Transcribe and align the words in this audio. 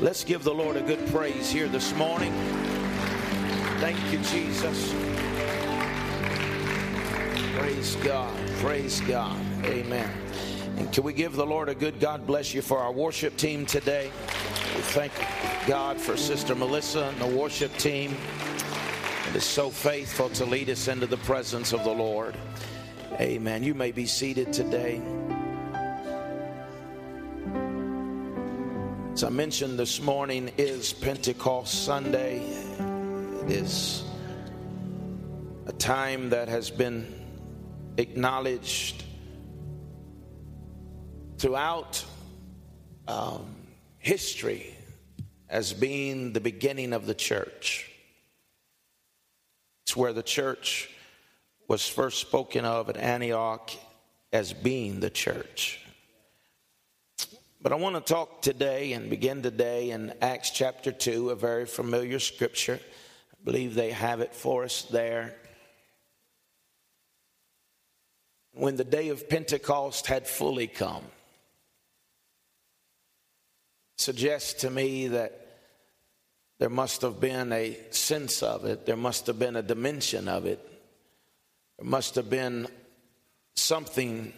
Let's 0.00 0.24
give 0.24 0.44
the 0.44 0.54
Lord 0.54 0.76
a 0.76 0.80
good 0.80 1.06
praise 1.08 1.50
here 1.50 1.68
this 1.68 1.94
morning. 1.94 2.32
Thank 3.80 3.98
you, 4.10 4.18
Jesus. 4.20 4.94
Praise 7.54 7.96
God. 7.96 8.34
Praise 8.60 9.02
God. 9.02 9.38
Amen. 9.66 10.10
And 10.78 10.90
can 10.90 11.04
we 11.04 11.12
give 11.12 11.36
the 11.36 11.44
Lord 11.44 11.68
a 11.68 11.74
good 11.74 12.00
God 12.00 12.26
bless 12.26 12.54
you 12.54 12.62
for 12.62 12.78
our 12.78 12.90
worship 12.90 13.36
team 13.36 13.66
today? 13.66 14.10
We 14.74 14.80
thank 14.80 15.12
God 15.66 15.98
for 16.00 16.16
Sister 16.16 16.54
Melissa 16.54 17.04
and 17.04 17.18
the 17.18 17.38
worship 17.38 17.76
team. 17.76 18.16
It 19.28 19.36
is 19.36 19.44
so 19.44 19.68
faithful 19.68 20.30
to 20.30 20.46
lead 20.46 20.70
us 20.70 20.88
into 20.88 21.06
the 21.06 21.18
presence 21.18 21.74
of 21.74 21.84
the 21.84 21.92
Lord. 21.92 22.34
Amen. 23.20 23.62
You 23.62 23.74
may 23.74 23.92
be 23.92 24.06
seated 24.06 24.50
today. 24.50 25.02
As 29.20 29.24
I 29.24 29.28
mentioned 29.28 29.78
this 29.78 30.00
morning, 30.00 30.50
is 30.56 30.94
Pentecost 30.94 31.84
Sunday. 31.84 32.38
It 32.38 33.50
is 33.50 34.02
a 35.66 35.74
time 35.74 36.30
that 36.30 36.48
has 36.48 36.70
been 36.70 37.06
acknowledged 37.98 39.04
throughout 41.36 42.02
um, 43.08 43.44
history 43.98 44.74
as 45.50 45.74
being 45.74 46.32
the 46.32 46.40
beginning 46.40 46.94
of 46.94 47.04
the 47.04 47.14
church. 47.14 47.90
It's 49.82 49.94
where 49.94 50.14
the 50.14 50.22
church 50.22 50.88
was 51.68 51.86
first 51.86 52.22
spoken 52.22 52.64
of 52.64 52.88
at 52.88 52.96
Antioch 52.96 53.70
as 54.32 54.54
being 54.54 55.00
the 55.00 55.10
church. 55.10 55.78
But 57.62 57.72
I 57.72 57.76
want 57.76 57.94
to 57.94 58.00
talk 58.00 58.40
today 58.40 58.94
and 58.94 59.10
begin 59.10 59.42
today 59.42 59.90
in 59.90 60.14
Acts 60.22 60.48
chapter 60.48 60.90
2, 60.92 61.28
a 61.28 61.36
very 61.36 61.66
familiar 61.66 62.18
scripture. 62.18 62.80
I 62.82 63.44
believe 63.44 63.74
they 63.74 63.90
have 63.90 64.22
it 64.22 64.34
for 64.34 64.64
us 64.64 64.82
there. 64.84 65.36
When 68.52 68.76
the 68.76 68.84
day 68.84 69.10
of 69.10 69.28
Pentecost 69.28 70.06
had 70.06 70.26
fully 70.26 70.68
come, 70.68 71.04
suggests 73.98 74.62
to 74.62 74.70
me 74.70 75.08
that 75.08 75.46
there 76.60 76.70
must 76.70 77.02
have 77.02 77.20
been 77.20 77.52
a 77.52 77.76
sense 77.90 78.42
of 78.42 78.64
it, 78.64 78.86
there 78.86 78.96
must 78.96 79.26
have 79.26 79.38
been 79.38 79.56
a 79.56 79.62
dimension 79.62 80.28
of 80.28 80.46
it, 80.46 80.66
there 81.78 81.88
must 81.88 82.14
have 82.14 82.30
been 82.30 82.68
something 83.54 84.32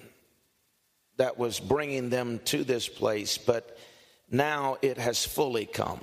that 1.16 1.38
was 1.38 1.60
bringing 1.60 2.10
them 2.10 2.41
to 2.46 2.64
this 2.64 2.88
place, 2.88 3.38
but 3.38 3.77
now 4.30 4.78
it 4.82 4.98
has 4.98 5.24
fully 5.24 5.66
come. 5.66 6.00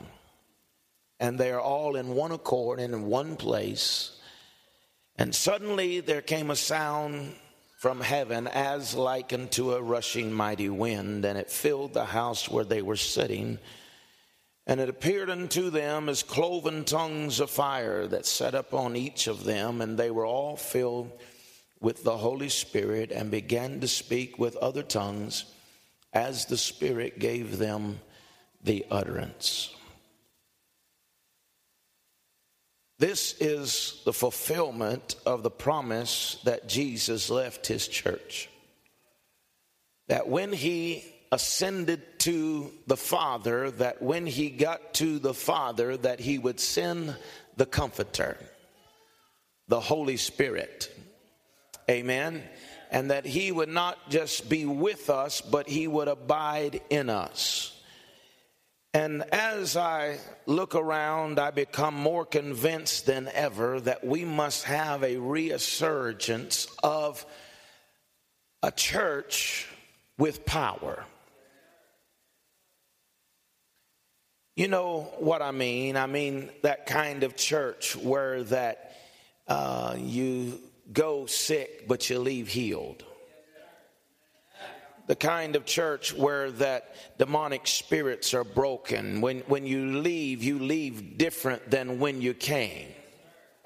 And 1.19 1.37
they 1.37 1.51
are 1.51 1.59
all 1.59 1.95
in 1.95 2.09
one 2.09 2.31
accord 2.31 2.79
and 2.79 2.93
in 2.93 3.05
one 3.07 3.35
place. 3.35 4.17
And 5.17 5.35
suddenly 5.35 5.99
there 5.99 6.21
came 6.21 6.49
a 6.49 6.55
sound 6.55 7.35
from 7.77 8.01
heaven 8.01 8.47
as 8.47 8.93
like 8.93 9.33
unto 9.33 9.73
a 9.73 9.81
rushing 9.81 10.31
mighty 10.31 10.69
wind, 10.69 11.25
and 11.25 11.37
it 11.37 11.49
filled 11.49 11.93
the 11.93 12.05
house 12.05 12.49
where 12.49 12.65
they 12.65 12.81
were 12.81 12.95
sitting. 12.95 13.57
And 14.67 14.79
it 14.79 14.89
appeared 14.89 15.29
unto 15.29 15.69
them 15.69 16.09
as 16.09 16.21
cloven 16.21 16.85
tongues 16.85 17.39
of 17.39 17.49
fire 17.49 18.05
that 18.07 18.25
set 18.25 18.53
up 18.53 18.73
on 18.73 18.95
each 18.95 19.27
of 19.27 19.43
them, 19.43 19.81
and 19.81 19.97
they 19.97 20.11
were 20.11 20.25
all 20.25 20.55
filled 20.55 21.11
with 21.81 22.03
the 22.03 22.17
Holy 22.17 22.49
Spirit 22.49 23.11
and 23.11 23.31
began 23.31 23.79
to 23.79 23.87
speak 23.87 24.37
with 24.37 24.55
other 24.57 24.83
tongues 24.83 25.45
as 26.13 26.45
the 26.45 26.57
Spirit 26.57 27.19
gave 27.19 27.57
them 27.57 27.99
the 28.63 28.85
utterance. 28.91 29.73
This 32.97 33.33
is 33.39 34.01
the 34.03 34.11
fulfillment 34.11 35.15
of 35.25 35.41
the 35.41 35.51
promise 35.51 36.37
that 36.43 36.67
Jesus 36.67 37.29
left 37.29 37.65
his 37.65 37.87
church. 37.87 38.49
That 40.09 40.27
when 40.27 40.51
he 40.51 41.05
ascended 41.31 42.01
to 42.19 42.71
the 42.87 42.97
Father, 42.97 43.71
that 43.71 44.01
when 44.01 44.25
he 44.25 44.49
got 44.49 44.95
to 44.95 45.19
the 45.19 45.33
Father, 45.33 45.95
that 45.95 46.19
he 46.19 46.37
would 46.37 46.59
send 46.59 47.15
the 47.55 47.65
Comforter, 47.65 48.37
the 49.69 49.79
Holy 49.79 50.17
Spirit 50.17 50.91
Amen. 51.89 52.43
And 52.91 53.11
that 53.11 53.25
he 53.25 53.51
would 53.51 53.69
not 53.69 54.09
just 54.09 54.49
be 54.49 54.65
with 54.65 55.09
us, 55.09 55.41
but 55.41 55.67
he 55.67 55.87
would 55.87 56.07
abide 56.07 56.81
in 56.89 57.09
us. 57.09 57.75
And 58.93 59.23
as 59.31 59.77
I 59.77 60.17
look 60.47 60.73
around, 60.73 61.39
I 61.39 61.51
become 61.51 61.93
more 61.93 62.25
convinced 62.25 63.05
than 63.05 63.29
ever 63.33 63.79
that 63.81 64.05
we 64.05 64.25
must 64.25 64.63
have 64.63 65.03
a 65.03 65.17
resurgence 65.17 66.67
of 66.81 67.25
a 68.63 68.71
church 68.71 69.67
with 70.17 70.45
power. 70.45 71.05
You 74.55 74.67
know 74.67 75.13
what 75.19 75.41
I 75.41 75.51
mean? 75.51 75.95
I 75.95 76.07
mean 76.07 76.49
that 76.63 76.85
kind 76.87 77.23
of 77.23 77.37
church 77.37 77.95
where 77.95 78.43
that 78.43 78.97
uh, 79.47 79.95
you 79.97 80.59
go 80.93 81.25
sick, 81.25 81.87
but 81.87 82.09
you 82.09 82.19
leave 82.19 82.47
healed. 82.47 83.03
The 85.07 85.15
kind 85.15 85.55
of 85.55 85.65
church 85.65 86.13
where 86.13 86.51
that 86.51 87.17
demonic 87.17 87.65
spirits 87.65 88.33
are 88.35 88.43
broken. 88.43 89.21
When, 89.21 89.39
when 89.41 89.65
you 89.65 89.99
leave, 90.01 90.43
you 90.43 90.59
leave 90.59 91.17
different 91.17 91.71
than 91.71 91.99
when 91.99 92.21
you 92.21 92.35
came. 92.35 92.87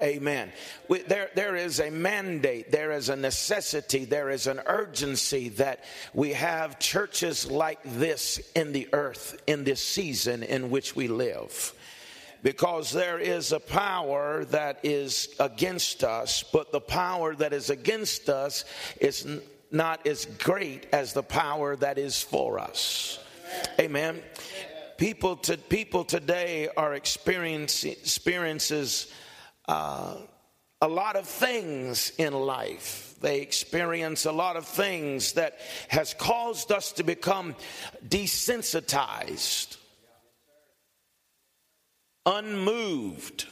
Amen. 0.02 0.52
There, 0.88 1.30
there 1.34 1.54
is 1.54 1.80
a 1.80 1.90
mandate, 1.90 2.72
there 2.72 2.92
is 2.92 3.10
a 3.10 3.16
necessity, 3.16 4.04
there 4.04 4.28
is 4.28 4.46
an 4.46 4.60
urgency 4.66 5.50
that 5.50 5.84
we 6.12 6.32
have 6.32 6.78
churches 6.78 7.50
like 7.50 7.80
this 7.84 8.40
in 8.54 8.72
the 8.72 8.88
earth 8.92 9.40
in 9.46 9.64
this 9.64 9.82
season 9.82 10.42
in 10.42 10.70
which 10.70 10.96
we 10.96 11.08
live 11.08 11.74
because 12.44 12.92
there 12.92 13.18
is 13.18 13.52
a 13.52 13.58
power 13.58 14.44
that 14.44 14.78
is 14.82 15.34
against 15.40 16.04
us, 16.04 16.44
but 16.52 16.72
the 16.72 16.80
power 16.80 17.34
that 17.34 17.54
is 17.54 17.70
against 17.70 18.28
us 18.28 18.66
is 19.00 19.26
not 19.72 20.06
as 20.06 20.26
great 20.26 20.86
as 20.92 21.14
the 21.14 21.22
power 21.22 21.74
that 21.74 21.96
is 21.96 22.22
for 22.22 22.58
us. 22.58 23.18
Amen. 23.80 24.20
People 24.98 25.36
to 25.36 25.56
people 25.56 26.04
today 26.04 26.68
are 26.76 26.92
experiencing 26.92 27.92
experiences 27.92 29.10
uh, 29.66 30.16
a 30.82 30.88
lot 30.88 31.16
of 31.16 31.26
things 31.26 32.12
in 32.18 32.34
life. 32.34 33.16
They 33.22 33.40
experience 33.40 34.26
a 34.26 34.32
lot 34.32 34.56
of 34.56 34.66
things 34.66 35.32
that 35.32 35.58
has 35.88 36.12
caused 36.12 36.70
us 36.70 36.92
to 36.92 37.04
become 37.04 37.56
desensitized 38.06 39.78
unmoved. 42.26 43.46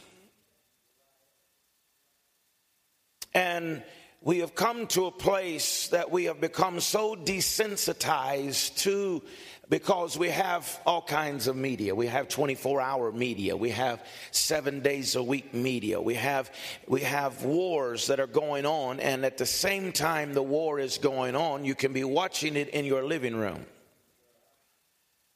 And 3.34 3.83
we 4.21 4.38
have 4.38 4.55
come 4.55 4.87
to 4.88 5.06
a 5.06 5.10
place 5.10 5.88
that 5.88 6.10
we 6.10 6.25
have 6.25 6.41
become 6.41 6.81
so 6.81 7.16
desensitized 7.16 8.77
to 8.78 9.22
because 9.69 10.19
we 10.19 10.28
have 10.28 10.81
all 10.84 11.03
kinds 11.03 11.49
of 11.49 11.56
media. 11.56 11.94
We 11.94 12.06
have 12.06 12.28
24 12.28 12.81
hour 12.81 13.11
media. 13.11 13.56
We 13.56 13.71
have 13.71 14.05
seven 14.31 14.81
days 14.81 15.16
a 15.16 15.22
week 15.22 15.55
media. 15.55 16.00
We 16.00 16.15
have, 16.15 16.53
we 16.87 17.00
have 17.00 17.43
wars 17.44 18.09
that 18.09 18.21
are 18.21 18.27
going 18.27 18.66
on. 18.66 19.00
And 19.00 19.25
at 19.25 19.38
the 19.38 19.47
same 19.47 19.93
time 19.93 20.34
the 20.34 20.43
war 20.43 20.78
is 20.78 20.99
going 20.99 21.34
on, 21.34 21.65
you 21.65 21.75
can 21.75 21.93
be 21.93 22.05
watching 22.05 22.56
it 22.56 22.69
in 22.69 22.84
your 22.84 23.03
living 23.03 23.34
room 23.34 23.65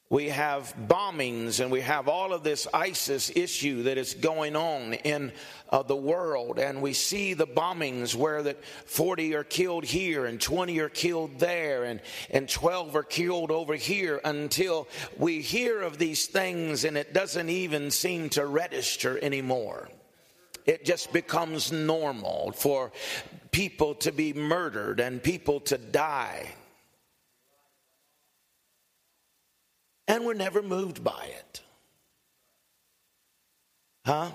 we 0.08 0.28
have 0.28 0.72
bombings 0.86 1.58
and 1.58 1.70
we 1.70 1.80
have 1.80 2.06
all 2.06 2.32
of 2.32 2.44
this 2.44 2.68
ISIS 2.72 3.32
issue 3.34 3.82
that 3.84 3.98
is 3.98 4.14
going 4.14 4.54
on 4.54 4.94
in 4.94 5.32
uh, 5.70 5.82
the 5.82 5.96
world. 5.96 6.60
And 6.60 6.80
we 6.80 6.92
see 6.92 7.34
the 7.34 7.46
bombings 7.46 8.14
where 8.14 8.40
that 8.44 8.64
40 8.64 9.34
are 9.34 9.42
killed 9.42 9.84
here 9.84 10.26
and 10.26 10.40
20 10.40 10.78
are 10.78 10.88
killed 10.88 11.40
there 11.40 11.82
and, 11.82 12.00
and 12.30 12.48
12 12.48 12.94
are 12.94 13.02
killed 13.02 13.50
over 13.50 13.74
here 13.74 14.20
until 14.24 14.86
we 15.16 15.40
hear 15.40 15.82
of 15.82 15.98
these 15.98 16.26
things 16.26 16.84
and 16.84 16.96
it 16.96 17.12
doesn't 17.12 17.48
even 17.48 17.90
seem 17.90 18.28
to 18.30 18.46
register 18.46 19.18
anymore. 19.20 19.88
It 20.66 20.84
just 20.84 21.12
becomes 21.12 21.72
normal 21.72 22.52
for 22.52 22.92
people 23.50 23.96
to 23.96 24.12
be 24.12 24.32
murdered 24.32 25.00
and 25.00 25.20
people 25.20 25.58
to 25.60 25.78
die. 25.78 26.54
And 30.08 30.24
we're 30.24 30.34
never 30.34 30.62
moved 30.62 31.02
by 31.02 31.30
it. 31.38 31.60
Huh? 34.04 34.30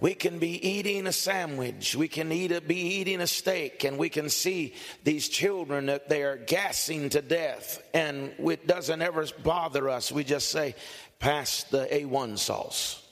We 0.00 0.14
can 0.14 0.38
be 0.38 0.66
eating 0.66 1.06
a 1.06 1.12
sandwich. 1.12 1.94
We 1.94 2.08
can 2.08 2.32
eat 2.32 2.52
a, 2.52 2.60
be 2.60 2.76
eating 2.76 3.20
a 3.20 3.26
steak, 3.26 3.84
and 3.84 3.98
we 3.98 4.08
can 4.08 4.30
see 4.30 4.74
these 5.04 5.28
children 5.28 5.86
that 5.86 6.08
they 6.08 6.22
are 6.22 6.36
gassing 6.36 7.10
to 7.10 7.20
death, 7.20 7.82
and 7.92 8.32
it 8.38 8.66
doesn't 8.66 9.02
ever 9.02 9.26
bother 9.42 9.90
us. 9.90 10.10
We 10.10 10.24
just 10.24 10.50
say, 10.50 10.74
pass 11.18 11.64
the 11.64 11.86
A1 11.92 12.38
sauce. 12.38 13.06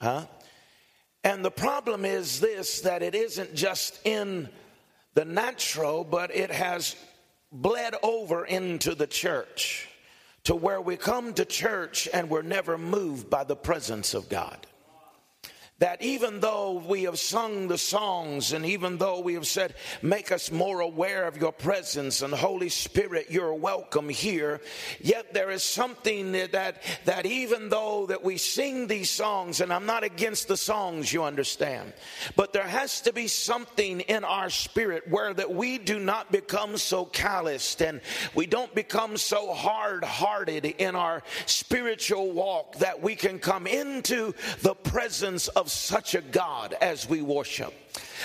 Huh? 0.00 0.24
And 1.22 1.44
the 1.44 1.50
problem 1.50 2.04
is 2.06 2.40
this 2.40 2.80
that 2.82 3.02
it 3.02 3.14
isn't 3.14 3.54
just 3.54 4.00
in 4.06 4.48
the 5.12 5.26
natural, 5.26 6.04
but 6.04 6.34
it 6.34 6.50
has 6.50 6.96
bled 7.52 7.94
over 8.02 8.44
into 8.44 8.94
the 8.94 9.06
church 9.06 9.88
to 10.44 10.54
where 10.54 10.80
we 10.80 10.96
come 10.96 11.34
to 11.34 11.44
church 11.44 12.08
and 12.12 12.30
we're 12.30 12.42
never 12.42 12.78
moved 12.78 13.28
by 13.28 13.44
the 13.44 13.56
presence 13.56 14.14
of 14.14 14.28
God 14.28 14.66
that 15.80 16.02
even 16.02 16.40
though 16.40 16.82
we 16.86 17.04
have 17.04 17.18
sung 17.18 17.66
the 17.66 17.78
songs 17.78 18.52
and 18.52 18.66
even 18.66 18.98
though 18.98 19.20
we 19.20 19.34
have 19.34 19.46
said, 19.46 19.74
make 20.02 20.30
us 20.30 20.52
more 20.52 20.80
aware 20.80 21.26
of 21.26 21.38
your 21.38 21.52
presence 21.52 22.20
and 22.20 22.34
Holy 22.34 22.68
Spirit, 22.68 23.26
you're 23.30 23.54
welcome 23.54 24.10
here, 24.10 24.60
yet 25.00 25.32
there 25.32 25.50
is 25.50 25.62
something 25.62 26.32
that, 26.32 26.82
that 27.06 27.24
even 27.24 27.70
though 27.70 28.06
that 28.06 28.22
we 28.22 28.36
sing 28.36 28.86
these 28.86 29.08
songs, 29.08 29.62
and 29.62 29.72
I'm 29.72 29.86
not 29.86 30.04
against 30.04 30.48
the 30.48 30.56
songs, 30.56 31.14
you 31.14 31.24
understand, 31.24 31.94
but 32.36 32.52
there 32.52 32.68
has 32.68 33.00
to 33.02 33.12
be 33.14 33.26
something 33.26 34.00
in 34.00 34.22
our 34.22 34.50
spirit 34.50 35.08
where 35.08 35.32
that 35.32 35.50
we 35.50 35.78
do 35.78 35.98
not 35.98 36.30
become 36.30 36.76
so 36.76 37.06
calloused 37.06 37.80
and 37.80 38.02
we 38.34 38.44
don't 38.44 38.74
become 38.74 39.16
so 39.16 39.54
hard 39.54 40.04
hearted 40.04 40.66
in 40.66 40.94
our 40.94 41.22
spiritual 41.46 42.32
walk 42.32 42.76
that 42.76 43.00
we 43.00 43.16
can 43.16 43.38
come 43.38 43.66
into 43.66 44.34
the 44.60 44.74
presence 44.74 45.48
of 45.48 45.69
such 45.70 46.14
a 46.14 46.20
God 46.20 46.74
as 46.80 47.08
we 47.08 47.22
worship 47.22 47.72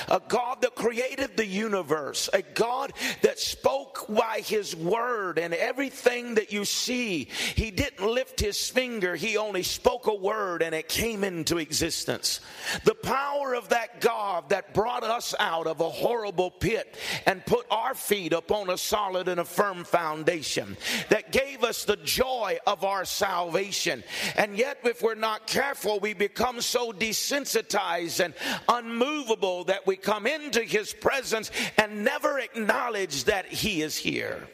a 0.09 0.21
God 0.27 0.61
that 0.61 0.75
created 0.75 1.37
the 1.37 1.45
universe, 1.45 2.29
a 2.33 2.41
God 2.41 2.93
that 3.21 3.39
spoke 3.39 4.05
by 4.09 4.41
his 4.43 4.75
word 4.75 5.39
and 5.39 5.53
everything 5.53 6.35
that 6.35 6.51
you 6.51 6.65
see. 6.65 7.29
He 7.55 7.71
didn't 7.71 8.05
lift 8.05 8.39
his 8.39 8.69
finger, 8.69 9.15
he 9.15 9.37
only 9.37 9.63
spoke 9.63 10.07
a 10.07 10.13
word 10.13 10.61
and 10.61 10.75
it 10.75 10.89
came 10.89 11.23
into 11.23 11.57
existence. 11.57 12.41
The 12.83 12.95
power 12.95 13.53
of 13.53 13.69
that 13.69 14.01
God 14.01 14.49
that 14.49 14.73
brought 14.73 15.03
us 15.03 15.33
out 15.39 15.67
of 15.67 15.81
a 15.81 15.89
horrible 15.89 16.51
pit 16.51 16.97
and 17.25 17.45
put 17.45 17.65
our 17.71 17.93
feet 17.93 18.33
upon 18.33 18.69
a 18.69 18.77
solid 18.77 19.27
and 19.27 19.39
a 19.39 19.45
firm 19.45 19.83
foundation, 19.83 20.77
that 21.09 21.31
gave 21.31 21.63
us 21.63 21.85
the 21.85 21.97
joy 21.97 22.57
of 22.67 22.83
our 22.83 23.05
salvation. 23.05 24.03
And 24.35 24.57
yet, 24.57 24.79
if 24.83 25.01
we're 25.01 25.15
not 25.15 25.47
careful, 25.47 25.99
we 25.99 26.13
become 26.13 26.61
so 26.61 26.91
desensitized 26.91 28.23
and 28.23 28.33
unmovable 28.67 29.54
that 29.63 29.87
we 29.87 29.95
come 29.95 30.27
into 30.27 30.61
his 30.61 30.93
presence 30.93 31.49
and 31.77 32.03
never 32.03 32.37
acknowledge 32.37 33.23
that 33.23 33.47
he 33.47 33.81
is 33.81 33.97
here. 33.97 34.47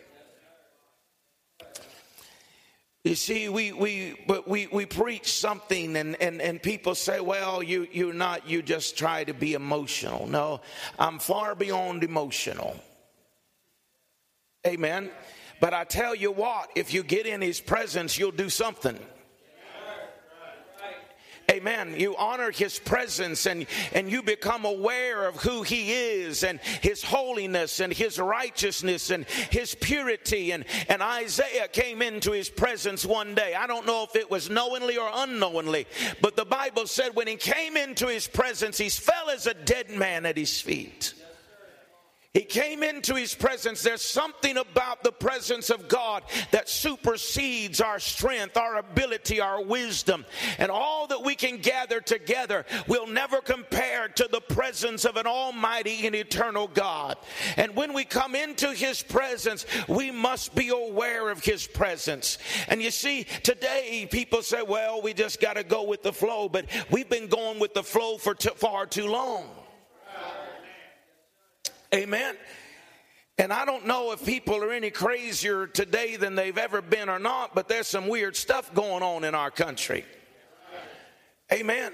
You 3.04 3.16
see, 3.16 3.50
we 3.50 3.72
we 3.72 4.16
but 4.28 4.48
we 4.48 4.68
we 4.68 4.86
preach 4.86 5.34
something 5.34 5.98
and, 5.98 6.22
and, 6.22 6.40
and 6.40 6.62
people 6.62 6.94
say, 6.94 7.20
well, 7.20 7.64
you 7.64 7.88
you're 7.92 8.14
not 8.14 8.48
you 8.48 8.62
just 8.62 8.96
try 8.96 9.24
to 9.24 9.34
be 9.34 9.54
emotional. 9.54 10.28
No, 10.28 10.62
I'm 11.00 11.18
far 11.18 11.56
beyond 11.56 12.04
emotional. 12.04 12.80
Amen. 14.68 15.10
But 15.60 15.74
I 15.74 15.84
tell 15.84 16.14
you 16.14 16.32
what, 16.32 16.70
if 16.76 16.94
you 16.94 17.02
get 17.02 17.26
in 17.26 17.42
his 17.42 17.60
presence, 17.60 18.20
you'll 18.20 18.32
do 18.32 18.50
something. 18.50 19.00
Amen. 21.50 21.96
You 21.98 22.16
honor 22.16 22.52
his 22.52 22.80
presence 22.80 23.46
and, 23.46 23.66
and 23.94 24.10
you 24.10 24.22
become 24.22 24.64
aware 24.64 25.28
of 25.28 25.36
who 25.36 25.64
he 25.64 25.92
is 25.92 26.44
and 26.44 26.60
his 26.82 27.04
holiness 27.04 27.80
and 27.80 27.92
his 27.92 28.20
righteousness 28.20 29.10
and 29.10 29.26
his 29.50 29.76
purity. 29.76 30.52
And, 30.52 30.66
and 30.88 31.02
Isaiah 31.02 31.68
came 31.68 32.02
into 32.02 32.32
his 32.32 32.50
presence 32.50 33.06
one 33.06 33.36
day. 33.36 33.54
I 33.54 33.68
don't 33.68 33.86
know 33.86 34.04
if 34.04 34.16
it 34.16 34.32
was 34.32 34.50
knowingly 34.50 34.98
or 34.98 35.10
unknowingly, 35.14 35.88
but 36.22 36.36
the 36.36 36.46
Bible 36.46 36.88
said 36.88 37.16
when 37.16 37.28
he 37.28 37.36
came 37.36 37.76
into 37.76 38.08
his 38.08 38.28
presence, 38.28 38.78
he 38.78 38.90
fell 38.90 39.30
as 39.30 39.48
a 39.48 39.54
dead 39.54 39.90
man 39.90 40.26
at 40.26 40.38
his 40.38 40.62
feet. 40.62 41.14
He 42.34 42.44
came 42.44 42.82
into 42.82 43.16
his 43.16 43.36
presence. 43.36 43.84
There's 43.84 44.02
something 44.02 44.56
about 44.56 45.04
the 45.04 45.12
presence 45.12 45.70
of 45.70 45.90
God 45.90 46.24
that 46.52 46.70
supersedes 46.70 47.82
our 47.82 48.00
strength, 48.00 48.56
our 48.56 48.78
ability, 48.78 49.42
our 49.42 49.62
wisdom, 49.62 50.26
and 50.58 50.72
all 50.72 51.08
that 51.08 51.26
we 51.26 51.36
can 51.36 51.58
gather 51.58 52.00
together 52.00 52.66
will 52.88 53.06
never 53.06 53.42
compare 53.42 54.08
to 54.08 54.30
the 54.32 54.40
presence 54.40 55.04
of 55.04 55.18
an 55.18 55.28
almighty 55.28 56.08
and 56.08 56.16
eternal 56.16 56.70
God. 56.70 57.18
And 57.58 57.76
when 57.76 57.92
we 57.92 58.06
come 58.06 58.34
into 58.34 58.72
his 58.72 59.04
presence, 59.04 59.66
we 59.90 60.10
must 60.10 60.56
be 60.56 60.70
aware 60.70 61.32
of 61.32 61.44
his 61.44 61.68
presence. 61.68 62.38
And 62.70 62.82
you 62.82 62.92
see, 62.92 63.26
today 63.44 64.08
people 64.10 64.42
say, 64.42 64.62
well, 64.62 65.02
we 65.02 65.14
just 65.14 65.42
got 65.42 65.56
to 65.56 65.66
go 65.66 65.84
with 65.84 66.02
the 66.02 66.14
flow, 66.14 66.48
but 66.48 66.66
we've 66.90 67.10
been 67.10 67.28
going 67.28 67.60
with 67.60 67.74
the 67.74 67.84
flow 67.84 68.18
for 68.18 68.34
too, 68.34 68.52
far 68.52 68.86
too 68.86 69.08
long. 69.08 69.44
Amen. 71.94 72.36
And 73.38 73.52
I 73.52 73.66
don't 73.66 73.88
know 73.88 74.12
if 74.12 74.24
people 74.24 74.64
are 74.64 74.72
any 74.72 74.92
crazier 74.92 75.68
today 75.68 76.16
than 76.16 76.36
they've 76.36 76.58
ever 76.58 76.82
been 76.82 77.10
or 77.10 77.20
not, 77.20 77.56
but 77.56 77.68
there's 77.68 77.88
some 77.88 78.08
weird 78.08 78.36
stuff 78.36 78.74
going 78.74 79.04
on 79.04 79.24
in 79.24 79.34
our 79.36 79.50
country. 79.50 80.06
Amen. 81.52 81.92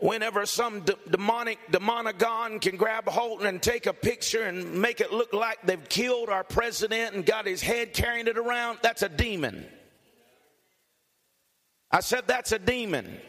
Whenever 0.00 0.46
some 0.46 0.84
demonic 1.10 1.58
demonagon 1.70 2.60
can 2.60 2.76
grab 2.76 3.08
hold 3.08 3.42
and 3.42 3.60
take 3.60 3.86
a 3.86 3.92
picture 3.92 4.44
and 4.44 4.80
make 4.80 5.00
it 5.00 5.12
look 5.12 5.32
like 5.32 5.58
they've 5.64 5.88
killed 5.88 6.28
our 6.28 6.44
president 6.44 7.14
and 7.14 7.26
got 7.26 7.46
his 7.46 7.60
head 7.60 7.92
carrying 7.92 8.28
it 8.28 8.38
around, 8.38 8.78
that's 8.80 9.02
a 9.02 9.08
demon. 9.08 9.66
I 11.90 12.00
said 12.00 12.24
that's 12.26 12.52
a 12.52 12.58
demon. 12.58 13.20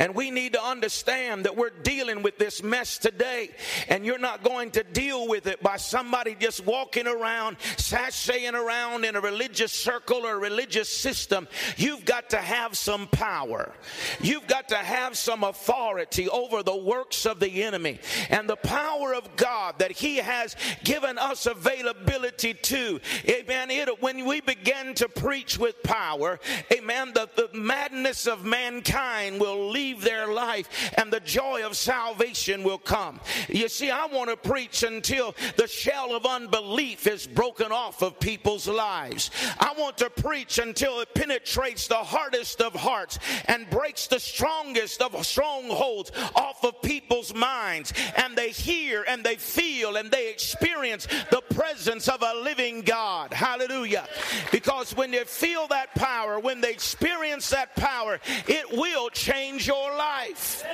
And 0.00 0.14
we 0.14 0.30
need 0.30 0.54
to 0.54 0.64
understand 0.64 1.44
that 1.44 1.56
we're 1.56 1.68
dealing 1.68 2.22
with 2.22 2.38
this 2.38 2.62
mess 2.62 2.96
today. 2.96 3.50
And 3.86 4.06
you're 4.06 4.18
not 4.18 4.42
going 4.42 4.70
to 4.72 4.82
deal 4.82 5.28
with 5.28 5.46
it 5.46 5.62
by 5.62 5.76
somebody 5.76 6.34
just 6.34 6.64
walking 6.64 7.06
around, 7.06 7.58
sashaying 7.76 8.54
around 8.54 9.04
in 9.04 9.14
a 9.14 9.20
religious 9.20 9.72
circle 9.72 10.26
or 10.26 10.38
religious 10.38 10.88
system. 10.88 11.46
You've 11.76 12.06
got 12.06 12.30
to 12.30 12.38
have 12.38 12.78
some 12.78 13.08
power. 13.08 13.74
You've 14.22 14.46
got 14.46 14.68
to 14.70 14.76
have 14.76 15.18
some 15.18 15.44
authority 15.44 16.30
over 16.30 16.62
the 16.62 16.76
works 16.76 17.26
of 17.26 17.38
the 17.38 17.62
enemy. 17.62 18.00
And 18.30 18.48
the 18.48 18.56
power 18.56 19.14
of 19.14 19.36
God 19.36 19.80
that 19.80 19.92
He 19.92 20.16
has 20.16 20.56
given 20.82 21.18
us 21.18 21.44
availability 21.44 22.54
to. 22.54 23.00
Amen. 23.28 23.70
It, 23.70 24.00
when 24.00 24.24
we 24.24 24.40
begin 24.40 24.94
to 24.94 25.10
preach 25.10 25.58
with 25.58 25.82
power, 25.82 26.40
amen, 26.72 27.12
the, 27.12 27.28
the 27.36 27.50
madness 27.52 28.26
of 28.26 28.46
mankind 28.46 29.38
will 29.38 29.68
leave 29.68 29.89
leave 29.90 30.02
their 30.02 30.26
life 30.26 30.92
and 30.96 31.12
the 31.12 31.20
joy 31.20 31.64
of 31.64 31.76
salvation 31.76 32.62
will 32.62 32.78
come. 32.78 33.20
You 33.48 33.68
see, 33.68 33.90
I 33.90 34.06
want 34.06 34.30
to 34.30 34.36
preach 34.36 34.82
until 34.82 35.34
the 35.56 35.66
shell 35.66 36.14
of 36.14 36.26
unbelief 36.26 37.06
is 37.06 37.26
broken 37.26 37.72
off 37.72 38.02
of 38.02 38.18
people's 38.20 38.68
lives. 38.68 39.30
I 39.58 39.74
want 39.78 39.98
to 39.98 40.10
preach 40.10 40.58
until 40.58 41.00
it 41.00 41.14
penetrates 41.14 41.88
the 41.88 41.94
hardest 41.96 42.60
of 42.60 42.74
hearts 42.74 43.18
and 43.46 43.68
breaks 43.70 44.06
the 44.06 44.20
strongest 44.20 45.02
of 45.02 45.24
strongholds 45.26 46.12
off 46.34 46.64
of 46.64 46.80
people's 46.82 47.34
minds. 47.34 47.92
And 48.16 48.36
they 48.36 48.50
hear 48.50 49.04
and 49.08 49.24
they 49.24 49.36
feel 49.36 49.96
and 49.96 50.10
they 50.10 50.30
experience 50.30 51.06
the 51.30 51.42
presence 51.54 52.08
of 52.08 52.22
a 52.22 52.40
living 52.42 52.82
God. 52.82 53.32
Hallelujah. 53.32 54.06
Because 54.52 54.96
when 54.96 55.10
they 55.10 55.24
feel 55.24 55.66
that 55.68 55.94
power, 55.94 56.38
when 56.38 56.60
they 56.60 56.70
experience 56.70 57.50
that 57.50 57.74
power, 57.76 58.20
it 58.46 58.70
will 58.72 59.08
change 59.10 59.66
your 59.66 59.79
your 59.80 59.96
life. 59.96 60.64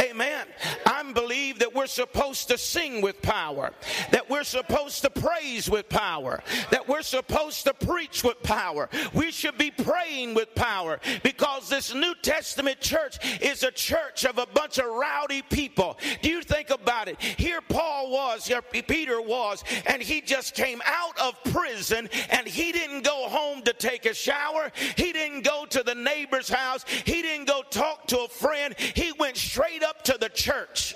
Amen. 0.00 0.46
I 0.86 0.94
believe 1.12 1.58
that 1.60 1.74
we're 1.74 1.86
supposed 1.86 2.48
to 2.48 2.58
sing 2.58 3.02
with 3.02 3.20
power, 3.22 3.72
that 4.10 4.28
we're 4.28 4.44
supposed 4.44 5.02
to 5.02 5.10
praise 5.10 5.70
with 5.70 5.88
power, 5.88 6.42
that 6.70 6.88
we're 6.88 7.02
supposed 7.02 7.64
to 7.64 7.74
preach 7.74 8.24
with 8.24 8.42
power. 8.42 8.88
We 9.12 9.30
should 9.30 9.58
be 9.58 9.70
praying 9.70 10.34
with 10.34 10.54
power 10.54 11.00
because 11.22 11.68
this 11.68 11.94
New 11.94 12.14
Testament 12.22 12.80
church 12.80 13.18
is 13.40 13.62
a 13.62 13.70
church 13.70 14.24
of 14.24 14.38
a 14.38 14.46
bunch 14.46 14.78
of 14.78 14.86
rowdy 14.86 15.42
people. 15.42 15.98
Do 16.22 16.30
you 16.30 16.42
think 16.42 16.70
about 16.70 17.08
it? 17.08 17.20
Here 17.20 17.60
Paul 17.60 18.10
was, 18.10 18.46
here 18.46 18.62
Peter 18.62 19.20
was, 19.20 19.62
and 19.86 20.02
he 20.02 20.20
just 20.20 20.54
came 20.54 20.80
out 20.84 21.18
of 21.20 21.42
prison 21.52 22.08
and 22.30 22.46
he 22.46 22.72
didn't 22.72 23.04
go 23.04 23.28
home 23.28 23.62
to 23.62 23.72
take 23.72 24.06
a 24.06 24.14
shower. 24.14 24.72
He 24.96 25.12
didn't 25.12 25.42
go 25.42 25.66
to 25.66 25.82
the 25.82 25.94
neighbor's 25.94 26.48
house. 26.48 26.84
He 27.04 27.22
didn't 27.22 27.46
go 27.46 27.62
talk 27.70 28.06
to 28.08 28.20
a 28.20 28.28
friend. 28.28 28.53
He 28.94 29.12
went 29.12 29.36
straight 29.36 29.82
up 29.82 30.02
to 30.04 30.16
the 30.18 30.28
church. 30.28 30.94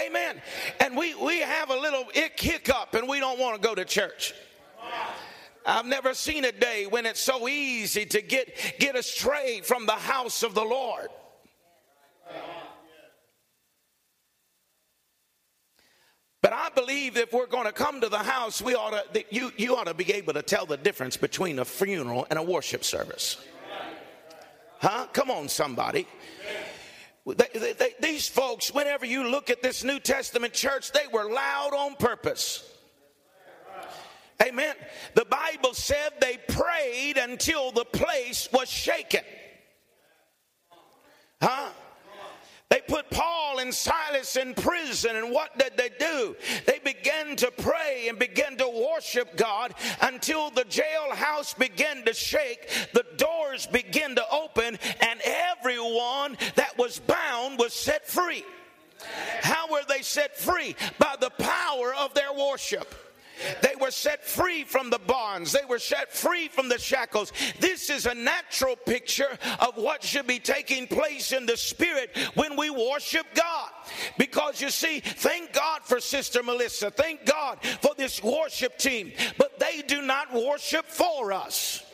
Amen. 0.00 0.40
And 0.80 0.96
we, 0.96 1.14
we 1.14 1.40
have 1.40 1.70
a 1.70 1.76
little 1.76 2.04
ick 2.16 2.38
hiccup 2.38 2.94
and 2.94 3.08
we 3.08 3.20
don't 3.20 3.38
want 3.38 3.60
to 3.60 3.66
go 3.66 3.74
to 3.74 3.84
church. 3.84 4.34
I've 5.66 5.86
never 5.86 6.14
seen 6.14 6.44
a 6.44 6.52
day 6.52 6.86
when 6.86 7.06
it's 7.06 7.20
so 7.20 7.46
easy 7.48 8.06
to 8.06 8.22
get, 8.22 8.76
get 8.78 8.96
astray 8.96 9.60
from 9.62 9.86
the 9.86 9.92
house 9.92 10.42
of 10.42 10.54
the 10.54 10.64
Lord. 10.64 11.08
But 16.42 16.54
I 16.54 16.70
believe 16.70 17.18
if 17.18 17.32
we're 17.34 17.46
going 17.46 17.66
to 17.66 17.72
come 17.72 18.00
to 18.00 18.08
the 18.08 18.18
house, 18.18 18.62
we 18.62 18.74
ought 18.74 19.14
to, 19.14 19.24
you, 19.30 19.52
you 19.58 19.76
ought 19.76 19.86
to 19.86 19.94
be 19.94 20.10
able 20.14 20.32
to 20.32 20.42
tell 20.42 20.64
the 20.64 20.78
difference 20.78 21.16
between 21.16 21.58
a 21.58 21.64
funeral 21.64 22.26
and 22.30 22.38
a 22.38 22.42
worship 22.42 22.82
service. 22.82 23.36
Huh? 24.80 25.06
Come 25.12 25.30
on, 25.30 25.48
somebody. 25.48 26.06
They, 27.26 27.48
they, 27.52 27.72
they, 27.74 27.94
these 28.00 28.26
folks, 28.26 28.72
whenever 28.72 29.04
you 29.04 29.28
look 29.28 29.50
at 29.50 29.62
this 29.62 29.84
New 29.84 30.00
Testament 30.00 30.54
church, 30.54 30.90
they 30.92 31.06
were 31.12 31.30
loud 31.30 31.74
on 31.76 31.96
purpose. 31.96 32.66
Amen. 34.42 34.74
The 35.14 35.26
Bible 35.26 35.74
said 35.74 36.12
they 36.20 36.38
prayed 36.48 37.18
until 37.18 37.72
the 37.72 37.84
place 37.84 38.48
was 38.52 38.70
shaken. 38.70 39.20
Huh? 41.42 41.68
And 43.70 43.74
Silas 43.76 44.34
in 44.34 44.54
prison, 44.54 45.14
and 45.14 45.30
what 45.30 45.56
did 45.56 45.76
they 45.76 45.90
do? 45.96 46.34
They 46.66 46.80
began 46.80 47.36
to 47.36 47.52
pray 47.52 48.06
and 48.08 48.18
began 48.18 48.56
to 48.56 48.68
worship 48.68 49.36
God 49.36 49.74
until 50.00 50.50
the 50.50 50.64
jailhouse 50.64 51.56
began 51.56 52.04
to 52.04 52.12
shake, 52.12 52.68
the 52.94 53.04
doors 53.16 53.68
began 53.68 54.16
to 54.16 54.24
open, 54.28 54.76
and 55.00 55.20
everyone 55.24 56.36
that 56.56 56.76
was 56.78 56.98
bound 56.98 57.60
was 57.60 57.72
set 57.72 58.08
free. 58.08 58.42
How 59.40 59.70
were 59.70 59.84
they 59.88 60.02
set 60.02 60.36
free? 60.36 60.74
By 60.98 61.14
the 61.20 61.30
power 61.30 61.94
of 61.94 62.12
their 62.12 62.32
worship. 62.32 62.92
They 63.62 63.74
were 63.80 63.90
set 63.90 64.24
free 64.24 64.64
from 64.64 64.90
the 64.90 64.98
bonds. 64.98 65.52
They 65.52 65.64
were 65.68 65.78
set 65.78 66.12
free 66.12 66.48
from 66.48 66.68
the 66.68 66.78
shackles. 66.78 67.32
This 67.58 67.90
is 67.90 68.06
a 68.06 68.14
natural 68.14 68.76
picture 68.76 69.38
of 69.60 69.76
what 69.76 70.02
should 70.02 70.26
be 70.26 70.38
taking 70.38 70.86
place 70.86 71.32
in 71.32 71.46
the 71.46 71.56
spirit 71.56 72.16
when 72.34 72.56
we 72.56 72.70
worship 72.70 73.26
God. 73.34 73.70
Because 74.18 74.60
you 74.60 74.70
see, 74.70 75.00
thank 75.00 75.52
God 75.52 75.82
for 75.84 76.00
Sister 76.00 76.42
Melissa. 76.42 76.90
Thank 76.90 77.24
God 77.24 77.58
for 77.80 77.94
this 77.96 78.22
worship 78.22 78.78
team. 78.78 79.12
But 79.38 79.58
they 79.58 79.82
do 79.82 80.02
not 80.02 80.32
worship 80.32 80.86
for 80.86 81.32
us. 81.32 81.84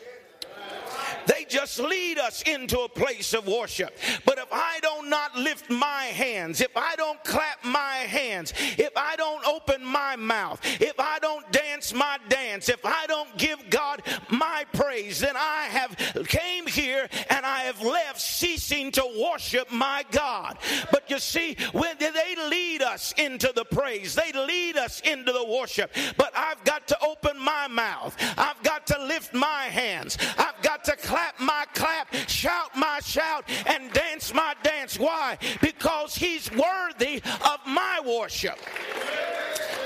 They 1.25 1.36
just 1.49 1.79
lead 1.79 2.17
us 2.17 2.41
into 2.43 2.79
a 2.79 2.89
place 2.89 3.33
of 3.33 3.47
worship. 3.47 3.97
But 4.25 4.37
if 4.37 4.47
I 4.51 4.79
do 4.81 5.07
not 5.07 5.17
not 5.17 5.35
lift 5.35 5.69
my 5.69 6.03
hands, 6.05 6.61
if 6.61 6.75
I 6.75 6.95
don't 6.95 7.21
clap 7.23 7.63
my 7.63 7.95
hands, 8.07 8.53
if 8.77 8.91
I 8.95 9.15
don't 9.15 9.45
open 9.45 9.83
my 9.83 10.15
mouth, 10.15 10.59
if 10.79 10.99
I 10.99 11.19
don't 11.19 11.49
dance 11.51 11.93
my 11.93 12.17
dance, 12.29 12.69
if 12.69 12.85
I 12.85 13.05
don't 13.07 13.35
give 13.37 13.69
God 13.69 14.03
my 14.29 14.65
praise, 14.73 15.19
then 15.19 15.35
I 15.35 15.63
have 15.69 15.97
came 16.27 16.67
here 16.67 17.07
and 17.29 17.45
I 17.45 17.59
have 17.61 17.81
left 17.81 18.21
ceasing 18.21 18.91
to 18.91 19.25
worship 19.31 19.71
my 19.71 20.05
God. 20.11 20.57
But 20.91 21.09
you 21.09 21.19
see, 21.19 21.57
when 21.71 21.95
they 21.97 22.35
lead 22.49 22.81
us 22.81 23.13
into 23.17 23.51
the 23.55 23.65
praise, 23.65 24.13
they 24.13 24.31
lead 24.31 24.77
us 24.77 25.01
into 25.01 25.31
the 25.31 25.45
worship. 25.45 25.91
But 26.17 26.31
I've 26.35 26.63
got 26.63 26.87
to 26.89 26.97
open 27.03 27.39
my 27.39 27.67
mouth. 27.67 28.15
I've 28.37 28.61
got 28.63 28.85
to 28.87 29.03
lift 29.03 29.33
my 29.33 29.63
hands. 29.63 30.17
I've 30.37 30.61
got 30.61 30.83
to 30.85 30.95
clap 30.95 31.36
my 31.39 31.65
clap, 31.73 32.13
shout 32.27 32.75
my 32.75 32.99
shout, 33.03 33.45
and 33.65 33.91
dance 33.93 34.33
my 34.33 34.55
dance. 34.63 34.99
Why? 34.99 35.37
Because 35.61 36.15
he's 36.15 36.51
worthy 36.51 37.21
of 37.25 37.59
my 37.65 38.01
worship. 38.05 38.59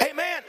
Amen. 0.01 0.43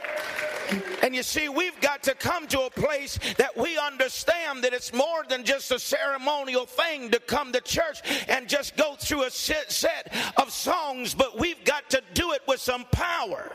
And 1.03 1.15
you 1.15 1.23
see, 1.23 1.49
we've 1.49 1.79
got 1.81 2.03
to 2.05 2.15
come 2.15 2.47
to 2.49 2.63
a 2.63 2.71
place 2.71 3.19
that 3.37 3.57
we 3.57 3.77
understand 3.77 4.65
that 4.65 4.73
it's 4.73 4.93
more 4.93 5.25
than 5.29 5.45
just 5.45 5.71
a 5.71 5.79
ceremonial 5.79 6.65
thing 6.65 7.11
to 7.11 7.21
come 7.21 7.53
to 7.53 7.61
church 7.61 8.01
and 8.29 8.49
just 8.49 8.77
go 8.77 8.95
through 8.99 9.25
a 9.25 9.31
set 9.31 10.13
of 10.37 10.51
songs, 10.51 11.15
but 11.15 11.39
we've 11.39 11.63
got 11.65 11.91
to 11.91 12.03
do 12.15 12.33
it 12.33 12.43
with 12.49 12.61
some 12.61 12.85
power. 12.93 13.53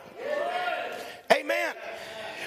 Amen. 1.32 1.74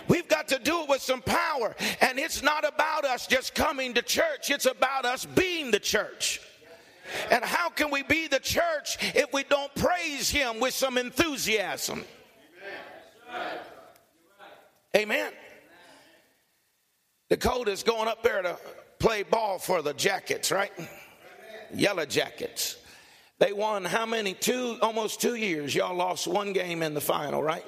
We've 0.09 0.28
got 0.28 0.49
to 0.49 0.59
do 0.59 0.83
it 0.83 0.88
with 0.88 1.02
some 1.02 1.23
power. 1.23 1.75
And 2.00 2.19
it's 2.19 2.42
not 2.42 2.66
about 2.66 3.04
us 3.04 3.26
just 3.26 3.54
coming 3.54 3.95
to 3.95 4.02
church, 4.02 4.50
it's 4.50 4.66
about 4.66 5.04
us 5.04 5.26
being 5.26 5.71
the 5.71 5.80
church. 5.80 6.40
And 7.30 7.45
how 7.45 7.71
can 7.71 7.90
we 7.90 8.02
be 8.02 8.28
the 8.28 8.38
church 8.38 8.99
if 9.14 9.33
we 9.33 9.42
don't 9.45 9.75
praise 9.75 10.30
Him 10.30 10.61
with 10.61 10.75
some 10.75 10.97
enthusiasm? 10.97 12.04
Amen. 14.97 15.33
Dakota's 17.28 17.83
going 17.85 18.09
up 18.09 18.23
there 18.23 18.42
to 18.42 18.59
play 18.99 19.23
ball 19.23 19.59
for 19.59 19.83
the 19.83 19.95
Jackets, 19.95 20.50
right? 20.50 20.73
Yellow 21.73 22.04
Jackets. 22.04 22.76
They 23.38 23.52
won 23.52 23.85
how 23.85 24.04
many? 24.04 24.35
Two, 24.35 24.78
almost 24.83 25.21
two 25.21 25.37
years. 25.37 25.75
Y'all 25.75 25.95
lost 25.95 26.26
one 26.26 26.52
game 26.52 26.83
in 26.83 26.92
the 26.92 27.00
final, 27.00 27.42
right? 27.42 27.64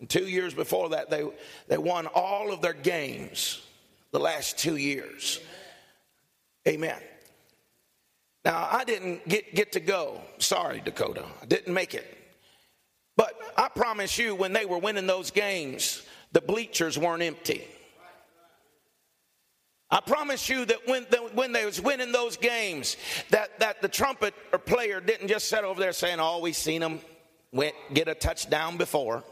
And 0.00 0.08
two 0.08 0.26
years 0.26 0.54
before 0.54 0.90
that, 0.90 1.10
they, 1.10 1.28
they 1.66 1.78
won 1.78 2.06
all 2.06 2.52
of 2.52 2.62
their 2.62 2.72
games 2.72 3.62
the 4.12 4.20
last 4.20 4.58
two 4.58 4.76
years. 4.76 5.40
Amen. 6.66 7.00
Now, 8.44 8.68
I 8.70 8.84
didn't 8.84 9.28
get, 9.28 9.54
get 9.54 9.72
to 9.72 9.80
go. 9.80 10.20
Sorry, 10.38 10.80
Dakota. 10.84 11.24
I 11.42 11.46
didn't 11.46 11.74
make 11.74 11.94
it. 11.94 12.16
But 13.16 13.34
I 13.56 13.68
promise 13.68 14.16
you, 14.16 14.34
when 14.34 14.52
they 14.52 14.64
were 14.64 14.78
winning 14.78 15.06
those 15.06 15.30
games, 15.30 16.02
the 16.32 16.40
bleachers 16.40 16.96
weren't 16.96 17.22
empty. 17.22 17.66
I 19.90 20.00
promise 20.00 20.48
you 20.48 20.66
that 20.66 20.86
when, 20.86 21.06
the, 21.10 21.16
when 21.34 21.52
they 21.52 21.64
was 21.64 21.80
winning 21.80 22.12
those 22.12 22.36
games, 22.36 22.96
that, 23.30 23.58
that 23.58 23.80
the 23.80 23.88
trumpet 23.88 24.34
or 24.52 24.58
player 24.58 25.00
didn't 25.00 25.28
just 25.28 25.48
sit 25.48 25.64
over 25.64 25.80
there 25.80 25.92
saying, 25.92 26.18
oh, 26.20 26.40
we 26.40 26.52
seen 26.52 26.82
them 26.82 27.00
went, 27.52 27.74
get 27.94 28.06
a 28.06 28.14
touchdown 28.14 28.76
before. 28.76 29.24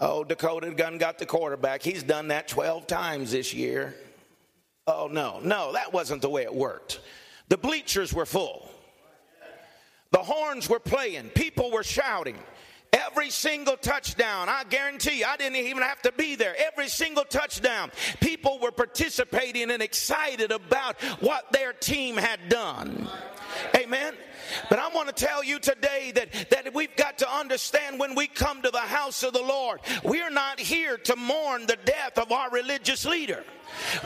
Oh, 0.00 0.22
Dakota 0.22 0.70
Gun 0.70 0.98
got 0.98 1.18
the 1.18 1.26
quarterback. 1.26 1.82
He's 1.82 2.02
done 2.02 2.28
that 2.28 2.46
12 2.46 2.86
times 2.86 3.32
this 3.32 3.52
year. 3.52 3.96
Oh, 4.86 5.08
no, 5.10 5.40
no, 5.42 5.72
that 5.72 5.92
wasn't 5.92 6.22
the 6.22 6.30
way 6.30 6.44
it 6.44 6.54
worked. 6.54 7.00
The 7.48 7.58
bleachers 7.58 8.12
were 8.14 8.26
full, 8.26 8.70
the 10.12 10.18
horns 10.18 10.68
were 10.68 10.80
playing, 10.80 11.30
people 11.30 11.70
were 11.70 11.82
shouting. 11.82 12.38
Every 12.92 13.30
single 13.30 13.76
touchdown, 13.76 14.48
I 14.48 14.64
guarantee 14.64 15.18
you, 15.18 15.26
I 15.26 15.36
didn't 15.36 15.56
even 15.56 15.82
have 15.82 16.00
to 16.02 16.12
be 16.12 16.36
there. 16.36 16.54
Every 16.58 16.88
single 16.88 17.24
touchdown, 17.24 17.90
people 18.20 18.58
were 18.60 18.70
participating 18.70 19.70
and 19.70 19.82
excited 19.82 20.52
about 20.52 21.00
what 21.20 21.52
their 21.52 21.72
team 21.72 22.16
had 22.16 22.48
done. 22.48 23.08
Amen. 23.76 24.14
But 24.70 24.78
I 24.78 24.88
want 24.88 25.14
to 25.14 25.26
tell 25.26 25.42
you 25.42 25.58
today 25.58 26.12
that, 26.14 26.50
that 26.50 26.74
we've 26.74 26.94
got 26.96 27.18
to 27.18 27.30
understand 27.30 27.98
when 27.98 28.14
we 28.14 28.26
come 28.26 28.62
to 28.62 28.70
the 28.70 28.78
house 28.78 29.22
of 29.22 29.32
the 29.32 29.42
Lord, 29.42 29.80
we're 30.04 30.30
not 30.30 30.60
here 30.60 30.96
to 30.96 31.16
mourn 31.16 31.66
the 31.66 31.78
death 31.84 32.18
of 32.18 32.32
our 32.32 32.50
religious 32.50 33.04
leader. 33.04 33.44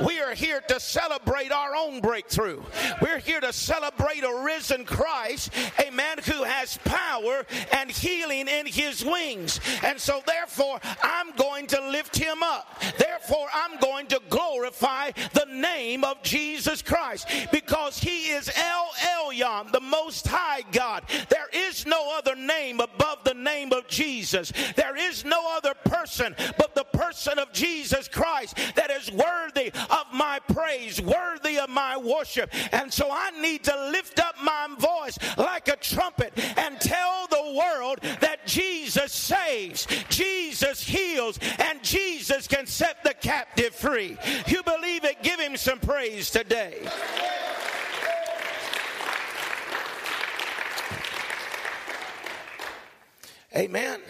We 0.05 0.21
are 0.21 0.35
here 0.35 0.61
to 0.69 0.81
celebrate 0.81 1.53
our 1.53 1.75
own 1.75 2.01
breakthrough. 2.01 2.63
We're 3.01 3.19
here 3.19 3.41
to 3.41 3.53
celebrate 3.53 4.25
a 4.25 4.43
risen 4.45 4.85
Christ, 4.85 5.51
a 5.85 5.91
man 5.91 6.19
who 6.19 6.45
has 6.45 6.79
power 6.85 7.45
and 7.73 7.91
healing 7.91 8.49
in 8.49 8.67
his 8.67 9.05
wings. 9.05 9.61
And 9.83 10.01
so, 10.01 10.23
therefore, 10.27 10.81
I'm 11.03 11.33
going 11.37 11.67
to 11.69 11.91
lift 11.91 12.17
him 12.17 12.43
up. 12.43 12.81
Therefore, 12.99 13.49
I'm 13.53 13.79
going 13.81 14.07
to 14.09 14.21
glorify 14.29 15.11
the 15.33 15.47
name 15.51 16.05
of 16.05 16.23
Jesus 16.23 16.83
Christ 16.83 17.29
because 17.51 17.99
he 17.99 18.31
is 18.31 18.51
El 18.57 18.91
The 19.33 19.81
Most 19.81 20.27
High 20.29 20.63
God. 20.73 21.05
There 21.29 21.49
is 21.53 21.87
no 21.87 22.17
other 22.17 22.37
name 22.37 22.81
above 22.81 23.25
the 23.25 23.35
name 23.35 23.73
of 23.73 23.89
Jesus. 23.89 24.53
There 24.77 24.97
is 24.97 25.25
no 25.25 25.57
other 25.57 25.75
person 25.85 26.35
but 26.59 26.75
the 26.75 26.85
person 26.85 27.39
of 27.39 27.53
Jesus 27.53 28.09
Christ 28.09 28.57
that 28.77 28.91
is 28.91 29.11
worthy 29.11 29.73
of 29.91 30.05
my 30.13 30.39
praise, 30.53 31.01
worthy 31.01 31.59
of 31.59 31.71
my 31.71 31.97
worship. 31.97 32.53
And 32.73 32.93
so 32.93 33.09
I 33.11 33.31
need 33.41 33.65
to 33.65 33.91
lift 33.91 34.21
up 34.21 34.35
my 34.43 34.69
voice 34.79 35.19
like 35.39 35.69
a 35.69 35.77
trumpet 35.77 36.33
and 36.59 36.79
tell 36.81 37.27
the 37.29 37.59
world 37.59 38.01
that 38.21 38.47
Jesus 38.47 39.13
saves, 39.13 39.87
Jesus 40.09 40.83
heals, 40.83 41.39
and 41.59 41.83
Jesus 41.83 42.47
can 42.47 42.67
set 42.67 43.03
the 43.03 43.15
captive 43.15 43.75
free. 43.75 44.17
You 44.47 44.63
believe 44.63 45.05
it? 45.05 45.23
Give 45.23 45.41
him 45.41 45.57
some 45.57 45.79
praise 45.79 46.31
today. 46.31 46.87
Amen. 53.55 54.01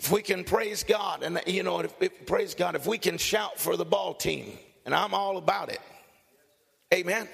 if 0.00 0.10
we 0.10 0.22
can 0.22 0.44
praise 0.44 0.82
God, 0.82 1.22
and 1.22 1.42
you 1.46 1.62
know, 1.62 1.80
if, 1.80 1.92
if, 2.00 2.26
praise 2.26 2.54
God, 2.54 2.74
if 2.74 2.86
we 2.86 2.96
can 2.96 3.18
shout 3.18 3.60
for 3.60 3.76
the 3.76 3.84
ball 3.84 4.14
team, 4.14 4.58
and 4.86 4.94
I'm 4.94 5.12
all 5.12 5.36
about 5.36 5.68
it. 5.68 5.80
Amen. 6.92 7.28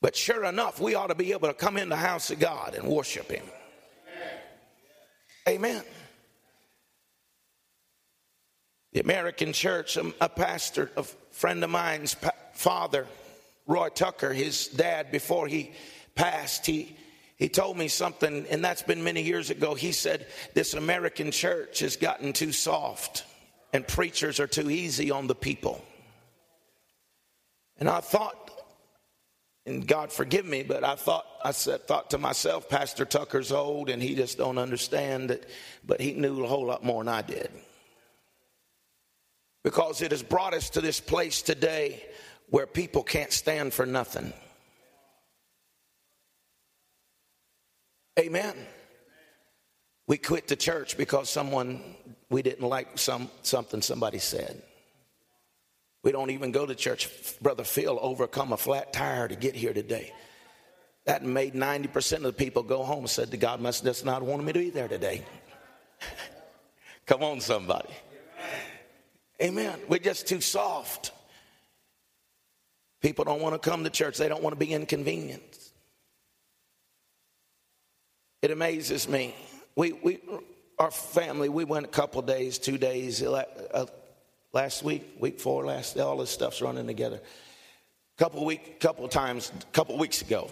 But 0.00 0.16
sure 0.16 0.44
enough, 0.44 0.80
we 0.80 0.94
ought 0.94 1.08
to 1.08 1.14
be 1.14 1.32
able 1.32 1.48
to 1.48 1.54
come 1.54 1.76
in 1.76 1.90
the 1.90 1.96
house 1.96 2.30
of 2.30 2.40
God 2.40 2.74
and 2.74 2.88
worship 2.88 3.30
Him. 3.30 3.44
Amen. 5.46 5.82
The 8.94 9.00
American 9.00 9.52
church, 9.52 9.98
um, 9.98 10.14
a 10.22 10.30
pastor, 10.30 10.90
a 10.96 11.02
friend 11.02 11.62
of 11.62 11.68
mine's 11.68 12.16
father, 12.54 13.06
Roy 13.66 13.90
Tucker, 13.90 14.32
his 14.32 14.68
dad, 14.68 15.12
before 15.12 15.48
he 15.48 15.72
passed, 16.14 16.64
he 16.64 16.96
he 17.42 17.48
told 17.48 17.76
me 17.76 17.88
something, 17.88 18.46
and 18.50 18.64
that's 18.64 18.82
been 18.82 19.02
many 19.02 19.20
years 19.20 19.50
ago. 19.50 19.74
He 19.74 19.90
said, 19.90 20.28
This 20.54 20.74
American 20.74 21.32
church 21.32 21.80
has 21.80 21.96
gotten 21.96 22.32
too 22.32 22.52
soft, 22.52 23.24
and 23.72 23.84
preachers 23.84 24.38
are 24.38 24.46
too 24.46 24.70
easy 24.70 25.10
on 25.10 25.26
the 25.26 25.34
people. 25.34 25.84
And 27.78 27.88
I 27.88 27.98
thought, 27.98 28.52
and 29.66 29.84
God 29.84 30.12
forgive 30.12 30.46
me, 30.46 30.62
but 30.62 30.84
I 30.84 30.94
thought 30.94 31.26
I 31.44 31.50
said 31.50 31.88
thought 31.88 32.10
to 32.10 32.18
myself, 32.18 32.68
Pastor 32.68 33.04
Tucker's 33.04 33.50
old 33.50 33.90
and 33.90 34.00
he 34.00 34.14
just 34.14 34.38
don't 34.38 34.58
understand 34.58 35.32
it, 35.32 35.50
but 35.84 36.00
he 36.00 36.12
knew 36.12 36.44
a 36.44 36.46
whole 36.46 36.66
lot 36.66 36.84
more 36.84 37.02
than 37.02 37.12
I 37.12 37.22
did. 37.22 37.50
Because 39.64 40.00
it 40.00 40.12
has 40.12 40.22
brought 40.22 40.54
us 40.54 40.70
to 40.70 40.80
this 40.80 41.00
place 41.00 41.42
today 41.42 42.04
where 42.50 42.68
people 42.68 43.02
can't 43.02 43.32
stand 43.32 43.74
for 43.74 43.84
nothing. 43.84 44.32
Amen. 48.18 48.54
We 50.06 50.18
quit 50.18 50.48
the 50.48 50.56
church 50.56 50.96
because 50.96 51.30
someone 51.30 51.80
we 52.28 52.42
didn't 52.42 52.68
like 52.68 52.98
some 52.98 53.30
something 53.42 53.80
somebody 53.82 54.18
said. 54.18 54.62
We 56.02 56.10
don't 56.10 56.30
even 56.30 56.50
go 56.50 56.66
to 56.66 56.74
church. 56.74 57.08
Brother 57.40 57.64
Phil 57.64 57.98
overcome 58.00 58.52
a 58.52 58.56
flat 58.56 58.92
tire 58.92 59.28
to 59.28 59.36
get 59.36 59.54
here 59.54 59.72
today. 59.72 60.12
That 61.04 61.24
made 61.24 61.54
90% 61.54 62.16
of 62.18 62.22
the 62.22 62.32
people 62.32 62.62
go 62.62 62.82
home 62.82 63.00
and 63.00 63.10
said, 63.10 63.30
to 63.30 63.36
God 63.36 63.60
must 63.60 63.84
just 63.84 64.04
not 64.04 64.22
want 64.22 64.44
me 64.44 64.52
to 64.52 64.58
be 64.58 64.70
there 64.70 64.88
today. 64.88 65.24
Come 67.06 67.22
on, 67.22 67.40
somebody. 67.40 67.88
Amen. 69.40 69.78
We're 69.88 69.98
just 69.98 70.26
too 70.26 70.40
soft. 70.40 71.12
People 73.00 73.24
don't 73.24 73.40
want 73.40 73.60
to 73.60 73.70
come 73.70 73.82
to 73.82 73.90
church. 73.90 74.16
They 74.16 74.28
don't 74.28 74.42
want 74.42 74.54
to 74.54 74.58
be 74.64 74.72
inconvenienced. 74.72 75.61
It 78.42 78.50
amazes 78.50 79.08
me. 79.08 79.36
We, 79.76 79.92
we, 79.92 80.18
our 80.76 80.90
family, 80.90 81.48
we 81.48 81.64
went 81.64 81.86
a 81.86 81.88
couple 81.88 82.20
days, 82.22 82.58
two 82.58 82.76
days 82.76 83.22
uh, 83.22 83.86
last 84.52 84.82
week, 84.82 85.04
week 85.20 85.38
four, 85.38 85.64
last, 85.64 85.96
all 85.96 86.16
this 86.16 86.30
stuff's 86.30 86.60
running 86.60 86.88
together. 86.88 87.20
Couple 88.18 88.44
week, 88.44 88.80
couple 88.80 89.06
times, 89.06 89.52
couple 89.72 89.96
weeks 89.96 90.22
ago, 90.22 90.50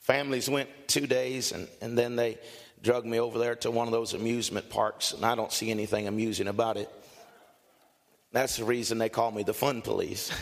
families 0.00 0.50
went 0.50 0.68
two 0.88 1.06
days, 1.06 1.52
and, 1.52 1.68
and 1.80 1.96
then 1.96 2.16
they 2.16 2.38
drug 2.82 3.06
me 3.06 3.20
over 3.20 3.38
there 3.38 3.54
to 3.54 3.70
one 3.70 3.86
of 3.86 3.92
those 3.92 4.12
amusement 4.12 4.68
parks, 4.68 5.12
and 5.12 5.24
I 5.24 5.36
don't 5.36 5.52
see 5.52 5.70
anything 5.70 6.08
amusing 6.08 6.48
about 6.48 6.76
it. 6.76 6.90
That's 8.32 8.56
the 8.56 8.64
reason 8.64 8.98
they 8.98 9.08
call 9.08 9.30
me 9.30 9.44
the 9.44 9.54
fun 9.54 9.80
police. 9.80 10.32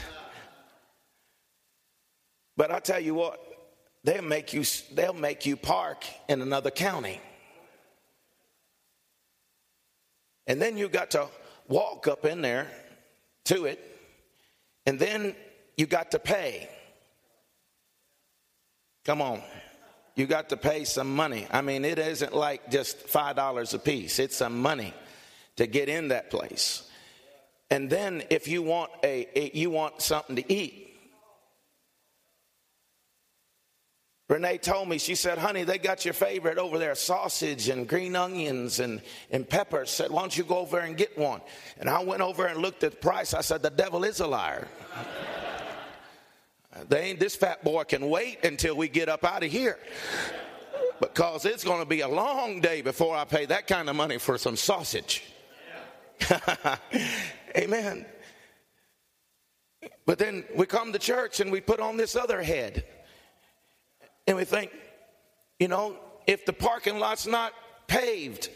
but 2.57 2.71
I 2.71 2.81
tell 2.81 3.01
you 3.01 3.15
what, 3.15 3.54
they'll 4.05 4.23
make 4.23 4.53
you 4.53 4.65
they'll 4.93 5.15
make 5.15 5.47
you 5.47 5.57
park 5.57 6.05
in 6.29 6.43
another 6.43 6.71
county. 6.71 7.21
And 10.47 10.61
then 10.61 10.77
you 10.77 10.89
got 10.89 11.13
to 11.13 11.27
walk 11.69 12.07
up 12.07 12.27
in 12.27 12.43
there 12.43 12.69
to 13.47 13.65
it 13.65 13.81
and 14.87 14.99
then 14.99 15.35
you 15.77 15.87
got 15.87 16.11
to 16.11 16.19
pay. 16.19 16.69
Come 19.07 19.23
on. 19.23 19.43
You 20.17 20.27
got 20.27 20.51
to 20.51 20.57
pay 20.57 20.85
some 20.85 21.17
money. 21.17 21.47
I 21.51 21.63
mean 21.63 21.85
it 21.85 21.99
isn't 21.99 22.35
like 22.35 22.71
just 22.71 22.99
five 23.09 23.37
dollars 23.37 23.75
a 23.75 23.79
piece. 23.79 24.19
It's 24.19 24.37
some 24.37 24.61
money 24.61 24.93
to 25.57 25.67
get 25.67 25.89
in 25.89 26.09
that 26.09 26.31
place. 26.31 26.89
And 27.71 27.89
then 27.89 28.23
if 28.29 28.47
you 28.47 28.63
want 28.63 28.91
a 29.03 29.51
you 29.55 29.71
want 29.71 30.03
something 30.03 30.37
to 30.37 30.53
eat 30.53 30.84
Renee 34.29 34.57
told 34.57 34.89
me, 34.89 34.97
she 34.97 35.15
said, 35.15 35.37
honey, 35.37 35.65
they 35.65 35.77
got 35.77 36.07
your 36.07 36.15
favorite 36.15 36.57
over 36.57 36.79
there, 36.79 36.95
sausage 36.95 37.69
and 37.69 37.87
green 37.87 38.17
onions 38.17 38.81
and, 38.81 39.03
and 39.31 39.47
peppers. 39.47 39.91
Said, 39.91 40.11
why 40.11 40.23
don't 40.23 40.37
you 40.37 40.45
go 40.45 40.59
over 40.59 40.79
and 40.79 40.97
get 40.97 41.19
one? 41.19 41.43
And 41.79 41.91
I 41.91 42.03
went 42.03 42.23
over 42.23 42.47
and 42.47 42.63
looked 42.63 42.85
at 42.85 42.93
the 42.93 42.97
price. 42.97 43.35
I 43.35 43.43
said, 43.43 43.61
the 43.63 43.69
devil 43.69 44.03
is 44.03 44.21
a 44.21 44.27
liar. 44.27 44.67
they 46.89 47.03
ain't, 47.03 47.21
this 47.21 47.37
fat 47.37 47.63
boy 47.63 47.85
can 47.85 48.09
wait 48.09 48.47
until 48.47 48.75
we 48.77 48.89
get 48.89 49.11
up 49.11 49.25
out 49.25 49.45
of 49.45 49.51
here. 49.51 49.79
Because 51.01 51.45
it's 51.45 51.65
going 51.65 51.81
to 51.81 51.87
be 51.87 52.01
a 52.01 52.09
long 52.09 52.63
day 52.63 52.81
before 52.81 53.15
I 53.15 53.27
pay 53.27 53.45
that 53.47 53.67
kind 53.67 53.91
of 53.91 53.97
money 53.97 54.17
for 54.17 54.39
some 54.39 54.57
sausage. 54.57 55.23
Amen. 57.59 58.07
But 60.07 60.19
then 60.19 60.45
we 60.55 60.65
come 60.65 60.95
to 60.95 60.99
church 60.99 61.41
and 61.41 61.53
we 61.53 61.61
put 61.61 61.79
on 61.79 61.99
this 61.99 62.17
other 62.17 62.43
head. 62.43 62.85
And 64.27 64.37
we 64.37 64.45
think, 64.45 64.71
you 65.59 65.69
know, 65.69 65.97
if 66.27 66.47
the 66.47 66.53
parking 66.53 66.99
lot's 66.99 67.27
not 67.27 67.53
paved, 67.87 68.49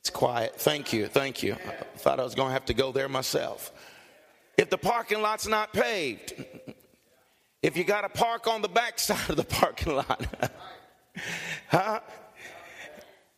it's 0.00 0.10
quiet. 0.10 0.54
Thank 0.56 0.92
you. 0.92 1.06
Thank 1.06 1.42
you. 1.42 1.54
I 1.54 1.98
thought 1.98 2.20
I 2.20 2.24
was 2.24 2.34
going 2.34 2.48
to 2.48 2.52
have 2.52 2.66
to 2.66 2.74
go 2.74 2.92
there 2.92 3.08
myself. 3.08 3.72
If 4.56 4.70
the 4.70 4.78
parking 4.78 5.22
lot's 5.22 5.46
not 5.48 5.72
paved, 5.72 6.34
if 7.62 7.76
you 7.76 7.84
got 7.84 8.02
to 8.02 8.08
park 8.08 8.46
on 8.46 8.62
the 8.62 8.68
back 8.68 8.98
side 8.98 9.30
of 9.30 9.36
the 9.36 9.44
parking 9.44 9.96
lot, 9.96 10.26
huh? 11.68 12.00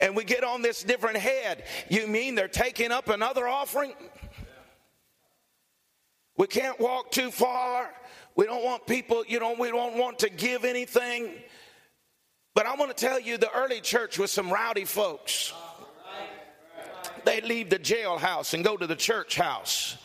And 0.01 0.17
we 0.17 0.25
get 0.25 0.43
on 0.43 0.63
this 0.63 0.83
different 0.83 1.17
head. 1.17 1.65
You 1.89 2.09
mean 2.09 2.35
they're 2.35 2.49
taking 2.49 2.91
up 2.91 3.09
another 3.09 3.47
offering? 3.47 3.95
We 6.37 6.47
can't 6.47 6.79
walk 6.81 7.11
too 7.11 7.31
far. 7.31 7.91
We 8.35 8.47
don't 8.47 8.65
want 8.65 8.87
people, 8.87 9.25
you 9.27 9.39
know, 9.39 9.55
we 9.59 9.69
don't 9.69 9.99
want 9.99 10.21
to 10.21 10.31
give 10.31 10.65
anything. 10.65 11.35
But 12.55 12.67
I 12.67 12.75
want 12.75 12.95
to 12.95 13.07
tell 13.07 13.21
you 13.21 13.39
the 13.39 13.53
early 13.55 13.81
church 13.81 14.19
was 14.19 14.31
some 14.31 14.51
rowdy 14.51 14.85
folks. 14.85 15.53
They'd 17.25 17.45
leave 17.45 17.71
the 17.71 17.79
jailhouse 17.79 18.55
and 18.55 18.65
go 18.65 18.77
to 18.77 18.87
the 18.87 18.97
church 18.97 19.37
house. 19.37 19.97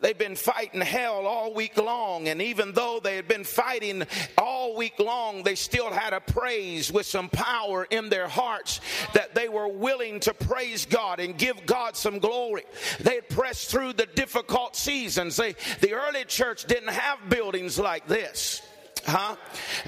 They've 0.00 0.16
been 0.16 0.36
fighting 0.36 0.82
hell 0.82 1.26
all 1.26 1.54
week 1.54 1.78
long, 1.78 2.28
and 2.28 2.42
even 2.42 2.72
though 2.72 3.00
they 3.02 3.16
had 3.16 3.28
been 3.28 3.44
fighting 3.44 4.04
all 4.36 4.76
week 4.76 4.98
long, 4.98 5.42
they 5.42 5.54
still 5.54 5.90
had 5.90 6.12
a 6.12 6.20
praise 6.20 6.92
with 6.92 7.06
some 7.06 7.30
power 7.30 7.86
in 7.88 8.10
their 8.10 8.28
hearts 8.28 8.80
that 9.14 9.34
they 9.34 9.48
were 9.48 9.68
willing 9.68 10.20
to 10.20 10.34
praise 10.34 10.84
God 10.84 11.18
and 11.18 11.38
give 11.38 11.64
God 11.64 11.96
some 11.96 12.18
glory. 12.18 12.64
They 13.00 13.14
had 13.16 13.28
pressed 13.30 13.70
through 13.70 13.94
the 13.94 14.06
difficult 14.06 14.76
seasons. 14.76 15.36
They, 15.36 15.54
the 15.80 15.94
early 15.94 16.24
church 16.24 16.66
didn't 16.66 16.90
have 16.90 17.30
buildings 17.30 17.78
like 17.78 18.06
this. 18.06 18.60
Huh? 19.06 19.36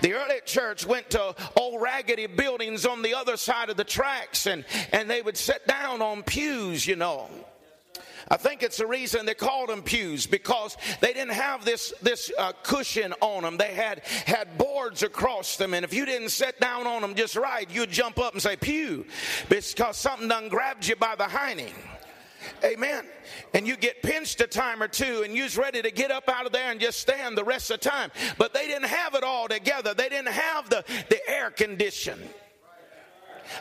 The 0.01 0.15
early 0.15 0.41
church 0.45 0.87
went 0.87 1.11
to 1.11 1.35
old 1.57 1.83
raggedy 1.83 2.27
buildings 2.27 2.87
on 2.87 3.03
the 3.03 3.15
other 3.15 3.37
side 3.37 3.69
of 3.69 3.77
the 3.77 3.85
tracks 3.85 4.47
and, 4.47 4.65
and 4.93 5.11
they 5.11 5.21
would 5.21 5.37
sit 5.37 5.67
down 5.67 6.01
on 6.03 6.23
pews, 6.23 6.87
you 6.87 6.97
know. 6.97 7.29
I 8.31 8.37
think 8.37 8.63
it's 8.63 8.77
the 8.77 8.87
reason 8.87 9.27
they 9.27 9.35
called 9.35 9.71
them 9.71 9.83
pews 9.83 10.27
because 10.27 10.77
they 11.01 11.13
didn't 11.13 11.35
have 11.35 11.65
this 11.65 11.93
this 12.03 12.31
uh, 12.39 12.53
cushion 12.63 13.15
on 13.21 13.43
them. 13.43 13.57
They 13.57 13.75
had 13.75 14.05
had 14.27 14.59
boards 14.59 15.03
across 15.03 15.57
them, 15.57 15.75
and 15.75 15.85
if 15.85 15.95
you 15.95 16.05
didn't 16.05 16.31
sit 16.31 16.61
down 16.61 16.87
on 16.87 17.03
them 17.03 17.15
just 17.15 17.37
right, 17.37 17.69
you'd 17.71 17.91
jump 17.91 18.19
up 18.19 18.35
and 18.35 18.43
say 18.43 18.57
pew 18.57 19.07
because 19.49 19.97
something 19.97 20.29
done 20.29 20.49
grabbed 20.49 20.87
you 20.87 20.97
by 20.97 21.15
the 21.17 21.25
hiney. 21.25 21.73
Amen. 22.65 23.05
And 23.55 23.67
you 23.67 23.77
get 23.77 24.03
pinched 24.03 24.41
a 24.41 24.47
time 24.47 24.83
or 24.83 24.89
two 24.89 25.23
and 25.25 25.35
you're 25.35 25.49
ready 25.57 25.83
to 25.83 25.91
get 25.91 26.11
up 26.11 26.29
out 26.29 26.47
of 26.47 26.53
there 26.53 26.71
and 26.71 26.81
just 26.81 27.01
stand 27.01 27.37
the 27.37 27.45
rest 27.45 27.71
of 27.71 27.81
the 27.81 27.91
time. 27.91 28.11
But 28.37 28.55
they 28.55 28.67
didn't 28.67 28.89
have 28.89 29.15
it 29.15 29.23
all 29.23 29.49
together. 29.49 29.95
They 29.95 30.09
didn't 30.09 30.33
have 30.33 30.71
the, 30.71 30.85
the 31.09 31.21
air 31.29 31.51
condition. 31.51 32.19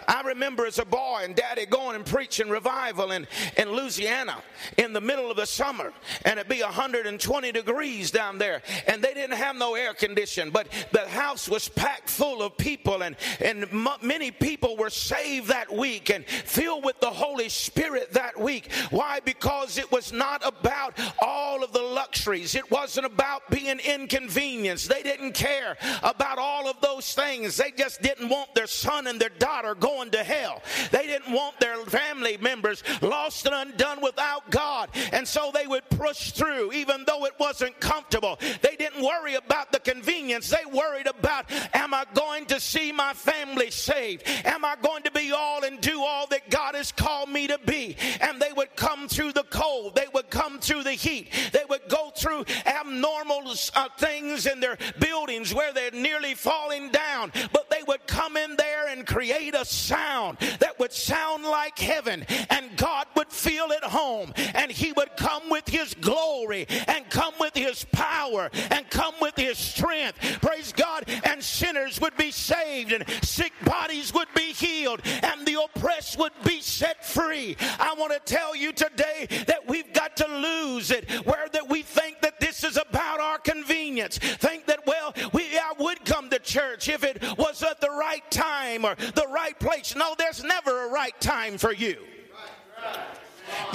I 0.07 0.21
remember 0.21 0.65
as 0.65 0.79
a 0.79 0.85
boy 0.85 1.21
and 1.23 1.35
daddy 1.35 1.65
going 1.65 1.95
and 1.95 2.05
preaching 2.05 2.49
revival 2.49 3.11
in, 3.11 3.27
in 3.57 3.71
Louisiana 3.71 4.37
in 4.77 4.93
the 4.93 5.01
middle 5.01 5.29
of 5.29 5.37
the 5.37 5.45
summer, 5.45 5.93
and 6.25 6.39
it'd 6.39 6.49
be 6.49 6.61
120 6.61 7.51
degrees 7.51 8.11
down 8.11 8.37
there, 8.37 8.61
and 8.87 9.01
they 9.01 9.13
didn't 9.13 9.37
have 9.37 9.55
no 9.55 9.75
air 9.75 9.93
conditioning, 9.93 10.51
but 10.51 10.67
the 10.91 11.07
house 11.07 11.47
was 11.47 11.69
packed 11.69 12.09
full 12.09 12.41
of 12.41 12.57
people, 12.57 13.03
and, 13.03 13.15
and 13.39 13.63
m- 13.65 13.87
many 14.01 14.31
people 14.31 14.77
were 14.77 14.89
saved 14.89 15.47
that 15.47 15.73
week 15.73 16.09
and 16.09 16.25
filled 16.25 16.83
with 16.83 16.99
the 16.99 17.09
Holy 17.09 17.49
Spirit 17.49 18.13
that 18.13 18.39
week. 18.39 18.71
Why? 18.89 19.19
Because 19.23 19.77
it 19.77 19.91
was 19.91 20.11
not 20.11 20.45
about 20.45 20.99
all 21.21 21.63
of 21.63 21.73
the 21.73 21.81
luxuries, 21.81 22.55
it 22.55 22.69
wasn't 22.71 23.05
about 23.05 23.49
being 23.49 23.79
inconvenienced. 23.79 24.89
They 24.89 25.03
didn't 25.03 25.33
care 25.33 25.77
about 26.03 26.37
all 26.37 26.69
of 26.69 26.81
those 26.81 27.13
things, 27.13 27.57
they 27.57 27.71
just 27.71 28.01
didn't 28.01 28.29
want 28.29 28.53
their 28.55 28.67
son 28.67 29.07
and 29.07 29.19
their 29.19 29.29
daughter 29.29 29.75
going 29.79 30.11
to 30.11 30.23
hell. 30.23 30.61
They 30.91 31.07
didn't 31.07 31.33
want 31.33 31.59
their 31.59 31.77
family 31.85 32.37
members 32.37 32.83
lost 33.01 33.45
and 33.45 33.55
undone 33.55 34.01
without 34.01 34.49
God. 34.49 34.89
And 35.11 35.27
so 35.27 35.51
they 35.53 35.67
would 35.67 35.87
push 35.89 36.31
through, 36.31 36.73
even 36.73 37.03
though 37.05 37.25
it 37.25 37.33
wasn't 37.39 37.79
comfortable. 37.79 38.37
They 38.61 38.75
didn't 38.75 39.03
worry 39.03 39.35
about 39.35 39.71
the 39.71 39.79
convenience. 39.79 40.49
They 40.49 40.65
worried 40.71 41.07
about, 41.07 41.45
am 41.73 41.93
I 41.93 42.05
going 42.13 42.45
to 42.47 42.59
see 42.59 42.91
my 42.91 43.13
family 43.13 43.71
saved? 43.71 44.23
Am 44.45 44.65
I 44.65 44.75
going 44.81 45.03
to 45.03 45.11
be 45.11 45.31
all 45.31 45.63
and 45.63 45.79
do 45.81 46.01
all 46.01 46.27
that 46.27 46.49
God 46.49 46.75
has 46.75 46.91
called 46.91 47.29
me 47.29 47.47
to 47.47 47.59
be? 47.65 47.95
And 48.21 48.41
they 48.41 48.51
would 48.55 48.75
come 48.75 49.07
through 49.07 49.33
the 49.33 49.45
cold. 49.49 49.95
They 49.95 50.07
would 50.13 50.29
come 50.29 50.59
through 50.59 50.83
the 50.83 50.93
heat. 50.93 51.31
They 51.53 51.63
would 51.69 51.87
go 51.89 52.11
through 52.15 52.45
abnormal 52.65 53.53
uh, 53.75 53.89
things 53.97 54.45
in 54.45 54.59
their 54.59 54.77
buildings 54.99 55.53
where 55.53 55.73
they're 55.73 55.91
nearly 55.91 56.33
falling 56.33 56.89
down. 56.89 57.31
But 57.51 57.69
they 57.69 57.83
would 57.87 58.05
come 58.07 58.37
in 58.37 58.55
there 58.55 58.87
and 58.87 59.05
create 59.05 59.55
a 59.55 59.65
sound 59.67 60.37
that 60.59 60.79
would 60.79 60.93
sound 60.93 61.43
like 61.43 61.77
heaven. 61.77 62.25
And 62.49 62.75
God 62.77 63.07
would 63.15 63.31
feel 63.31 63.71
at 63.71 63.83
home. 63.83 64.33
And 64.55 64.71
He 64.71 64.91
would 64.93 65.15
come 65.17 65.49
with 65.49 65.67
His 65.67 65.93
glory 65.95 66.65
and 66.87 67.09
come 67.09 67.33
with 67.39 67.55
His 67.55 67.83
power 67.85 68.49
and 68.71 68.89
come 68.89 69.13
with 69.21 69.35
His 69.35 69.57
strength. 69.57 70.19
Praise 70.41 70.73
God. 70.73 71.05
And 71.23 71.43
sinners 71.43 71.99
would 72.01 72.15
be 72.17 72.31
saved 72.31 72.91
and 72.91 73.05
sick 73.23 73.53
bodies 73.65 74.13
would 74.13 74.29
be 74.35 74.53
healed 74.53 75.01
and 75.05 75.45
the 75.45 75.61
oppressed 75.61 76.17
would 76.17 76.33
be 76.43 76.61
set 76.61 77.05
free. 77.05 77.55
I 77.79 77.93
want 77.97 78.13
to 78.13 78.33
tell 78.33 78.55
you 78.55 78.71
today 78.71 79.27
that 79.47 79.67
we've 79.67 79.91
got 79.93 80.17
to 80.17 80.27
lose 80.27 80.91
it 80.91 81.09
where 81.25 81.47
that 81.49 81.69
we 81.69 81.81
think 81.81 82.21
that 82.21 82.39
this 82.39 82.63
is 82.63 82.77
about 82.77 83.19
our 83.19 83.39
convenience. 83.39 84.17
Think 84.17 84.65
that, 84.67 84.85
well, 84.85 85.13
we 85.33 85.47
I 85.57 85.73
would 85.79 86.05
church 86.47 86.89
if 86.89 87.03
it 87.03 87.21
was 87.37 87.61
at 87.61 87.79
the 87.81 87.89
right 87.89 88.23
time 88.31 88.85
or 88.85 88.95
the 88.95 89.27
right 89.29 89.59
place. 89.59 89.95
No, 89.95 90.15
there's 90.17 90.43
never 90.43 90.85
a 90.85 90.89
right 90.89 91.19
time 91.21 91.57
for 91.57 91.73
you. 91.73 91.97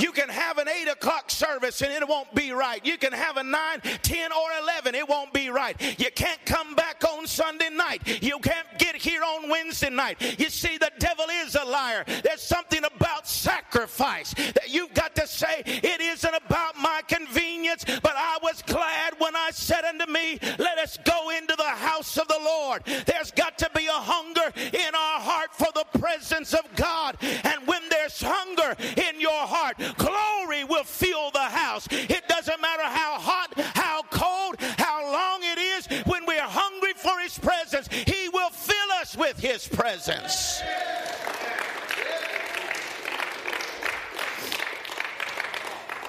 You 0.02 0.10
can 0.10 0.28
have 0.28 0.58
an 0.58 0.68
8 0.68 0.88
o'clock 0.88 1.30
service 1.30 1.80
and 1.80 1.92
it 1.92 2.08
won't 2.08 2.34
be 2.34 2.50
right. 2.50 2.84
You 2.84 2.98
can 2.98 3.12
have 3.12 3.36
a 3.36 3.42
9, 3.44 3.80
10, 4.02 4.32
or 4.32 4.48
11. 4.62 4.96
It 4.96 5.08
won't 5.08 5.32
be 5.32 5.48
right. 5.48 5.80
You 5.98 6.10
can't 6.10 6.44
come 6.44 6.74
back 6.74 7.04
on 7.04 7.26
Sunday 7.26 7.70
night. 7.70 8.22
You 8.22 8.38
can't 8.40 8.66
get 8.78 8.96
here 8.96 9.22
on 9.22 9.48
Wednesday 9.48 9.90
night. 9.90 10.20
You 10.40 10.50
see, 10.50 10.76
the 10.78 10.90
devil 10.98 11.26
is 11.44 11.54
a 11.54 11.64
liar. 11.64 12.04
There's 12.24 12.42
something 12.42 12.82
about 12.84 13.28
sacrifice 13.28 14.34
that 14.34 14.68
you've 14.68 14.92
got 14.94 15.14
to 15.16 15.26
say, 15.26 15.62
it 15.64 16.00
isn't 16.00 16.34
about 16.34 16.76
my 16.76 17.02
convenience, 17.06 17.84
but 17.84 18.14
I 18.16 18.38
was 18.42 18.62
glad 18.62 19.14
when 19.18 19.36
I 19.36 19.50
said 19.52 19.84
unto 19.84 20.10
me, 20.10 20.38
let 20.58 20.78
us 20.78 20.98
go 21.04 21.30
into 21.30 21.54
the 21.56 21.62
house 21.62 22.16
of 22.18 22.26
the 22.26 22.40
Lord. 22.42 22.82
There's 23.06 23.30
got 23.30 23.56
to 23.58 23.70
be 23.74 23.86
a 23.86 23.92
hunger 23.92 24.52
in 24.56 24.94
our 24.94 25.20
heart 25.20 25.54
for 25.54 25.68
the 25.74 25.98
presence 25.98 26.54
of 26.54 26.62
God. 26.74 27.16
And 27.20 27.51
hunger 28.20 28.76
in 28.96 29.20
your 29.20 29.30
heart, 29.30 29.62
heart. 29.62 29.96
Glory 29.96 30.64
will 30.64 30.84
fill 30.84 31.30
the 31.30 31.38
house. 31.38 31.86
It 31.90 32.26
doesn't 32.28 32.60
matter 32.60 32.82
how 32.82 33.18
hot, 33.18 33.52
how 33.74 34.02
cold, 34.10 34.56
how 34.78 35.12
long 35.12 35.40
it 35.42 35.58
is. 35.58 35.86
When 36.06 36.26
we're 36.26 36.40
hungry 36.40 36.92
for 36.94 37.18
His 37.20 37.38
presence, 37.38 37.88
He 37.88 38.28
will 38.28 38.50
fill 38.50 38.92
us 39.00 39.16
with 39.16 39.38
His 39.38 39.68
presence. 39.68 40.62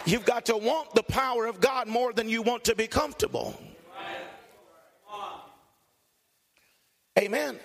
You've 0.05 0.25
got 0.25 0.45
to 0.47 0.57
want 0.57 0.93
the 0.95 1.03
power 1.03 1.45
of 1.45 1.61
God 1.61 1.87
more 1.87 2.11
than 2.11 2.27
you 2.27 2.41
want 2.41 2.65
to 2.65 2.75
be 2.75 2.87
comfortable. 2.87 3.57
Amen. 7.17 7.59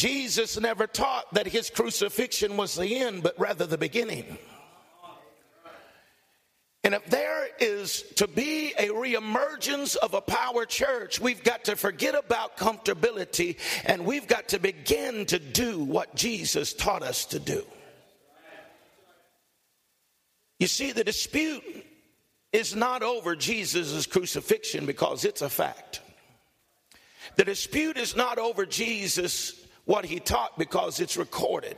Jesus 0.00 0.58
never 0.58 0.86
taught 0.86 1.26
that 1.34 1.46
his 1.46 1.68
crucifixion 1.68 2.56
was 2.56 2.74
the 2.74 3.00
end, 3.00 3.22
but 3.22 3.38
rather 3.38 3.66
the 3.66 3.76
beginning. 3.76 4.38
And 6.82 6.94
if 6.94 7.04
there 7.04 7.48
is 7.58 8.04
to 8.16 8.26
be 8.26 8.72
a 8.78 8.86
reemergence 8.86 9.96
of 9.96 10.14
a 10.14 10.22
power 10.22 10.64
church, 10.64 11.20
we've 11.20 11.44
got 11.44 11.64
to 11.64 11.76
forget 11.76 12.14
about 12.14 12.56
comfortability 12.56 13.58
and 13.84 14.06
we've 14.06 14.26
got 14.26 14.48
to 14.48 14.58
begin 14.58 15.26
to 15.26 15.38
do 15.38 15.84
what 15.84 16.16
Jesus 16.16 16.72
taught 16.72 17.02
us 17.02 17.26
to 17.26 17.38
do. 17.38 17.62
You 20.58 20.66
see, 20.66 20.92
the 20.92 21.04
dispute 21.04 21.62
is 22.54 22.74
not 22.74 23.02
over 23.02 23.36
Jesus' 23.36 24.06
crucifixion 24.06 24.86
because 24.86 25.26
it's 25.26 25.42
a 25.42 25.50
fact. 25.50 26.00
The 27.36 27.44
dispute 27.44 27.98
is 27.98 28.16
not 28.16 28.38
over 28.38 28.64
Jesus 28.64 29.59
what 29.90 30.04
he 30.04 30.20
taught 30.20 30.56
because 30.56 31.00
it's 31.00 31.16
recorded. 31.16 31.76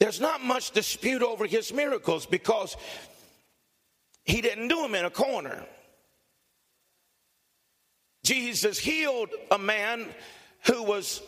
There's 0.00 0.22
not 0.22 0.42
much 0.42 0.70
dispute 0.70 1.22
over 1.22 1.44
his 1.44 1.70
miracles 1.70 2.24
because 2.24 2.78
he 4.24 4.40
didn't 4.40 4.68
do 4.68 4.80
them 4.80 4.94
in 4.94 5.04
a 5.04 5.10
corner. 5.10 5.66
Jesus 8.24 8.78
healed 8.78 9.28
a 9.50 9.58
man 9.58 10.06
who 10.64 10.82
was 10.82 11.20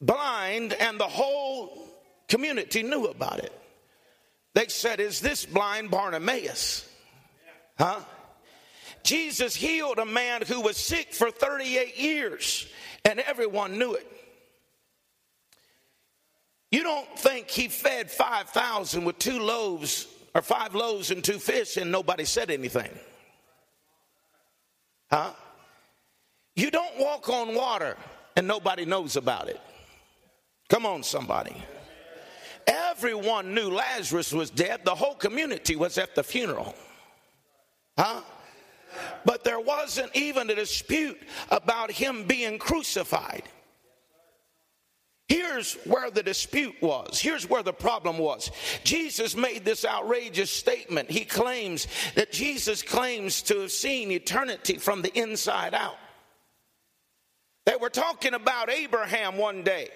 blind, 0.00 0.72
and 0.72 0.98
the 0.98 1.04
whole 1.04 1.86
community 2.26 2.82
knew 2.82 3.04
about 3.04 3.40
it. 3.40 3.52
They 4.54 4.68
said, 4.68 4.98
Is 4.98 5.20
this 5.20 5.44
blind 5.44 5.90
Bartimaeus? 5.90 6.90
Huh? 7.78 8.00
Jesus 9.02 9.54
healed 9.54 9.98
a 9.98 10.06
man 10.06 10.40
who 10.40 10.62
was 10.62 10.78
sick 10.78 11.12
for 11.12 11.30
38 11.30 11.98
years, 11.98 12.66
and 13.04 13.20
everyone 13.20 13.78
knew 13.78 13.92
it. 13.92 14.10
You 16.70 16.82
don't 16.82 17.18
think 17.18 17.48
he 17.48 17.68
fed 17.68 18.10
5,000 18.10 19.04
with 19.04 19.18
two 19.18 19.40
loaves 19.40 20.06
or 20.34 20.42
five 20.42 20.74
loaves 20.74 21.10
and 21.10 21.22
two 21.22 21.38
fish 21.38 21.76
and 21.76 21.90
nobody 21.90 22.24
said 22.24 22.50
anything? 22.50 22.90
Huh? 25.10 25.32
You 26.54 26.70
don't 26.70 26.98
walk 26.98 27.28
on 27.28 27.54
water 27.54 27.96
and 28.36 28.46
nobody 28.46 28.84
knows 28.84 29.16
about 29.16 29.48
it. 29.48 29.60
Come 30.68 30.86
on, 30.86 31.02
somebody. 31.02 31.56
Everyone 32.66 33.52
knew 33.54 33.70
Lazarus 33.70 34.32
was 34.32 34.50
dead. 34.50 34.84
The 34.84 34.94
whole 34.94 35.16
community 35.16 35.74
was 35.74 35.98
at 35.98 36.14
the 36.14 36.22
funeral. 36.22 36.76
Huh? 37.98 38.20
But 39.24 39.42
there 39.42 39.58
wasn't 39.58 40.14
even 40.14 40.48
a 40.50 40.54
dispute 40.54 41.20
about 41.50 41.90
him 41.90 42.24
being 42.24 42.58
crucified. 42.58 43.42
Here's 45.30 45.74
where 45.84 46.10
the 46.10 46.24
dispute 46.24 46.74
was. 46.82 47.20
Here's 47.20 47.48
where 47.48 47.62
the 47.62 47.72
problem 47.72 48.18
was. 48.18 48.50
Jesus 48.82 49.36
made 49.36 49.64
this 49.64 49.84
outrageous 49.84 50.50
statement. 50.50 51.08
He 51.08 51.24
claims 51.24 51.86
that 52.16 52.32
Jesus 52.32 52.82
claims 52.82 53.40
to 53.42 53.60
have 53.60 53.70
seen 53.70 54.10
eternity 54.10 54.78
from 54.78 55.02
the 55.02 55.16
inside 55.16 55.72
out. 55.72 55.98
They 57.64 57.76
were 57.80 57.90
talking 57.90 58.34
about 58.34 58.70
Abraham 58.70 59.36
one 59.36 59.62
day. 59.62 59.90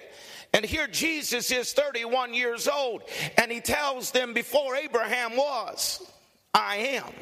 And 0.53 0.65
here 0.65 0.87
Jesus 0.87 1.51
is 1.51 1.73
31 1.73 2.33
years 2.33 2.69
old. 2.69 3.03
And 3.37 3.51
he 3.51 3.61
tells 3.61 4.13
them 4.13 4.35
before 4.35 4.77
Abraham 4.77 5.37
was, 5.37 6.01
I 6.55 6.77
am. 6.77 7.13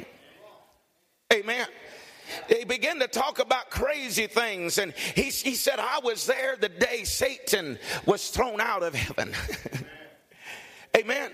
Amen 1.33 1.67
they 2.49 2.65
began 2.65 2.99
to 3.01 3.09
talk 3.09 3.39
about 3.39 3.71
crazy 3.71 4.27
things. 4.27 4.79
And 4.79 4.95
he, 5.15 5.25
he 5.25 5.55
said, 5.55 5.79
I 5.79 6.01
was 6.03 6.27
there 6.27 6.57
the 6.61 6.69
day 6.69 7.05
Satan 7.05 7.79
was 8.07 8.29
thrown 8.29 8.61
out 8.61 8.83
of 8.83 8.95
heaven. 8.95 9.33
Amen 10.97 11.31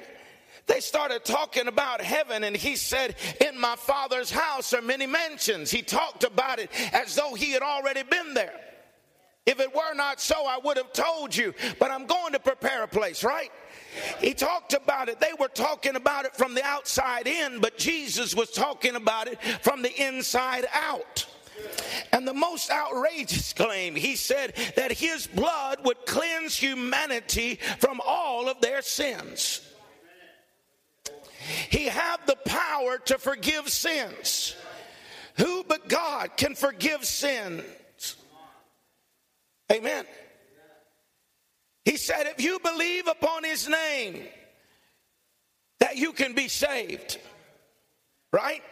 they 0.69 0.81
started 0.81 1.25
talking 1.25 1.67
about 1.67 2.01
heaven 2.01 2.45
and 2.45 2.57
he 2.57 2.77
said 2.77 3.17
in 3.45 3.59
my 3.59 3.75
father's 3.75 4.31
house 4.31 4.73
are 4.73 4.83
many 4.83 5.07
mansions 5.07 5.71
he 5.71 5.83
talked 5.83 6.23
about 6.23 6.61
it 6.61 6.71
as 6.93 7.17
though 7.17 7.35
he 7.35 7.51
had 7.51 7.63
already 7.63 8.03
been 8.05 8.35
there 8.35 8.55
if 9.47 9.59
it 9.59 9.75
were 9.75 9.95
not 9.95 10.21
so 10.21 10.47
i 10.47 10.59
would 10.63 10.77
have 10.77 10.93
told 10.93 11.35
you 11.35 11.53
but 11.81 11.91
i'm 11.91 12.07
going 12.07 12.33
to 12.33 12.39
prepare 12.39 12.85
a 12.85 12.89
place 12.89 13.25
right 13.25 13.51
he 14.21 14.35
talked 14.35 14.75
about 14.75 15.09
it. 15.09 15.21
They 15.21 15.33
were 15.39 15.49
talking 15.49 15.97
about 15.97 16.25
it 16.25 16.37
from 16.37 16.55
the 16.55 16.65
outside 16.65 17.27
in, 17.27 17.61
but 17.61 17.79
Jesus 17.79 18.35
was 18.35 18.51
talking 18.51 18.97
about 18.97 19.29
it 19.29 19.41
from 19.63 19.83
the 19.83 20.07
inside 20.07 20.67
out. 20.73 21.27
And 22.13 22.27
the 22.27 22.35
most 22.35 22.71
outrageous 22.71 23.53
claim, 23.53 23.95
he 23.95 24.17
said 24.17 24.55
that 24.77 24.93
his 24.93 25.27
blood 25.27 25.79
would 25.85 26.07
cleanse 26.07 26.57
humanity 26.57 27.59
from 27.79 28.01
all 28.05 28.49
of 28.49 28.61
their 28.61 28.83
sins. 28.83 29.63
He 31.71 31.85
had 31.85 32.19
the 32.27 32.37
power 32.37 32.99
to 33.07 33.19
forgive 33.19 33.69
sins. 33.69 34.55
Who 35.37 35.65
but 35.67 35.89
God 35.89 36.37
can 36.37 36.55
forgive 36.55 37.05
sins? 37.05 37.65
Amen. 39.71 40.05
He 41.85 41.97
said, 41.97 42.27
if 42.27 42.43
you 42.43 42.59
believe 42.59 43.07
upon 43.07 43.45
his 43.45 43.69
name, 43.69 44.25
that 45.81 45.97
you 45.97 46.13
can 46.13 46.35
be 46.35 46.49
saved. 46.49 47.19
Right? 48.33 48.63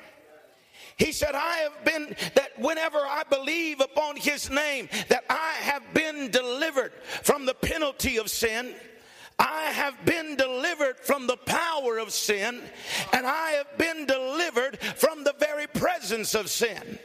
He 0.97 1.13
said, 1.13 1.35
I 1.35 1.57
have 1.59 1.85
been, 1.85 2.17
that 2.35 2.59
whenever 2.59 2.99
I 2.99 3.23
believe 3.29 3.81
upon 3.81 4.17
his 4.17 4.51
name, 4.51 4.89
that 5.09 5.25
I 5.29 5.53
have 5.61 5.83
been 5.93 6.31
delivered 6.31 6.93
from 7.23 7.45
the 7.47 7.55
penalty 7.55 8.19
of 8.19 8.31
sin. 8.31 8.75
I 9.39 9.65
have 9.73 10.03
been 10.07 10.37
delivered 10.37 10.99
from 11.01 11.27
the 11.27 11.37
power 11.37 11.99
of 11.99 12.13
sin, 12.13 12.63
and 13.13 13.27
I 13.27 13.51
have 13.51 13.77
been 13.77 14.07
delivered 14.07 14.79
from 14.79 15.25
the 15.25 15.35
very 15.39 15.67
presence 15.67 16.35
of 16.35 16.49
sin. 16.49 16.99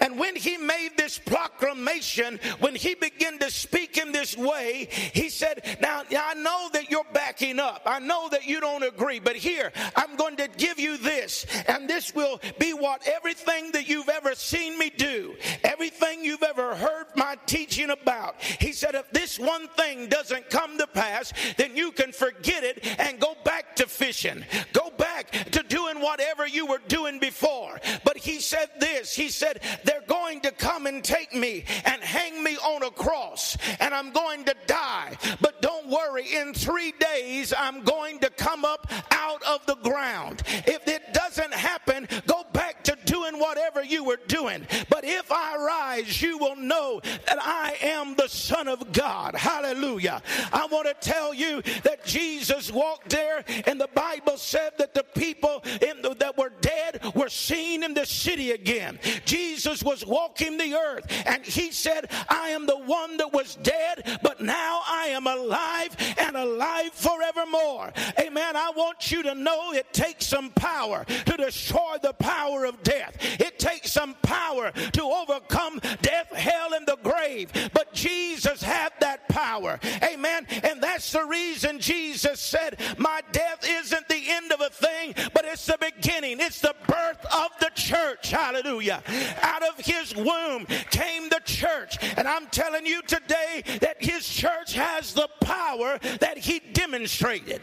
And 0.00 0.18
when 0.18 0.36
he 0.36 0.56
made 0.56 0.90
this 0.96 1.18
proclamation, 1.18 2.38
when 2.60 2.74
he 2.74 2.94
began 2.94 3.38
to 3.38 3.50
speak 3.50 3.98
in 3.98 4.12
this 4.12 4.36
way, 4.36 4.88
he 5.12 5.28
said, 5.28 5.78
Now, 5.80 6.02
I 6.10 6.34
know 6.34 6.68
that 6.72 6.90
you're 6.90 7.06
backing 7.12 7.58
up. 7.58 7.82
I 7.86 7.98
know 7.98 8.28
that 8.30 8.46
you 8.46 8.60
don't 8.60 8.82
agree, 8.82 9.18
but 9.18 9.36
here, 9.36 9.72
I'm 9.96 10.16
going 10.16 10.36
to 10.36 10.48
give 10.56 10.78
you 10.78 10.96
this. 10.96 11.46
And 11.66 11.88
this 11.88 12.14
will 12.14 12.40
be 12.58 12.72
what 12.72 13.06
everything 13.06 13.72
that 13.72 13.88
you've 13.88 14.08
ever 14.08 14.34
seen 14.34 14.78
me 14.78 14.90
do, 14.90 15.34
everything 15.64 16.24
you've 16.24 16.42
ever 16.42 16.74
heard 16.74 17.06
my 17.16 17.36
teaching 17.46 17.90
about. 17.90 18.40
He 18.40 18.72
said, 18.72 18.94
If 18.94 19.10
this 19.10 19.38
one 19.38 19.68
thing 19.68 20.08
doesn't 20.08 20.50
come 20.50 20.78
to 20.78 20.86
pass, 20.86 21.32
then 21.56 21.76
you 21.76 21.92
can 21.92 22.12
forget 22.12 22.64
it 22.64 22.86
and 22.98 23.20
go 23.20 23.36
back 23.44 23.76
to 23.76 23.86
fishing. 23.86 24.44
Go 24.72 24.90
back 24.96 25.30
to 25.52 25.62
doing 25.62 26.00
whatever 26.00 26.46
you 26.46 26.66
were 26.66 26.80
doing 26.88 27.18
before. 27.18 27.80
But 28.04 28.16
he 28.16 28.40
said 28.40 28.68
this 28.78 29.14
He 29.14 29.28
said, 29.28 29.60
they're 29.84 30.02
going 30.06 30.40
to 30.40 30.50
come 30.50 30.86
and 30.86 31.02
take 31.02 31.34
me 31.34 31.64
and 31.84 32.02
hang 32.02 32.42
me 32.42 32.56
on 32.56 32.82
a 32.82 32.90
cross, 32.90 33.56
and 33.80 33.94
I'm 33.94 34.10
going 34.10 34.44
to 34.44 34.54
die. 34.66 35.16
But 35.40 35.62
don't 35.62 35.88
worry, 35.88 36.26
in 36.34 36.54
three 36.54 36.92
days, 36.98 37.52
I'm 37.56 37.82
going 37.82 38.18
to 38.20 38.30
come 38.30 38.64
up 38.64 38.90
out 39.10 39.42
of 39.44 39.64
the 39.66 39.76
ground. 39.76 40.42
If 40.46 40.86
it 40.88 41.12
doesn't 41.12 41.54
happen, 41.54 42.08
go 42.26 42.44
back 42.72 42.82
to 42.84 42.96
doing 43.04 43.38
whatever 43.38 43.82
you 43.82 44.04
were 44.04 44.18
doing. 44.28 44.66
But 44.88 45.04
if 45.04 45.30
I 45.30 45.56
rise, 45.56 46.20
you 46.22 46.38
will 46.38 46.56
know 46.56 47.00
that 47.26 47.38
I 47.40 47.76
am 47.82 48.14
the 48.14 48.28
Son 48.28 48.68
of 48.68 48.92
God. 48.92 49.34
Hallelujah. 49.34 50.22
I 50.52 50.66
want 50.66 50.86
to 50.86 50.94
tell 51.08 51.34
you 51.34 51.62
that 51.82 52.04
Jesus 52.04 52.70
walked 52.70 53.10
there, 53.10 53.44
and 53.66 53.80
the 53.80 53.88
Bible 53.94 54.36
said 54.36 54.72
that 54.78 54.94
the 54.94 55.04
people 55.14 55.62
the, 56.02 56.16
that 56.18 56.36
were 56.36 56.52
dead 56.60 57.00
were 57.14 57.28
seen 57.28 57.82
in 57.82 57.94
the 57.94 58.06
city 58.06 58.52
again. 58.52 58.98
Jesus 59.24 59.82
was 59.82 60.04
walking 60.06 60.56
the 60.56 60.74
earth, 60.74 61.04
and 61.26 61.44
he 61.44 61.70
said, 61.70 62.10
I 62.28 62.48
am 62.48 62.66
the 62.66 62.78
one 62.78 63.16
that 63.18 63.32
was 63.32 63.56
dead, 63.56 64.18
but 64.22 64.40
now 64.40 64.80
I 64.86 65.08
am 65.08 65.26
alive 65.26 65.96
and 66.18 66.36
alive 66.36 66.92
forevermore. 66.92 67.92
Amen. 68.18 68.56
I 68.56 68.72
want 68.76 69.10
you 69.10 69.22
to 69.24 69.34
know 69.34 69.72
it 69.72 69.92
takes 69.92 70.26
some 70.26 70.50
power 70.50 71.04
to 71.04 71.36
destroy 71.36 71.96
the 72.02 72.12
power 72.14 72.61
of 72.64 72.82
death. 72.82 73.16
It 73.40 73.58
takes 73.58 73.92
some 73.92 74.14
power 74.22 74.72
to 74.72 75.02
overcome 75.02 75.80
death, 76.00 76.32
hell, 76.32 76.74
and 76.74 76.86
the 76.86 76.98
grave. 77.02 77.52
But 77.72 77.92
Jesus 77.92 78.62
had 78.62 78.92
that 79.00 79.28
power. 79.28 79.78
Amen. 80.02 80.46
And 80.62 80.82
that's 80.82 81.12
the 81.12 81.24
reason 81.24 81.78
Jesus 81.78 82.40
said, 82.40 82.80
My 82.98 83.20
death 83.32 83.66
isn't 83.66 84.08
the 84.08 84.22
end 84.28 84.52
of 84.52 84.60
a 84.60 84.70
thing, 84.70 85.14
but 85.34 85.44
it's 85.44 85.66
the 85.66 85.78
beginning. 85.78 86.38
It's 86.40 86.60
the 86.60 86.74
birth 86.86 87.24
of 87.34 87.50
the 87.60 87.70
church. 87.74 88.30
Hallelujah. 88.30 89.02
Out 89.42 89.62
of 89.62 89.78
his 89.78 90.14
womb 90.14 90.66
came 90.90 91.28
the 91.28 91.40
church. 91.44 91.98
And 92.16 92.26
I'm 92.26 92.46
telling 92.46 92.86
you 92.86 93.02
today 93.02 93.62
that 93.80 93.96
his 93.98 94.26
church 94.28 94.74
has 94.74 95.14
the 95.14 95.28
power 95.42 95.98
that 96.20 96.38
he 96.38 96.60
demonstrated. 96.72 97.62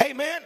Amen. 0.00 0.42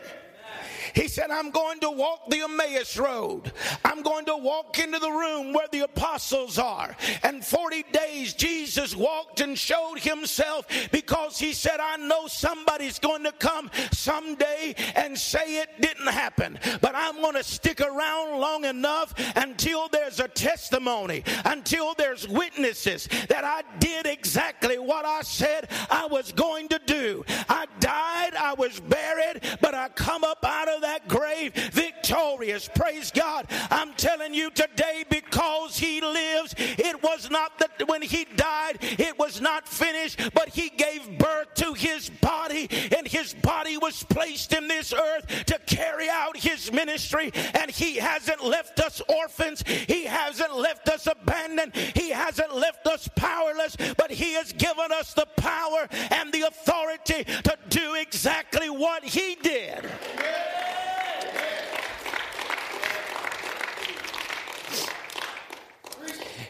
He 0.97 1.09
said, 1.09 1.31
I'm 1.31 1.51
going 1.51 1.79
to 1.81 1.91
walk 1.91 2.31
the 2.31 2.41
Emmaus 2.41 2.97
road. 2.97 3.53
I'm 3.85 4.01
going 4.01 4.25
to 4.25 4.37
walk 4.37 4.79
into 4.79 4.99
the 4.99 5.11
room 5.11 5.53
where 5.53 5.69
the 5.71 5.81
apostles 5.81 6.59
are. 6.59 6.97
And 7.23 7.45
40 7.45 7.85
days 7.93 8.33
Jesus 8.33 8.97
walked 8.97 9.43
and 9.43 9.59
showed 9.59 9.99
himself 9.99 10.67
because 10.91 11.39
he 11.39 11.53
said, 11.53 11.81
I 11.81 11.99
know 11.99 12.29
somebody's 12.29 12.99
going 12.99 13.25
to 13.25 13.33
come 13.33 13.71
someday 13.93 14.75
and 14.95 15.19
say 15.19 15.59
it 15.59 15.69
didn't 15.83 16.09
happen. 16.09 16.59
But 16.81 16.95
I'm 16.95 17.21
going 17.21 17.35
to 17.35 17.45
stick 17.45 17.83
around 17.83 18.41
long 18.41 18.65
enough 18.65 19.13
until 19.37 19.89
there's 19.89 20.19
a 20.19 20.29
testimony, 20.29 21.25
until 21.45 21.93
there's 21.93 22.27
witnesses 22.27 23.07
that 23.29 23.45
I 23.45 23.65
did 23.81 24.07
exactly 24.07 24.79
what 24.79 25.05
I 25.05 25.21
said 25.21 25.69
I 25.91 26.07
was 26.07 26.33
going 26.33 26.69
to 26.69 26.81
do. 26.87 27.23
I 27.51 27.67
died, 27.81 28.35
I 28.35 28.55
was 28.55 28.81
buried, 28.81 29.43
but 29.61 29.75
I 29.75 29.91
come 29.91 30.25
up 30.25 30.43
out 30.43 30.69
of 30.69 30.86
that 30.87 31.09
grave 31.09 31.53
victorious. 31.73 32.71
Praise 32.73 33.11
God. 33.11 33.47
I'm 33.71 33.93
telling 33.95 34.33
you 34.35 34.51
today 34.51 35.05
because 35.11 35.77
he 35.77 36.01
lives, 36.01 36.55
it 36.57 37.03
was 37.03 37.29
not 37.29 37.59
that 37.59 37.89
when 37.89 38.03
he 38.03 38.25
died, 38.37 38.79
it 38.81 39.19
was 39.19 39.41
not 39.41 39.69
finished, 39.69 40.21
but 40.33 40.49
he 40.49 40.69
gave 40.69 41.19
birth 41.19 41.55
to 41.55 41.75
his 41.75 42.09
body, 42.09 42.69
and 42.97 43.07
his 43.07 43.35
body 43.35 43.77
was 43.77 44.05
placed 44.05 44.53
in 44.53 44.69
this 44.69 44.93
earth 44.93 45.27
to 45.47 45.59
carry 45.67 46.09
out 46.09 46.37
his 46.37 46.73
ministry. 46.73 47.33
And 47.55 47.69
he 47.69 47.97
hasn't 47.97 48.45
left 48.45 48.79
us 48.79 49.03
orphans, 49.09 49.65
he 49.67 50.05
hasn't 50.05 50.57
left 50.57 50.89
us 50.89 51.09
abandoned, 51.09 51.75
he 51.75 52.11
hasn't 52.11 52.55
left 52.55 52.87
us 52.87 53.09
powerless, 53.17 53.77
but 53.97 54.13
he 54.13 54.35
has 54.35 54.53
given 54.53 54.93
us 54.93 55.15
the 55.15 55.27
power 55.37 55.89
and 56.11 56.33
the 56.33 56.43
authority 56.43 57.25
to 57.25 57.57
do 57.71 57.95
exactly 57.95 58.71
what 58.71 59.03
he 59.03 59.35
did. 59.43 59.85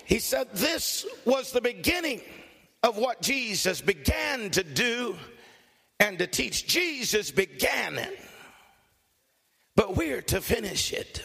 He 0.07 0.21
said 0.21 0.49
this 0.53 1.05
was 1.25 1.51
the 1.51 1.61
beginning 1.61 2.21
of 2.83 2.97
what 2.97 3.21
Jesus 3.21 3.81
began 3.81 4.51
to 4.51 4.63
do 4.63 5.17
and 5.99 6.19
to 6.21 6.29
teach. 6.29 6.69
Jesus 6.69 7.33
began 7.33 7.97
it, 7.97 8.17
but 9.75 9.97
we're 9.97 10.23
to 10.23 10.41
finish 10.41 10.93
it. 10.93 11.25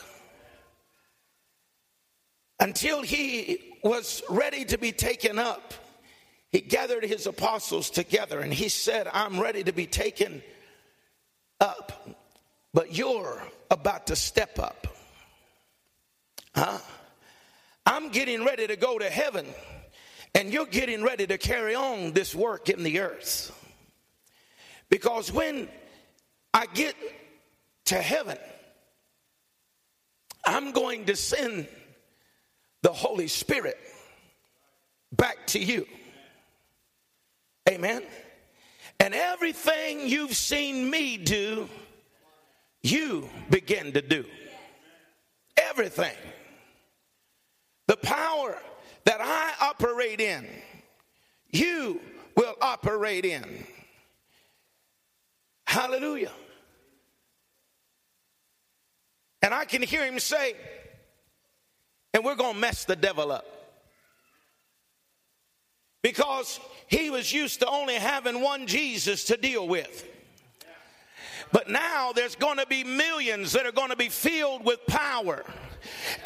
Until 2.59 3.03
he 3.03 3.77
was 3.83 4.23
ready 4.29 4.65
to 4.65 4.79
be 4.79 4.91
taken 4.91 5.37
up, 5.37 5.75
he 6.51 6.59
gathered 6.59 7.05
his 7.05 7.27
apostles 7.27 7.91
together 7.91 8.39
and 8.39 8.51
he 8.51 8.67
said, 8.67 9.07
I'm 9.13 9.39
ready 9.39 9.63
to 9.63 9.71
be 9.71 9.85
taken 9.85 10.41
up, 11.59 12.17
but 12.73 12.95
you're 12.95 13.41
about 13.69 14.07
to 14.07 14.15
step 14.15 14.57
up. 14.57 14.87
Huh? 16.55 16.79
I'm 17.85 18.09
getting 18.09 18.45
ready 18.45 18.67
to 18.67 18.75
go 18.75 18.99
to 18.99 19.09
heaven, 19.09 19.45
and 20.35 20.51
you're 20.51 20.65
getting 20.65 21.03
ready 21.03 21.25
to 21.27 21.37
carry 21.37 21.75
on 21.75 22.13
this 22.13 22.35
work 22.35 22.69
in 22.69 22.83
the 22.83 22.99
earth. 22.99 23.57
Because 24.89 25.31
when 25.31 25.67
I 26.53 26.65
get 26.67 26.95
to 27.85 27.95
heaven, 27.95 28.37
I'm 30.45 30.71
going 30.71 31.05
to 31.05 31.15
send 31.15 31.67
the 32.81 32.91
Holy 32.91 33.27
Spirit 33.27 33.77
back 35.11 35.47
to 35.47 35.59
you. 35.59 35.85
Amen. 37.69 38.03
And 38.99 39.13
everything 39.13 40.07
you've 40.07 40.35
seen 40.35 40.89
me 40.89 41.17
do, 41.17 41.69
you 42.83 43.29
begin 43.49 43.93
to 43.93 44.01
do. 44.01 44.25
Everything. 45.57 46.15
The 47.91 47.97
power 47.97 48.57
that 49.03 49.19
I 49.19 49.51
operate 49.65 50.21
in, 50.21 50.47
you 51.49 51.99
will 52.37 52.55
operate 52.61 53.25
in. 53.25 53.65
Hallelujah. 55.67 56.31
And 59.41 59.53
I 59.53 59.65
can 59.65 59.81
hear 59.81 60.05
him 60.05 60.19
say, 60.19 60.53
and 62.13 62.23
we're 62.23 62.35
going 62.35 62.53
to 62.53 62.59
mess 62.61 62.85
the 62.85 62.95
devil 62.95 63.29
up. 63.29 63.45
Because 66.01 66.61
he 66.87 67.09
was 67.09 67.33
used 67.33 67.59
to 67.59 67.67
only 67.67 67.95
having 67.95 68.39
one 68.39 68.67
Jesus 68.67 69.25
to 69.25 69.35
deal 69.35 69.67
with. 69.67 70.07
But 71.51 71.69
now 71.69 72.13
there's 72.13 72.35
going 72.35 72.57
to 72.57 72.65
be 72.67 72.85
millions 72.85 73.51
that 73.51 73.65
are 73.65 73.73
going 73.73 73.89
to 73.89 73.97
be 73.97 74.07
filled 74.07 74.63
with 74.63 74.79
power. 74.87 75.43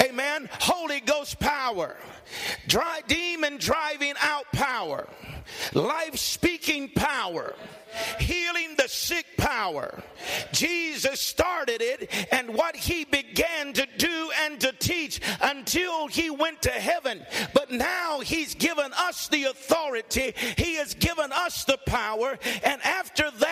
Amen. 0.02 0.48
Holy 0.60 1.00
Ghost 1.00 1.38
power. 1.38 1.96
Dry 2.66 3.00
demon 3.06 3.58
driving 3.58 4.14
out 4.20 4.44
power. 4.52 5.08
Life 5.74 6.16
speaking 6.16 6.90
power 6.90 7.54
healing 8.18 8.74
the 8.76 8.88
sick 8.88 9.26
power. 9.36 10.02
Jesus 10.52 11.20
started 11.20 11.80
it 11.80 12.10
and 12.32 12.54
what 12.54 12.76
he 12.76 13.04
began 13.04 13.72
to 13.72 13.86
do 13.98 14.30
and 14.42 14.60
to 14.60 14.72
teach 14.72 15.20
until 15.40 16.06
he 16.06 16.30
went 16.30 16.62
to 16.62 16.70
heaven. 16.70 17.24
But 17.54 17.70
now 17.70 18.20
he's 18.20 18.54
given 18.54 18.92
us 18.92 19.28
the 19.28 19.44
authority, 19.44 20.34
he 20.56 20.76
has 20.76 20.94
given 20.94 21.32
us 21.32 21.64
the 21.64 21.78
power, 21.86 22.38
and 22.64 22.80
after 22.84 23.30
that, 23.30 23.45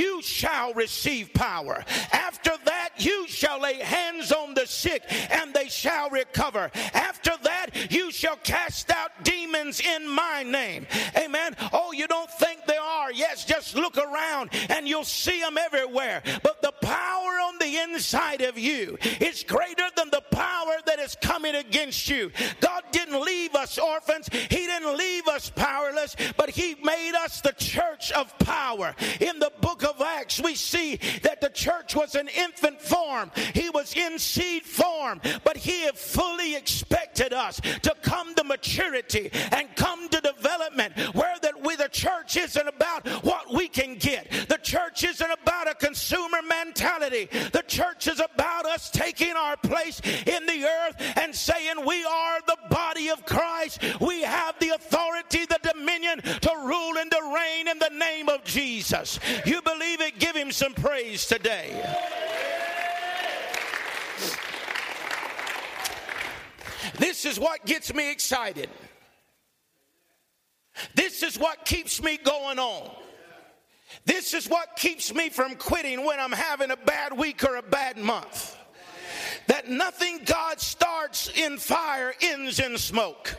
you 0.00 0.22
shall 0.22 0.72
receive 0.74 1.32
power. 1.34 1.84
After 2.12 2.52
that, 2.64 2.90
you 2.96 3.28
shall 3.28 3.60
lay 3.60 3.74
hands 3.74 4.32
on 4.32 4.54
the 4.54 4.66
sick 4.66 5.02
and 5.30 5.52
they 5.52 5.68
shall 5.68 6.08
recover. 6.10 6.70
After 6.94 7.32
that, 7.42 7.60
You 7.90 8.10
shall 8.10 8.36
cast 8.36 8.90
out 8.90 9.10
demons 9.24 9.80
in 9.80 10.08
my 10.08 10.42
name. 10.42 10.86
Amen. 11.16 11.56
Oh, 11.72 11.92
you 11.92 12.06
don't 12.06 12.30
think 12.30 12.64
they 12.66 12.76
are. 12.76 13.12
Yes, 13.12 13.44
just 13.44 13.74
look 13.74 13.96
around 13.96 14.50
and 14.68 14.86
you'll 14.86 15.04
see 15.04 15.40
them 15.40 15.58
everywhere. 15.58 16.22
But 16.42 16.62
the 16.62 16.72
power 16.82 17.32
on 17.48 17.58
the 17.58 17.76
inside 17.76 18.42
of 18.42 18.58
you 18.58 18.98
is 19.20 19.44
greater 19.44 19.88
than 19.96 20.10
the 20.10 20.22
power 20.30 20.76
that 20.86 20.98
is 20.98 21.16
coming 21.20 21.54
against 21.54 22.08
you. 22.08 22.30
God 22.60 22.82
didn't 22.92 23.20
leave 23.24 23.54
us 23.54 23.78
orphans, 23.78 24.28
He 24.32 24.66
didn't 24.66 24.96
leave 24.96 25.26
us 25.28 25.50
powerless, 25.50 26.16
but 26.36 26.50
He 26.50 26.76
made 26.82 27.14
us 27.14 27.40
the 27.40 27.52
church 27.52 28.12
of 28.12 28.36
power. 28.38 28.94
In 29.20 29.38
the 29.38 29.52
book 29.60 29.84
of 29.84 29.89
Acts, 30.00 30.40
we 30.40 30.54
see 30.54 30.96
that 31.22 31.40
the 31.40 31.48
church 31.48 31.94
was 31.96 32.14
an 32.14 32.28
infant 32.28 32.80
form, 32.80 33.30
He 33.54 33.70
was 33.70 33.94
in 33.94 34.18
seed 34.18 34.64
form, 34.64 35.20
but 35.44 35.56
He 35.56 35.88
fully 35.94 36.54
expected 36.54 37.32
us 37.32 37.60
to 37.60 37.94
come 38.02 38.34
to 38.34 38.44
maturity 38.44 39.30
and 39.52 39.74
come 39.76 40.08
to 40.08 40.20
development 40.20 40.96
where 41.14 41.36
that 41.42 41.64
we, 41.64 41.76
the 41.76 41.88
church 41.88 42.36
isn't 42.36 42.68
about 42.68 43.06
what 43.24 43.52
we 43.52 43.68
can 43.68 43.96
get. 43.96 44.30
The 44.48 44.58
church 44.62 45.04
isn't 45.04 45.30
about 45.30 45.70
a 45.70 45.74
consumer 45.74 46.38
mentality. 46.42 47.28
The 47.52 47.64
church 47.66 48.06
is 48.06 48.20
about 48.20 48.66
us 48.66 48.90
taking 48.90 49.32
our 49.32 49.56
place 49.56 50.00
in 50.26 50.46
the 50.46 50.64
earth 50.64 50.96
and 51.16 51.34
saying 51.34 51.84
we 51.86 52.04
are 52.04 52.40
the 52.46 52.56
body 52.70 53.08
of 53.10 53.24
Christ. 53.24 53.82
We 54.00 54.22
have 54.22 54.58
the 54.58 54.70
authority, 54.70 55.46
the 55.46 55.60
dominion 55.62 56.20
to 56.20 56.50
rule 56.64 56.98
and 56.98 57.10
to 57.10 57.34
reign 57.34 57.68
in 57.68 57.78
the 57.78 57.90
name 57.90 58.28
of 58.28 58.44
Jesus. 58.44 59.18
You 59.46 59.62
believe 59.72 60.00
it? 60.00 60.18
Give 60.18 60.36
him 60.36 60.50
some 60.52 60.74
praise 60.74 61.26
today. 61.26 61.70
This 66.98 67.24
is 67.24 67.38
what 67.38 67.64
gets 67.66 67.94
me 67.94 68.10
excited. 68.10 68.68
This 70.94 71.22
is 71.22 71.38
what 71.38 71.64
keeps 71.64 72.02
me 72.02 72.18
going 72.18 72.58
on. 72.58 72.90
This 74.04 74.34
is 74.34 74.48
what 74.48 74.76
keeps 74.76 75.12
me 75.14 75.28
from 75.28 75.56
quitting 75.56 76.04
when 76.04 76.20
I'm 76.20 76.32
having 76.32 76.70
a 76.70 76.76
bad 76.76 77.16
week 77.16 77.44
or 77.44 77.56
a 77.56 77.62
bad 77.62 77.96
month. 77.98 78.56
That 79.46 79.68
nothing 79.68 80.20
God 80.24 80.60
starts 80.60 81.30
in 81.36 81.58
fire 81.58 82.14
ends 82.20 82.60
in 82.60 82.78
smoke. 82.78 83.36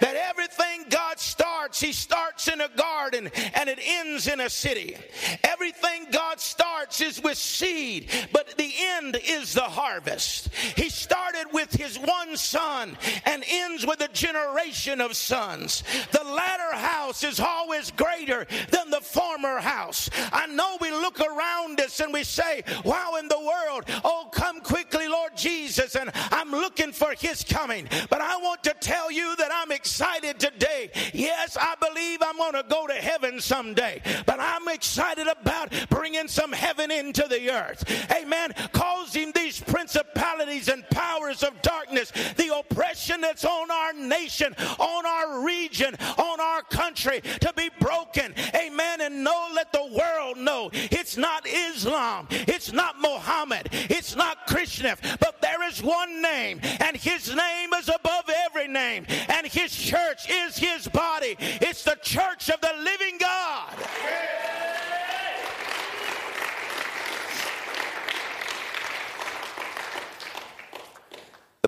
That 0.00 0.16
everything 0.16 0.84
God 0.90 1.18
starts, 1.18 1.49
He 1.80 1.92
starts 1.92 2.48
in 2.48 2.60
a 2.60 2.68
garden 2.68 3.30
and 3.54 3.68
it 3.68 3.78
ends 3.82 4.26
in 4.26 4.40
a 4.40 4.50
city. 4.50 4.96
Everything 5.44 6.06
God 6.10 6.40
starts 6.40 7.00
is 7.00 7.22
with 7.22 7.36
seed, 7.36 8.08
but 8.32 8.49
end 8.78 9.18
is 9.24 9.54
the 9.54 9.62
harvest. 9.62 10.48
He 10.76 10.88
started 10.88 11.46
with 11.52 11.72
His 11.72 11.98
one 11.98 12.36
son 12.36 12.96
and 13.24 13.44
ends 13.48 13.86
with 13.86 14.00
a 14.00 14.08
generation 14.08 15.00
of 15.00 15.16
sons. 15.16 15.82
The 16.12 16.24
latter 16.24 16.76
house 16.76 17.24
is 17.24 17.40
always 17.40 17.90
greater 17.92 18.46
than 18.70 18.90
the 18.90 19.00
former 19.00 19.58
house. 19.58 20.10
I 20.32 20.46
know 20.46 20.78
we 20.80 20.90
look 20.90 21.20
around 21.20 21.80
us 21.80 22.00
and 22.00 22.12
we 22.12 22.24
say, 22.24 22.62
Wow, 22.84 23.16
in 23.18 23.28
the 23.28 23.38
world, 23.38 23.84
oh, 24.04 24.28
come 24.32 24.60
quickly, 24.60 25.08
Lord 25.08 25.36
Jesus, 25.36 25.96
and 25.96 26.10
I'm 26.30 26.50
looking 26.50 26.92
for 26.92 27.14
His 27.18 27.44
coming. 27.44 27.88
But 28.08 28.20
I 28.20 28.36
want 28.36 28.64
to 28.64 28.74
tell 28.80 29.10
you 29.10 29.36
that 29.36 29.50
I'm 29.52 29.72
excited 29.72 29.90
excited 30.00 30.38
today. 30.38 30.90
Yes, 31.12 31.56
I 31.60 31.74
believe 31.80 32.20
I'm 32.22 32.36
going 32.36 32.52
to 32.54 32.64
go 32.68 32.86
to 32.86 32.94
heaven 32.94 33.40
someday, 33.40 34.00
but 34.26 34.38
I'm 34.40 34.68
excited 34.68 35.26
about 35.26 35.72
bringing 35.88 36.28
some 36.28 36.52
heaven 36.52 36.90
into 36.90 37.26
the 37.28 37.50
earth. 37.50 37.84
Amen. 38.10 38.54
Causing 38.72 39.32
these 39.32 39.60
principalities 39.60 40.68
and 40.68 40.88
powers 40.90 41.42
of 41.42 41.60
darkness, 41.62 42.12
the 42.36 42.56
oppression 42.56 43.20
that's 43.20 43.44
on 43.44 43.70
our 43.70 43.92
nation, 43.92 44.54
on 44.78 45.06
our 45.06 45.44
region, 45.44 45.94
on 46.18 46.40
our 46.40 46.62
country 46.62 47.20
to 47.40 47.52
be 47.56 47.70
broken. 47.80 48.34
Amen. 48.54 49.00
And 49.00 49.24
know, 49.24 49.48
let 49.54 49.72
the 49.72 49.86
world 49.86 50.38
know 50.38 50.70
it's 50.72 51.16
not 51.16 51.46
Islam, 51.46 52.26
it's 52.30 52.72
not 52.72 53.00
Muhammad, 53.00 53.68
it's 53.72 54.16
not 54.16 54.46
Christian, 54.46 54.96
but 55.20 55.40
there 55.40 55.62
is 55.68 55.82
one 55.82 56.22
name, 56.22 56.60
and 56.80 56.96
his 56.96 57.34
name 57.34 57.72
is 57.74 57.88
above 57.88 58.30
every 58.46 58.68
name, 58.68 59.06
and 59.28 59.46
his 59.46 59.74
church 59.74 60.30
is 60.30 60.56
his 60.58 60.88
body. 60.88 61.36
It's 61.38 61.84
the 61.84 61.98
church 62.02 62.50
of 62.50 62.60
the 62.60 62.72
living 62.82 63.18
God. 63.18 63.70
The 63.78 65.09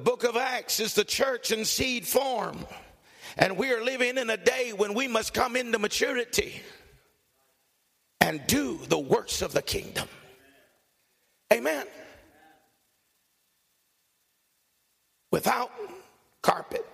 book 0.03 0.25
of 0.25 0.37
Acts 0.37 0.81
is 0.81 0.95
the 0.95 1.05
church 1.05 1.51
in 1.51 1.65
seed 1.65 2.07
form. 2.07 2.67
And 3.39 3.57
we 3.57 3.73
are 3.73 3.83
living 3.83 4.19
in 4.19 4.29
a 4.29 4.37
day 4.37 4.73
when 4.77 4.93
we 4.95 5.09
must 5.09 5.33
come 5.33 5.57
into 5.57 5.79
maturity 5.79 6.61
and 8.21 8.47
do 8.47 8.79
the 8.89 8.99
works 8.99 9.41
of 9.41 9.53
the 9.53 9.63
kingdom. 9.63 10.09
Amen. 11.53 11.87
Without 15.31 15.71
carpet, 16.43 16.87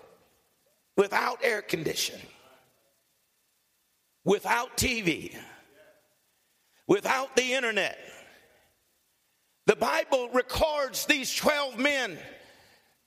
without 0.96 1.38
air 1.42 1.62
conditioning, 1.62 2.26
without 4.24 4.76
TV, 4.76 5.34
without 6.86 7.34
the 7.34 7.52
internet. 7.52 7.98
The 9.66 9.76
Bible 9.76 10.30
records 10.30 11.04
these 11.06 11.34
12 11.34 11.78
men 11.78 12.18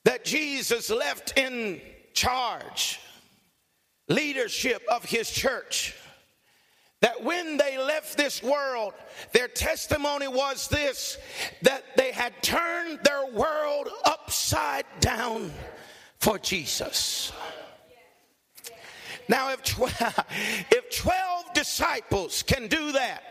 that 0.06 0.26
Jesus 0.26 0.90
left 0.90 1.38
in 1.38 1.82
charge, 2.14 3.00
leadership 4.08 4.82
of 4.90 5.06
his 5.06 5.30
church. 5.30 5.96
That 7.02 7.24
when 7.24 7.58
they 7.58 7.80
left 7.80 8.16
this 8.16 8.44
world, 8.44 8.94
their 9.32 9.48
testimony 9.48 10.28
was 10.28 10.68
this 10.68 11.18
that 11.64 11.84
they 11.98 12.12
had 12.12 12.32
turned 12.44 13.00
their 13.04 13.26
world 13.34 13.90
upside 14.06 14.86
down 15.00 15.52
for 16.20 16.38
Jesus. 16.38 17.32
Now, 19.28 19.52
if 19.52 19.64
12, 19.64 19.94
if 20.72 20.96
12 20.96 21.54
disciples 21.54 22.44
can 22.44 22.68
do 22.68 22.92
that, 22.92 23.24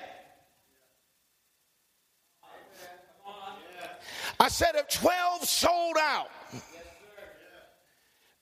I 4.41 4.49
said, 4.49 4.71
if 4.75 4.89
12 4.89 5.45
sold 5.45 5.97
out, 6.01 6.31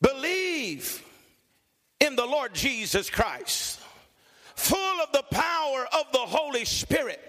believe 0.01 1.05
in 2.01 2.17
the 2.17 2.27
Lord 2.27 2.55
Jesus 2.55 3.11
Christ, 3.11 3.81
full 4.55 5.01
of 5.01 5.13
the 5.13 5.25
power 5.31 5.87
of 5.93 6.13
the 6.13 6.19
Holy 6.19 6.65
Spirit, 6.65 7.21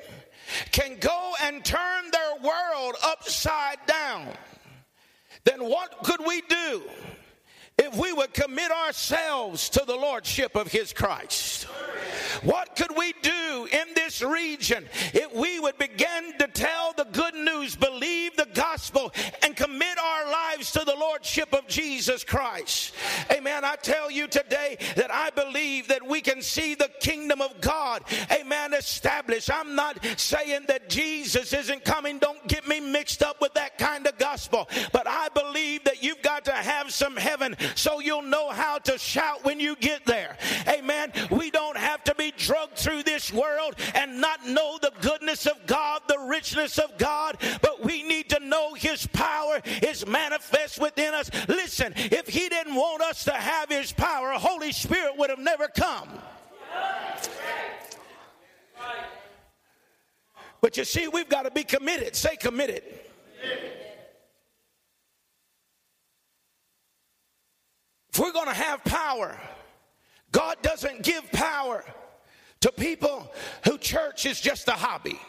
can 0.72 0.98
go 1.00 1.34
and 1.44 1.64
turn 1.64 2.12
their 2.12 2.36
world 2.44 2.96
upside 3.04 3.78
down, 3.86 4.28
then 5.44 5.64
what 5.64 6.04
could 6.04 6.22
we 6.26 6.42
do? 6.42 6.84
If 7.80 7.96
we 7.96 8.14
would 8.14 8.34
commit 8.34 8.72
ourselves 8.72 9.70
to 9.70 9.84
the 9.86 9.96
lordship 9.96 10.56
of 10.56 10.72
his 10.72 10.94
Christ. 10.94 11.68
What 12.44 12.76
could 12.76 12.96
we 12.96 13.14
do 13.22 13.68
in 13.72 13.94
this 13.96 14.22
region 14.22 14.86
if 15.14 15.34
we 15.34 15.60
would 15.60 15.78
begin 15.78 16.34
to 16.40 16.48
tell 16.48 16.94
the 16.94 17.06
good 17.06 17.34
news, 17.34 17.76
believe 17.76 18.36
the 18.36 18.48
gospel, 18.54 19.12
and 19.44 19.56
commit 19.56 19.98
our 19.98 20.32
lives 20.32 20.72
to 20.72 20.84
the 20.86 20.96
lordship 20.96 21.54
of 21.54 21.68
Jesus 21.68 22.24
Christ? 22.24 22.94
Amen. 23.32 23.66
I 23.66 23.76
tell 23.76 24.12
you 24.12 24.28
today 24.28 24.78
that 24.96 25.12
I 25.12 25.32
believe 25.32 25.88
that 25.88 26.08
we 26.08 26.22
can 26.22 26.42
see 26.42 26.76
the 26.76 26.90
kingdom 27.00 27.42
of 27.42 27.60
God, 27.62 28.04
amen, 28.32 28.74
established. 28.74 29.52
I'm 29.52 29.76
not 29.76 30.00
saying 30.18 30.66
that 30.68 30.90
Jesus 30.90 31.54
isn't 31.54 31.84
coming. 31.84 32.20
Don't 32.20 32.46
get 32.48 32.68
me 32.68 32.80
mixed 32.80 33.24
up 33.24 33.42
with 33.42 33.54
that 33.56 33.78
kind 33.78 34.06
of 34.08 34.18
gospel. 34.18 34.70
But 34.92 35.08
I 35.08 35.30
believe 35.30 35.84
that 35.86 36.04
you've 36.04 36.22
got 36.22 36.46
to 36.46 36.52
have 36.52 36.92
some 36.92 37.16
heaven 37.18 37.56
so 37.76 38.00
you'll 38.00 38.22
know 38.22 38.50
how 38.50 38.78
to 38.80 38.98
shout 38.98 39.44
when 39.44 39.60
you 39.60 39.76
get 39.76 40.06
there. 40.06 40.38
Amen. 40.68 41.12
We 41.30 41.52
don't 41.52 41.78
have 41.78 42.04
to 42.06 42.16
be 42.16 42.34
drugged 42.38 42.78
through 42.78 43.04
this 43.04 43.32
world 43.32 43.76
and 43.96 44.22
not 44.22 44.46
know 44.46 44.78
the 44.82 44.92
goodness 45.02 45.46
of 45.46 45.66
God, 45.66 46.02
the 46.08 46.20
richness 46.20 46.78
of 46.78 46.98
God, 46.98 47.38
but 47.62 47.84
we 47.84 48.04
need 48.04 48.30
to 48.30 48.40
know 48.40 48.74
His 48.74 49.08
power 49.08 49.62
is 49.82 50.06
manifest 50.06 50.80
within 50.80 51.14
us. 51.14 51.30
Listen, 51.48 51.94
if 51.96 52.28
He 52.28 52.50
didn't 52.50 52.76
want 52.76 53.02
us 53.02 53.24
to 53.26 53.34
have 53.34 53.70
His 53.70 53.92
power, 53.92 54.32
Holy 54.34 54.72
Spirit 54.72 55.18
would 55.18 55.30
have 55.30 55.40
never 55.40 55.68
come. 55.68 56.10
But 60.62 60.76
you 60.76 60.84
see, 60.84 61.08
we've 61.08 61.30
got 61.30 61.44
to 61.44 61.52
be 61.52 61.64
committed. 61.64 62.16
Say 62.16 62.36
committed. 62.36 62.84
committed. 63.42 63.79
If 68.12 68.20
we're 68.20 68.32
going 68.32 68.48
to 68.48 68.54
have 68.54 68.84
power, 68.84 69.38
God 70.32 70.58
doesn't 70.62 71.04
give 71.04 71.32
power 71.32 71.84
to 72.62 72.72
people 72.72 73.32
who 73.66 73.78
church 73.78 74.26
is 74.26 74.42
just 74.42 74.68
a 74.68 74.74
hobby. 74.74 75.20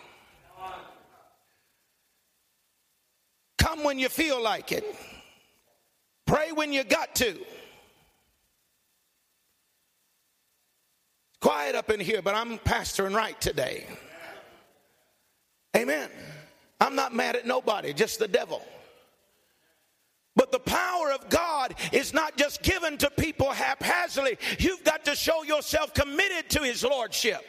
Come 3.59 3.85
when 3.85 3.99
you 3.99 4.09
feel 4.09 4.43
like 4.43 4.73
it. 4.73 4.85
Pray 6.27 6.53
when 6.53 6.73
you 6.73 6.83
got 6.85 7.15
to. 7.17 7.39
Quiet 11.41 11.75
up 11.75 11.91
in 11.91 12.01
here, 12.01 12.23
but 12.23 12.35
I'm 12.35 12.59
pastoring 12.59 13.15
right 13.15 13.39
today. 13.41 13.87
Amen. 15.77 16.09
I'm 16.81 16.95
not 16.95 17.15
mad 17.15 17.37
at 17.37 17.47
nobody, 17.47 17.93
just 17.93 18.19
the 18.19 18.29
devil. 18.29 18.65
But 20.37 20.53
the 20.53 20.61
power 20.61 21.13
of 21.13 21.29
God 21.29 21.75
is 21.93 22.15
not 22.15 22.37
just 22.37 22.63
given 22.63 22.97
to 22.99 23.11
people 23.11 23.51
haphazardly. 23.51 24.39
You've 24.59 24.85
got 24.85 25.05
to 25.07 25.17
show 25.17 25.43
yourself 25.43 25.93
committed 25.93 26.49
to 26.51 26.63
His 26.63 26.85
Lordship. 26.85 27.43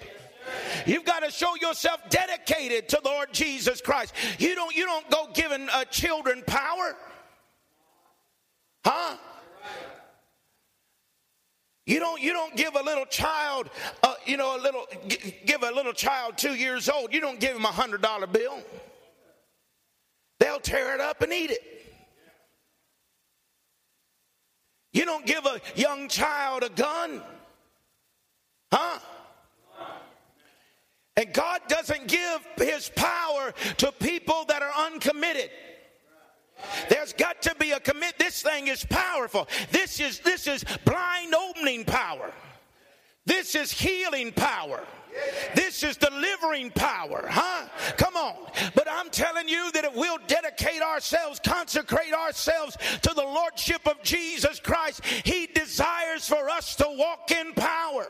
You've 0.86 1.06
got 1.06 1.22
to 1.22 1.32
show 1.32 1.56
yourself 1.62 2.02
dedicated 2.10 2.90
to 2.90 3.00
the 3.04 3.10
Lord 3.10 3.32
Jesus 3.32 3.82
Christ. 3.82 4.14
You 4.40 4.56
don't, 4.56 4.76
you 4.76 4.86
don't 4.86 5.10
go 5.10 5.30
giving 5.34 5.70
uh, 5.70 5.86
children 5.86 6.44
power. 6.48 6.96
Huh? 8.84 9.18
You 11.86 12.00
don't, 12.00 12.22
you 12.22 12.34
don't 12.34 12.56
give 12.56 12.76
a 12.76 12.84
little 12.84 13.06
child, 13.06 13.70
uh, 14.04 14.14
you 14.26 14.38
know, 14.38 14.58
a 14.58 14.62
little, 14.62 14.86
give 15.46 15.64
a 15.64 15.72
little 15.72 15.94
child 15.94 16.38
two 16.38 16.54
years 16.54 16.90
old, 16.90 17.14
you 17.14 17.22
don't 17.22 17.40
give 17.40 17.56
him 17.56 17.66
a 17.66 17.72
hundred 17.72 18.02
dollar 18.02 18.28
bill. 18.28 18.60
They'll 20.40 20.60
tear 20.60 20.96
it 20.96 21.02
up 21.02 21.22
and 21.22 21.34
eat 21.34 21.52
it. 21.52 21.81
You 24.94 25.06
don't 25.06 25.26
give 25.26 25.46
a 25.46 25.62
young 25.76 26.08
child 26.08 26.64
a 26.64 26.70
gun. 26.70 27.22
Huh? 28.72 29.00
And 31.18 31.34
God 31.34 31.62
doesn't 31.68 32.08
give 32.08 32.48
his 32.58 32.90
power 32.96 33.54
to 33.78 33.92
people 33.94 34.46
that 34.48 34.62
are 34.62 34.88
uncommitted. 34.88 35.50
There's 36.90 37.14
got 37.14 37.42
to 37.44 37.56
be 37.56 37.72
a 37.72 37.80
commit. 37.80 38.18
This 38.18 38.42
thing 38.42 38.68
is 38.68 38.86
powerful. 38.86 39.48
This 39.72 40.00
is 40.00 40.20
this 40.20 40.48
is 40.48 40.64
blind 40.86 41.34
opening 41.34 41.86
power. 41.86 42.32
This 43.26 43.56
is 43.56 43.72
healing 43.72 44.32
power. 44.32 44.84
This 45.56 45.84
is 45.84 45.98
delivering 45.98 46.72
power, 46.72 47.28
huh? 47.30 47.68
Come 47.98 48.16
on. 48.16 48.36
But 48.76 48.88
I'm 48.90 49.10
telling 49.10 49.48
you 49.48 49.72
that 49.74 49.86
if 49.86 49.96
we'll 49.96 50.20
dedicate 50.28 50.82
ourselves, 50.82 51.40
consecrate 51.44 52.14
ourselves 52.14 52.78
to 53.02 53.14
the 53.14 53.24
Lordship 53.24 53.88
of 53.88 54.02
Jesus 54.04 54.60
Christ, 54.60 55.06
He 55.06 55.48
desires 55.48 56.28
for 56.28 56.50
us 56.50 56.76
to 56.76 56.86
walk 56.88 57.32
in 57.32 57.54
power. 57.54 58.08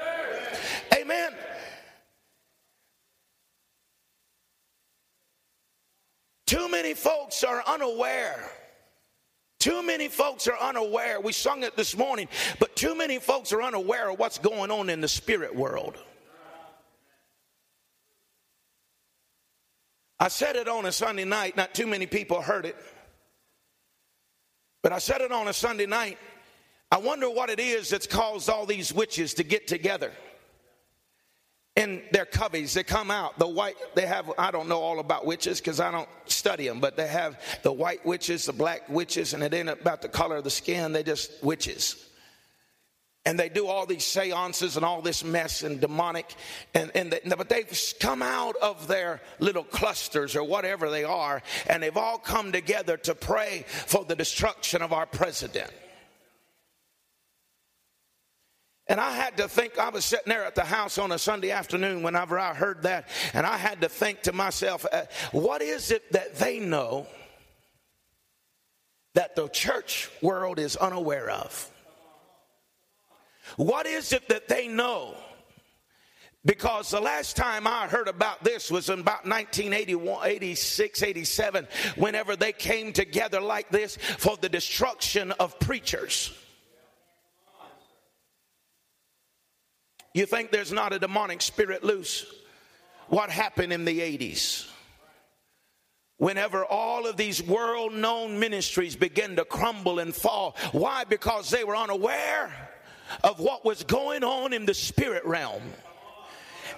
Yes, 0.00 1.00
Amen. 1.00 1.32
Too 6.46 6.68
many 6.70 6.94
folks 6.94 7.44
are 7.44 7.62
unaware. 7.66 8.50
Too 9.60 9.82
many 9.82 10.08
folks 10.08 10.46
are 10.46 10.56
unaware. 10.58 11.20
We 11.20 11.32
sung 11.32 11.62
it 11.62 11.76
this 11.76 11.96
morning, 11.96 12.28
but 12.58 12.76
too 12.76 12.94
many 12.94 13.18
folks 13.18 13.52
are 13.52 13.60
unaware 13.62 14.10
of 14.10 14.18
what's 14.18 14.38
going 14.38 14.70
on 14.70 14.88
in 14.88 15.00
the 15.00 15.08
spirit 15.08 15.54
world. 15.54 15.98
I 20.20 20.28
said 20.28 20.56
it 20.56 20.68
on 20.68 20.84
a 20.86 20.92
Sunday 20.92 21.24
night, 21.24 21.56
not 21.56 21.74
too 21.74 21.86
many 21.86 22.06
people 22.06 22.40
heard 22.40 22.66
it. 22.66 22.76
But 24.82 24.92
I 24.92 24.98
said 24.98 25.20
it 25.20 25.32
on 25.32 25.48
a 25.48 25.52
Sunday 25.52 25.86
night. 25.86 26.18
I 26.90 26.98
wonder 26.98 27.28
what 27.28 27.50
it 27.50 27.60
is 27.60 27.90
that's 27.90 28.06
caused 28.06 28.48
all 28.48 28.66
these 28.66 28.92
witches 28.92 29.34
to 29.34 29.44
get 29.44 29.68
together 29.68 30.12
in 31.76 32.02
their 32.12 32.24
coveys. 32.24 32.74
They 32.74 32.82
come 32.82 33.10
out. 33.10 33.38
The 33.38 33.46
white, 33.46 33.76
they 33.94 34.06
have, 34.06 34.32
I 34.38 34.50
don't 34.50 34.68
know 34.68 34.80
all 34.80 34.98
about 34.98 35.26
witches 35.26 35.60
because 35.60 35.78
I 35.78 35.92
don't 35.92 36.08
study 36.26 36.66
them, 36.66 36.80
but 36.80 36.96
they 36.96 37.06
have 37.06 37.40
the 37.62 37.72
white 37.72 38.04
witches, 38.04 38.46
the 38.46 38.52
black 38.52 38.88
witches, 38.88 39.34
and 39.34 39.42
it 39.42 39.54
ain't 39.54 39.68
about 39.68 40.02
the 40.02 40.08
color 40.08 40.36
of 40.36 40.44
the 40.44 40.50
skin. 40.50 40.92
They 40.92 41.02
just 41.02 41.30
witches. 41.44 42.07
And 43.28 43.38
they 43.38 43.50
do 43.50 43.66
all 43.66 43.84
these 43.84 44.06
seances 44.06 44.76
and 44.76 44.86
all 44.86 45.02
this 45.02 45.22
mess 45.22 45.62
and 45.62 45.78
demonic. 45.82 46.34
And, 46.72 46.90
and 46.94 47.14
but 47.36 47.50
they've 47.50 47.94
come 48.00 48.22
out 48.22 48.56
of 48.56 48.88
their 48.88 49.20
little 49.38 49.64
clusters 49.64 50.34
or 50.34 50.42
whatever 50.42 50.88
they 50.88 51.04
are, 51.04 51.42
and 51.66 51.82
they've 51.82 51.94
all 51.94 52.16
come 52.16 52.52
together 52.52 52.96
to 52.96 53.14
pray 53.14 53.66
for 53.68 54.06
the 54.06 54.16
destruction 54.16 54.80
of 54.80 54.94
our 54.94 55.04
president. 55.04 55.70
And 58.86 58.98
I 58.98 59.10
had 59.10 59.36
to 59.36 59.46
think, 59.46 59.78
I 59.78 59.90
was 59.90 60.06
sitting 60.06 60.30
there 60.30 60.46
at 60.46 60.54
the 60.54 60.64
house 60.64 60.96
on 60.96 61.12
a 61.12 61.18
Sunday 61.18 61.50
afternoon 61.50 62.02
whenever 62.02 62.38
I 62.38 62.54
heard 62.54 62.84
that, 62.84 63.10
and 63.34 63.44
I 63.44 63.58
had 63.58 63.82
to 63.82 63.90
think 63.90 64.22
to 64.22 64.32
myself, 64.32 64.86
uh, 64.90 65.02
what 65.32 65.60
is 65.60 65.90
it 65.90 66.12
that 66.12 66.36
they 66.36 66.60
know 66.60 67.06
that 69.12 69.36
the 69.36 69.48
church 69.48 70.08
world 70.22 70.58
is 70.58 70.76
unaware 70.76 71.28
of? 71.28 71.70
What 73.56 73.86
is 73.86 74.12
it 74.12 74.28
that 74.28 74.48
they 74.48 74.68
know? 74.68 75.14
Because 76.44 76.90
the 76.90 77.00
last 77.00 77.36
time 77.36 77.66
I 77.66 77.88
heard 77.88 78.08
about 78.08 78.44
this 78.44 78.70
was 78.70 78.88
in 78.88 79.00
about 79.00 79.26
1981, 79.26 80.26
86, 80.26 81.02
87, 81.02 81.68
whenever 81.96 82.36
they 82.36 82.52
came 82.52 82.92
together 82.92 83.40
like 83.40 83.68
this 83.70 83.96
for 83.96 84.36
the 84.36 84.48
destruction 84.48 85.32
of 85.32 85.58
preachers. 85.58 86.32
You 90.14 90.26
think 90.26 90.50
there's 90.50 90.72
not 90.72 90.92
a 90.92 90.98
demonic 90.98 91.42
spirit 91.42 91.84
loose? 91.84 92.24
What 93.08 93.30
happened 93.30 93.72
in 93.72 93.84
the 93.84 94.00
80s? 94.00 94.70
Whenever 96.16 96.64
all 96.64 97.06
of 97.06 97.16
these 97.16 97.42
world 97.42 97.92
known 97.92 98.38
ministries 98.40 98.96
began 98.96 99.36
to 99.36 99.44
crumble 99.44 99.98
and 99.98 100.14
fall. 100.14 100.56
Why? 100.72 101.04
Because 101.04 101.50
they 101.50 101.62
were 101.62 101.76
unaware 101.76 102.52
of 103.24 103.40
what 103.40 103.64
was 103.64 103.84
going 103.84 104.24
on 104.24 104.52
in 104.52 104.66
the 104.66 104.74
spirit 104.74 105.24
realm. 105.24 105.62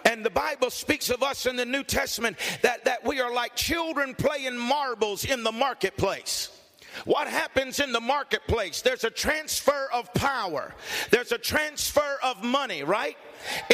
And 0.04 0.24
the 0.24 0.30
Bible 0.30 0.70
speaks 0.70 1.10
of 1.10 1.22
us 1.22 1.46
in 1.46 1.56
the 1.56 1.66
New 1.66 1.84
Testament 1.84 2.36
that, 2.62 2.84
that 2.84 3.04
we 3.04 3.20
are 3.20 3.32
like 3.32 3.54
children 3.54 4.14
playing 4.14 4.56
marbles 4.56 5.24
in 5.24 5.42
the 5.42 5.52
marketplace. 5.52 6.56
What 7.04 7.28
happens 7.28 7.80
in 7.80 7.92
the 7.92 8.00
marketplace? 8.00 8.82
There's 8.82 9.04
a 9.04 9.10
transfer 9.10 9.88
of 9.92 10.12
power, 10.14 10.74
there's 11.10 11.32
a 11.32 11.38
transfer 11.38 12.18
of 12.22 12.42
money, 12.42 12.82
right? 12.82 13.16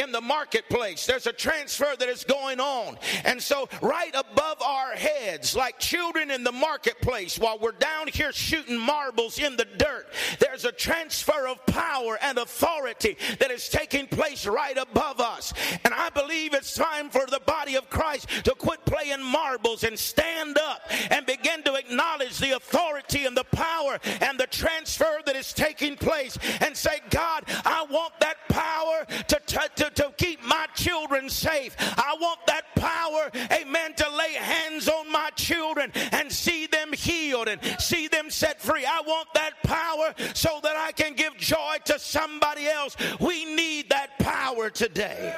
In 0.01 0.11
the 0.11 0.21
marketplace. 0.21 1.05
There's 1.05 1.27
a 1.27 1.33
transfer 1.33 1.93
that 1.97 2.09
is 2.09 2.23
going 2.23 2.59
on. 2.59 2.97
And 3.25 3.41
so, 3.41 3.69
right 3.81 4.13
above 4.13 4.61
our 4.61 4.91
heads, 4.91 5.55
like 5.55 5.79
children 5.79 6.31
in 6.31 6.43
the 6.43 6.51
marketplace, 6.51 7.39
while 7.39 7.59
we're 7.59 7.71
down 7.71 8.07
here 8.07 8.31
shooting 8.31 8.77
marbles 8.77 9.39
in 9.39 9.57
the 9.57 9.65
dirt, 9.65 10.07
there's 10.39 10.65
a 10.65 10.71
transfer 10.71 11.47
of 11.47 11.65
power 11.65 12.17
and 12.21 12.37
authority 12.37 13.17
that 13.39 13.51
is 13.51 13.69
taking 13.69 14.07
place 14.07 14.45
right 14.45 14.77
above 14.77 15.19
us. 15.19 15.53
And 15.83 15.93
I 15.93 16.09
believe 16.09 16.53
it's 16.53 16.75
time 16.75 17.09
for 17.09 17.25
the 17.25 17.41
body 17.45 17.75
of 17.75 17.89
Christ 17.89 18.27
to 18.45 18.51
quit 18.51 18.83
playing 18.85 19.23
marbles 19.23 19.83
and 19.83 19.97
stand 19.97 20.57
up 20.57 20.81
and 21.09 21.25
begin 21.25 21.63
to 21.63 21.75
acknowledge 21.75 22.37
the 22.39 22.55
authority 22.55 23.25
and 23.25 23.35
the 23.35 23.43
power 23.45 23.99
and 24.21 24.39
the 24.39 24.47
transfer 24.47 25.19
that 25.25 25.35
is 25.35 25.53
taking 25.53 25.95
place 25.95 26.37
and 26.61 26.75
say, 26.75 26.99
God, 27.09 27.43
I 27.65 27.85
want 27.89 28.13
that 28.19 28.37
power 28.49 29.05
to 29.27 29.39
to, 29.75 29.89
to 29.89 30.13
keep 30.17 30.43
my 30.43 30.67
children 30.75 31.29
safe. 31.29 31.75
I 31.79 32.15
want 32.19 32.39
that 32.47 32.75
power, 32.75 33.31
amen, 33.51 33.93
to 33.95 34.09
lay 34.09 34.33
hands 34.33 34.87
on 34.87 35.11
my 35.11 35.29
children 35.35 35.91
and 36.11 36.31
see 36.31 36.67
them 36.67 36.93
healed 36.93 37.47
and 37.47 37.59
see 37.79 38.07
them 38.07 38.29
set 38.29 38.61
free. 38.61 38.85
I 38.85 39.01
want 39.05 39.27
that 39.33 39.63
power 39.63 40.13
so 40.33 40.59
that 40.63 40.75
I 40.75 40.91
can 40.91 41.13
give 41.13 41.37
joy 41.37 41.77
to 41.85 41.99
somebody 41.99 42.67
else. 42.67 42.95
We 43.19 43.45
need 43.45 43.89
that 43.89 44.19
power 44.19 44.69
today. 44.69 45.33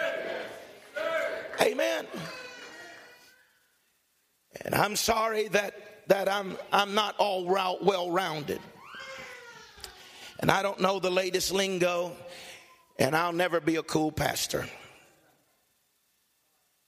Amen. 1.62 2.06
And 4.66 4.76
I'm 4.76 4.96
sorry 4.96 5.48
that 5.50 6.08
that 6.08 6.28
I'm 6.28 6.58
I'm 6.72 6.96
not 6.96 7.16
all 7.18 7.46
well 7.46 8.12
rounded. 8.12 8.60
And 10.40 10.50
I 10.50 10.64
don't 10.64 10.80
know 10.80 11.00
the 11.00 11.12
latest 11.12 11.52
lingo 11.52 12.16
and 13.00 13.16
I'll 13.16 13.34
never 13.34 13.60
be 13.62 13.78
a 13.78 13.84
cool 13.84 14.12
pastor. 14.12 14.68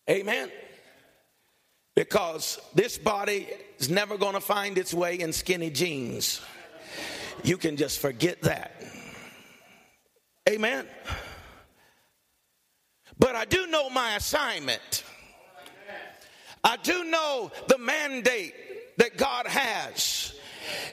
Amen. 0.09 0.51
Because 1.95 2.59
this 2.75 2.97
body 2.97 3.47
is 3.79 3.89
never 3.89 4.17
going 4.17 4.33
to 4.33 4.41
find 4.41 4.77
its 4.77 4.93
way 4.93 5.19
in 5.19 5.31
skinny 5.33 5.69
jeans. 5.69 6.41
You 7.43 7.57
can 7.57 7.77
just 7.77 7.99
forget 7.99 8.41
that. 8.41 8.71
Amen. 10.49 10.85
But 13.17 13.35
I 13.35 13.45
do 13.45 13.67
know 13.67 13.89
my 13.89 14.15
assignment. 14.15 15.03
I 16.63 16.77
do 16.77 17.05
know 17.05 17.51
the 17.67 17.77
mandate 17.77 18.53
that 18.97 19.17
God 19.17 19.47
has. 19.47 20.33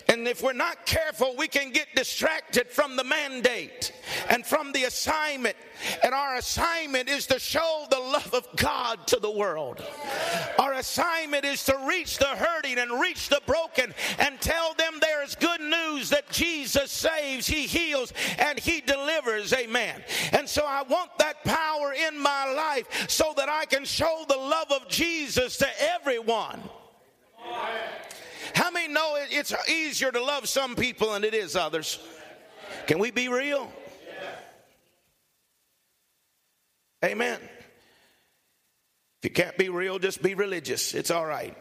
And 0.09 0.27
if 0.27 0.43
we're 0.43 0.53
not 0.53 0.87
careful, 0.87 1.35
we 1.37 1.49
can 1.49 1.71
get 1.71 1.87
distracted 1.95 2.69
from 2.69 2.97
the 2.97 3.05
mandate 3.05 3.93
and 4.29 4.45
from 4.45 4.73
the 4.73 4.85
assignment. 4.85 5.57
And 6.03 6.15
our 6.15 6.37
assignment 6.37 7.09
is 7.09 7.27
to 7.27 7.39
show 7.39 7.87
the 7.91 7.99
love 7.99 8.35
of 8.35 8.47
God 8.57 9.07
to 9.09 9.21
the 9.21 9.31
world. 9.31 9.85
Our 10.59 10.75
assignment 10.75 11.45
is 11.45 11.65
to 11.65 11.79
reach 11.87 12.19
the 12.19 12.27
hurting 12.27 12.79
and 12.79 13.01
reach 13.01 13.29
the 13.29 13.41
broken 13.47 13.95
and 14.19 14.41
tell 14.41 14.75
them 14.75 14.95
there 15.01 15.23
is 15.23 15.35
good 15.35 15.61
news 15.61 16.11
that 16.11 16.31
Jesus 16.31 16.91
saves, 16.91 17.47
He 17.47 17.67
heals, 17.67 18.13
and 18.39 18.59
He 18.59 18.81
delivers. 18.81 19.53
Amen. 19.53 20.03
And 20.33 20.49
so 20.49 20.65
I 20.67 20.83
want 20.83 21.11
that 21.19 21.45
power 21.45 21.93
in 21.93 22.19
my 22.19 22.53
life 22.53 23.09
so 23.09 23.33
that 23.37 23.49
I 23.49 23.65
can 23.67 23.85
show 23.85 24.25
the 24.29 24.37
love 24.37 24.73
of 24.73 24.89
Jesus 24.89 25.59
to 25.59 25.69
everyone. 25.81 26.61
How 28.59 28.73
many 28.73 28.93
know 28.93 29.17
it's 29.17 29.55
easier 29.69 30.11
to 30.11 30.21
love 30.21 30.49
some 30.49 30.75
people 30.75 31.13
than 31.13 31.23
it 31.23 31.33
is 31.33 31.55
others? 31.55 32.01
Can 32.89 32.99
we 32.99 33.13
be 33.13 33.29
real? 33.29 33.71
Amen. 37.05 37.39
If 37.41 39.23
you 39.23 39.31
can't 39.31 39.57
be 39.57 39.69
real, 39.69 40.01
just 40.01 40.21
be 40.21 40.35
religious. 40.35 40.93
It's 40.93 41.13
all 41.13 41.25
right. 41.25 41.57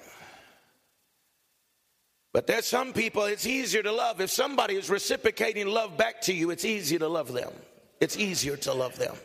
But 2.33 2.47
there's 2.47 2.65
some 2.65 2.93
people 2.93 3.25
it's 3.25 3.45
easier 3.45 3.83
to 3.83 3.91
love. 3.91 4.19
If 4.19 4.31
somebody 4.31 4.73
is 4.73 4.89
reciprocating 4.89 5.67
love 5.67 5.97
back 5.97 6.21
to 6.21 6.33
you, 6.33 6.49
it's 6.49 6.65
easier 6.65 6.97
to 6.97 7.07
love 7.07 7.31
them. 7.31 7.53
It's 8.01 8.17
easier 8.17 8.57
to 8.57 8.73
love 8.73 8.97
them. 8.97 9.15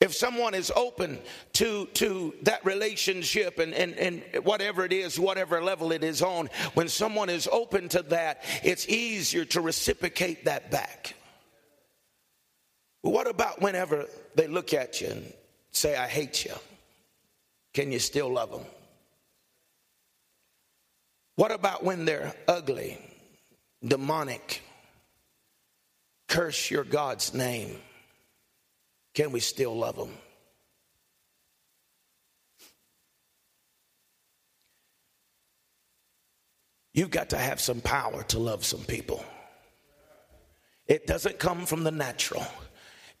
If 0.00 0.14
someone 0.14 0.54
is 0.54 0.72
open 0.74 1.18
to, 1.54 1.86
to 1.94 2.34
that 2.42 2.64
relationship 2.64 3.58
and, 3.58 3.72
and, 3.72 3.94
and 3.94 4.44
whatever 4.44 4.84
it 4.84 4.92
is, 4.92 5.18
whatever 5.18 5.62
level 5.62 5.92
it 5.92 6.04
is 6.04 6.20
on, 6.20 6.50
when 6.74 6.88
someone 6.88 7.30
is 7.30 7.48
open 7.50 7.88
to 7.90 8.02
that, 8.02 8.42
it's 8.62 8.88
easier 8.88 9.44
to 9.46 9.60
reciprocate 9.60 10.44
that 10.44 10.70
back. 10.70 11.14
What 13.02 13.28
about 13.28 13.62
whenever 13.62 14.06
they 14.34 14.46
look 14.46 14.74
at 14.74 15.00
you 15.00 15.08
and 15.08 15.32
say, 15.70 15.96
I 15.96 16.06
hate 16.06 16.44
you? 16.44 16.54
Can 17.72 17.92
you 17.92 17.98
still 17.98 18.30
love 18.30 18.50
them? 18.50 18.64
What 21.36 21.50
about 21.50 21.82
when 21.82 22.04
they're 22.04 22.34
ugly, 22.46 22.98
demonic, 23.82 24.62
curse 26.28 26.70
your 26.70 26.84
God's 26.84 27.34
name? 27.34 27.76
Can 29.14 29.30
we 29.30 29.40
still 29.40 29.76
love 29.76 29.96
them? 29.96 30.10
You've 36.92 37.10
got 37.10 37.30
to 37.30 37.38
have 37.38 37.60
some 37.60 37.80
power 37.80 38.22
to 38.24 38.38
love 38.38 38.64
some 38.64 38.84
people. 38.84 39.24
It 40.86 41.06
doesn't 41.06 41.38
come 41.38 41.64
from 41.66 41.82
the 41.82 41.90
natural, 41.90 42.46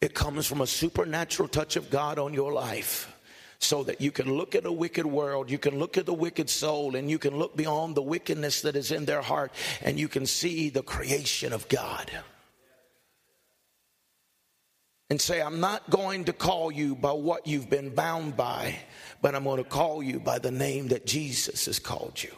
it 0.00 0.14
comes 0.14 0.46
from 0.46 0.60
a 0.60 0.66
supernatural 0.66 1.48
touch 1.48 1.76
of 1.76 1.90
God 1.90 2.18
on 2.18 2.34
your 2.34 2.52
life. 2.52 3.10
So 3.60 3.82
that 3.84 4.00
you 4.00 4.10
can 4.10 4.34
look 4.34 4.54
at 4.54 4.66
a 4.66 4.72
wicked 4.72 5.06
world, 5.06 5.50
you 5.50 5.56
can 5.56 5.78
look 5.78 5.96
at 5.96 6.04
the 6.04 6.12
wicked 6.12 6.50
soul, 6.50 6.96
and 6.96 7.08
you 7.08 7.18
can 7.18 7.38
look 7.38 7.56
beyond 7.56 7.94
the 7.94 8.02
wickedness 8.02 8.60
that 8.62 8.76
is 8.76 8.90
in 8.90 9.06
their 9.06 9.22
heart, 9.22 9.52
and 9.80 9.98
you 9.98 10.06
can 10.06 10.26
see 10.26 10.68
the 10.68 10.82
creation 10.82 11.52
of 11.52 11.66
God 11.68 12.10
and 15.10 15.20
say, 15.20 15.42
I'm 15.42 15.60
not 15.60 15.90
going 15.90 16.24
to 16.24 16.32
call 16.32 16.72
you 16.72 16.94
by 16.94 17.12
what 17.12 17.46
you've 17.46 17.68
been 17.68 17.94
bound 17.94 18.36
by, 18.36 18.76
but 19.20 19.34
I'm 19.34 19.44
going 19.44 19.62
to 19.62 19.68
call 19.68 20.02
you 20.02 20.18
by 20.18 20.38
the 20.38 20.50
name 20.50 20.88
that 20.88 21.06
Jesus 21.06 21.66
has 21.66 21.78
called 21.78 22.22
you. 22.22 22.32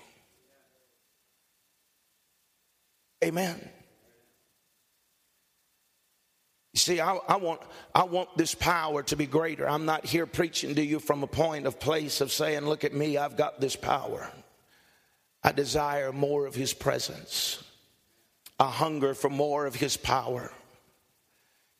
Amen. 3.24 3.70
You 6.74 6.78
see, 6.78 7.00
I, 7.00 7.14
I, 7.14 7.36
want, 7.36 7.62
I 7.94 8.04
want 8.04 8.36
this 8.36 8.54
power 8.54 9.02
to 9.04 9.16
be 9.16 9.24
greater. 9.24 9.66
I'm 9.66 9.86
not 9.86 10.04
here 10.04 10.26
preaching 10.26 10.74
to 10.74 10.84
you 10.84 10.98
from 10.98 11.22
a 11.22 11.26
point 11.26 11.66
of 11.66 11.80
place 11.80 12.20
of 12.20 12.30
saying, 12.30 12.66
Look 12.66 12.84
at 12.84 12.92
me, 12.92 13.16
I've 13.16 13.38
got 13.38 13.60
this 13.60 13.76
power. 13.76 14.30
I 15.42 15.52
desire 15.52 16.12
more 16.12 16.44
of 16.44 16.54
His 16.54 16.74
presence, 16.74 17.64
a 18.60 18.66
hunger 18.66 19.14
for 19.14 19.30
more 19.30 19.64
of 19.64 19.74
His 19.74 19.96
power. 19.96 20.52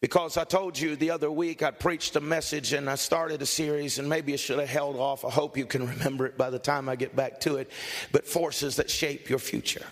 Because 0.03 0.37
I 0.37 0.45
told 0.45 0.79
you 0.79 0.95
the 0.95 1.11
other 1.11 1.31
week 1.31 1.63
I 1.63 1.71
preached 1.71 2.17
a 2.17 2.21
message 2.21 2.75
and 2.75 2.89
I 2.89 2.97
started 2.97 3.41
a 3.41 3.47
series, 3.47 3.99
and 3.99 4.09
maybe 4.09 4.35
I 4.35 4.37
should 4.37 4.59
have 4.59 4.69
held 4.69 4.97
off. 4.97 5.25
I 5.25 5.31
hope 5.31 5.57
you 5.57 5.65
can 5.65 5.87
remember 5.87 6.27
it 6.27 6.37
by 6.37 6.51
the 6.51 6.59
time 6.59 6.89
I 6.89 6.97
get 6.97 7.17
back 7.17 7.41
to 7.41 7.57
it. 7.57 7.71
But 8.13 8.27
forces 8.27 8.77
that 8.77 8.91
shape 8.91 9.31
your 9.31 9.39
future. 9.39 9.87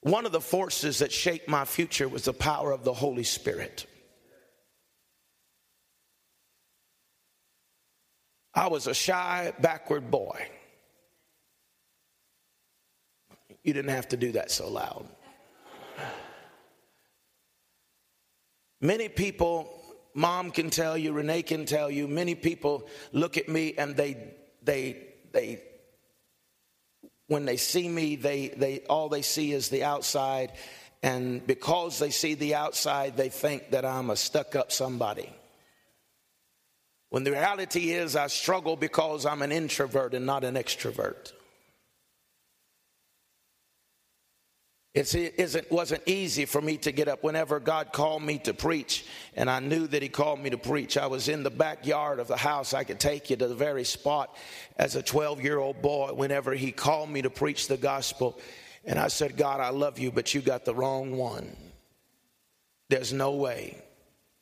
One 0.00 0.24
of 0.24 0.32
the 0.32 0.40
forces 0.40 1.00
that 1.00 1.12
shaped 1.12 1.46
my 1.46 1.66
future 1.66 2.08
was 2.08 2.24
the 2.24 2.32
power 2.32 2.72
of 2.72 2.84
the 2.84 2.94
Holy 2.94 3.24
Spirit. 3.24 3.86
I 8.54 8.68
was 8.68 8.86
a 8.86 8.94
shy, 8.94 9.52
backward 9.60 10.10
boy. 10.10 10.48
You 13.62 13.74
didn't 13.74 13.90
have 13.90 14.08
to 14.08 14.16
do 14.16 14.32
that 14.32 14.50
so 14.50 14.68
loud. 14.70 15.06
Many 18.80 19.08
people, 19.08 19.72
mom 20.14 20.50
can 20.50 20.70
tell 20.70 20.96
you, 20.96 21.12
Renee 21.12 21.42
can 21.42 21.66
tell 21.66 21.90
you, 21.90 22.08
many 22.08 22.34
people 22.34 22.88
look 23.12 23.36
at 23.36 23.48
me 23.48 23.74
and 23.76 23.96
they, 23.96 24.16
they, 24.62 25.08
they, 25.32 25.62
when 27.26 27.44
they 27.44 27.56
see 27.56 27.88
me, 27.88 28.16
they, 28.16 28.48
they, 28.48 28.80
all 28.88 29.08
they 29.08 29.22
see 29.22 29.52
is 29.52 29.68
the 29.68 29.84
outside. 29.84 30.52
And 31.02 31.46
because 31.46 31.98
they 31.98 32.10
see 32.10 32.34
the 32.34 32.54
outside, 32.54 33.16
they 33.16 33.28
think 33.28 33.70
that 33.70 33.84
I'm 33.84 34.10
a 34.10 34.16
stuck 34.16 34.56
up 34.56 34.72
somebody. 34.72 35.30
When 37.10 37.24
the 37.24 37.32
reality 37.32 37.90
is, 37.90 38.16
I 38.16 38.28
struggle 38.28 38.76
because 38.76 39.26
I'm 39.26 39.42
an 39.42 39.52
introvert 39.52 40.14
and 40.14 40.26
not 40.26 40.44
an 40.44 40.54
extrovert. 40.54 41.32
It 44.92 45.70
wasn't 45.70 46.02
easy 46.06 46.46
for 46.46 46.60
me 46.60 46.76
to 46.78 46.90
get 46.90 47.06
up 47.06 47.22
whenever 47.22 47.60
God 47.60 47.92
called 47.92 48.24
me 48.24 48.38
to 48.38 48.52
preach, 48.52 49.06
and 49.36 49.48
I 49.48 49.60
knew 49.60 49.86
that 49.86 50.02
He 50.02 50.08
called 50.08 50.40
me 50.40 50.50
to 50.50 50.58
preach. 50.58 50.96
I 50.96 51.06
was 51.06 51.28
in 51.28 51.44
the 51.44 51.50
backyard 51.50 52.18
of 52.18 52.26
the 52.26 52.36
house. 52.36 52.74
I 52.74 52.82
could 52.82 52.98
take 52.98 53.30
you 53.30 53.36
to 53.36 53.46
the 53.46 53.54
very 53.54 53.84
spot 53.84 54.36
as 54.76 54.96
a 54.96 55.02
12 55.02 55.42
year 55.42 55.58
old 55.58 55.80
boy 55.80 56.12
whenever 56.12 56.54
He 56.54 56.72
called 56.72 57.08
me 57.08 57.22
to 57.22 57.30
preach 57.30 57.68
the 57.68 57.76
gospel. 57.76 58.38
And 58.84 58.98
I 58.98 59.08
said, 59.08 59.36
God, 59.36 59.60
I 59.60 59.68
love 59.68 59.98
you, 60.00 60.10
but 60.10 60.34
you 60.34 60.40
got 60.40 60.64
the 60.64 60.74
wrong 60.74 61.16
one. 61.16 61.56
There's 62.88 63.12
no 63.12 63.32
way. 63.32 63.80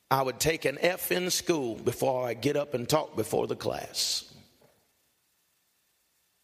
I 0.09 0.23
would 0.23 0.39
take 0.39 0.65
an 0.65 0.79
F 0.81 1.11
in 1.11 1.29
school 1.29 1.75
before 1.75 2.27
I 2.27 2.33
get 2.33 2.55
up 2.55 2.73
and 2.73 2.89
talk 2.89 3.15
before 3.15 3.45
the 3.45 3.55
class. 3.55 4.28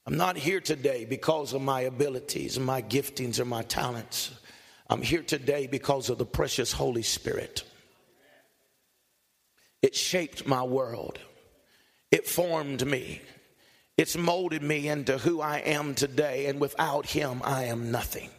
I'm 0.05 0.17
not 0.17 0.37
here 0.37 0.59
today 0.59 1.05
because 1.05 1.53
of 1.53 1.63
my 1.63 1.81
abilities 1.81 2.59
my 2.59 2.81
giftings 2.81 3.39
or 3.39 3.45
my 3.45 3.63
talents. 3.63 4.31
I'm 4.87 5.01
here 5.01 5.23
today 5.23 5.65
because 5.65 6.11
of 6.11 6.19
the 6.19 6.25
precious 6.25 6.71
Holy 6.71 7.01
Spirit. 7.01 7.63
It 9.81 9.95
shaped 9.95 10.47
my 10.47 10.63
world, 10.63 11.19
it 12.11 12.27
formed 12.27 12.85
me, 12.85 13.21
it's 13.97 14.15
molded 14.15 14.61
me 14.61 14.87
into 14.87 15.17
who 15.17 15.41
I 15.41 15.57
am 15.59 15.95
today, 15.95 16.45
and 16.47 16.59
without 16.59 17.07
Him, 17.07 17.41
I 17.43 17.65
am 17.65 17.91
nothing. 17.91 18.29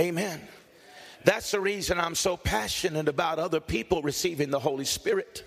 Amen. 0.00 0.40
That's 1.24 1.50
the 1.52 1.60
reason 1.60 2.00
I'm 2.00 2.14
so 2.14 2.36
passionate 2.36 3.08
about 3.08 3.38
other 3.38 3.60
people 3.60 4.02
receiving 4.02 4.50
the 4.50 4.58
Holy 4.58 4.84
Spirit. 4.84 5.44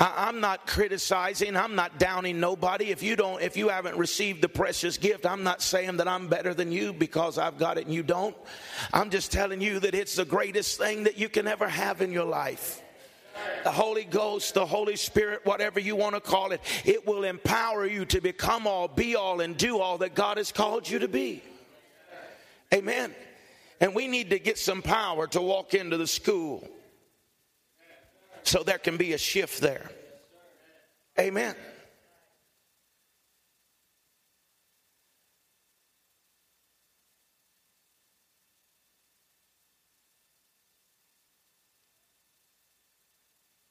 I, 0.00 0.28
am 0.28 0.40
not 0.40 0.66
criticizing. 0.66 1.56
I'm 1.56 1.74
not 1.74 1.98
downing 1.98 2.40
nobody. 2.40 2.86
If 2.86 3.02
you 3.02 3.16
don't, 3.16 3.40
if 3.42 3.56
you 3.56 3.68
haven't 3.68 3.96
received 3.96 4.42
the 4.42 4.48
precious 4.48 4.98
gift, 4.98 5.24
I'm 5.24 5.42
not 5.42 5.62
saying 5.62 5.98
that 5.98 6.08
I'm 6.08 6.28
better 6.28 6.52
than 6.54 6.72
you 6.72 6.92
because 6.92 7.38
I've 7.38 7.58
got 7.58 7.78
it 7.78 7.86
and 7.86 7.94
you 7.94 8.02
don't. 8.02 8.36
I'm 8.92 9.10
just 9.10 9.30
telling 9.30 9.60
you 9.60 9.78
that 9.80 9.94
it's 9.94 10.16
the 10.16 10.24
greatest 10.24 10.78
thing 10.78 11.04
that 11.04 11.18
you 11.18 11.28
can 11.28 11.46
ever 11.46 11.68
have 11.68 12.02
in 12.02 12.12
your 12.12 12.24
life. 12.24 12.82
The 13.64 13.70
Holy 13.70 14.04
Ghost, 14.04 14.54
the 14.54 14.66
Holy 14.66 14.96
Spirit, 14.96 15.44
whatever 15.44 15.80
you 15.80 15.96
want 15.96 16.14
to 16.14 16.20
call 16.20 16.52
it, 16.52 16.60
it 16.84 17.06
will 17.06 17.24
empower 17.24 17.86
you 17.86 18.04
to 18.06 18.20
become 18.20 18.66
all, 18.66 18.88
be 18.88 19.16
all, 19.16 19.40
and 19.40 19.56
do 19.56 19.80
all 19.80 19.98
that 19.98 20.14
God 20.14 20.36
has 20.36 20.52
called 20.52 20.88
you 20.88 21.00
to 21.00 21.08
be. 21.08 21.42
Amen. 22.72 23.14
And 23.80 23.94
we 23.94 24.08
need 24.08 24.30
to 24.30 24.38
get 24.38 24.58
some 24.58 24.82
power 24.82 25.26
to 25.28 25.40
walk 25.40 25.74
into 25.74 25.96
the 25.96 26.06
school 26.06 26.68
so 28.44 28.62
there 28.62 28.78
can 28.78 28.96
be 28.96 29.12
a 29.12 29.18
shift 29.18 29.60
there. 29.60 29.90
Amen. 31.18 31.54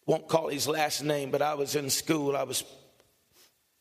Won't 0.06 0.28
call 0.28 0.50
his 0.50 0.68
last 0.68 1.02
name, 1.02 1.32
but 1.32 1.42
I 1.42 1.54
was 1.54 1.76
in 1.76 1.90
school. 1.90 2.36
I 2.36 2.44
was 2.44 2.64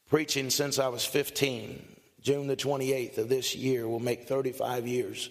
preaching 0.09 0.51
since 0.51 0.79
I 0.79 0.89
was 0.89 1.05
15. 1.05 1.85
June 2.21 2.47
the 2.47 2.57
28th 2.57 3.19
of 3.19 3.29
this 3.29 3.57
year 3.57 3.89
will 3.89 3.99
make 3.99 4.29
35 4.29 4.87
years 4.87 5.29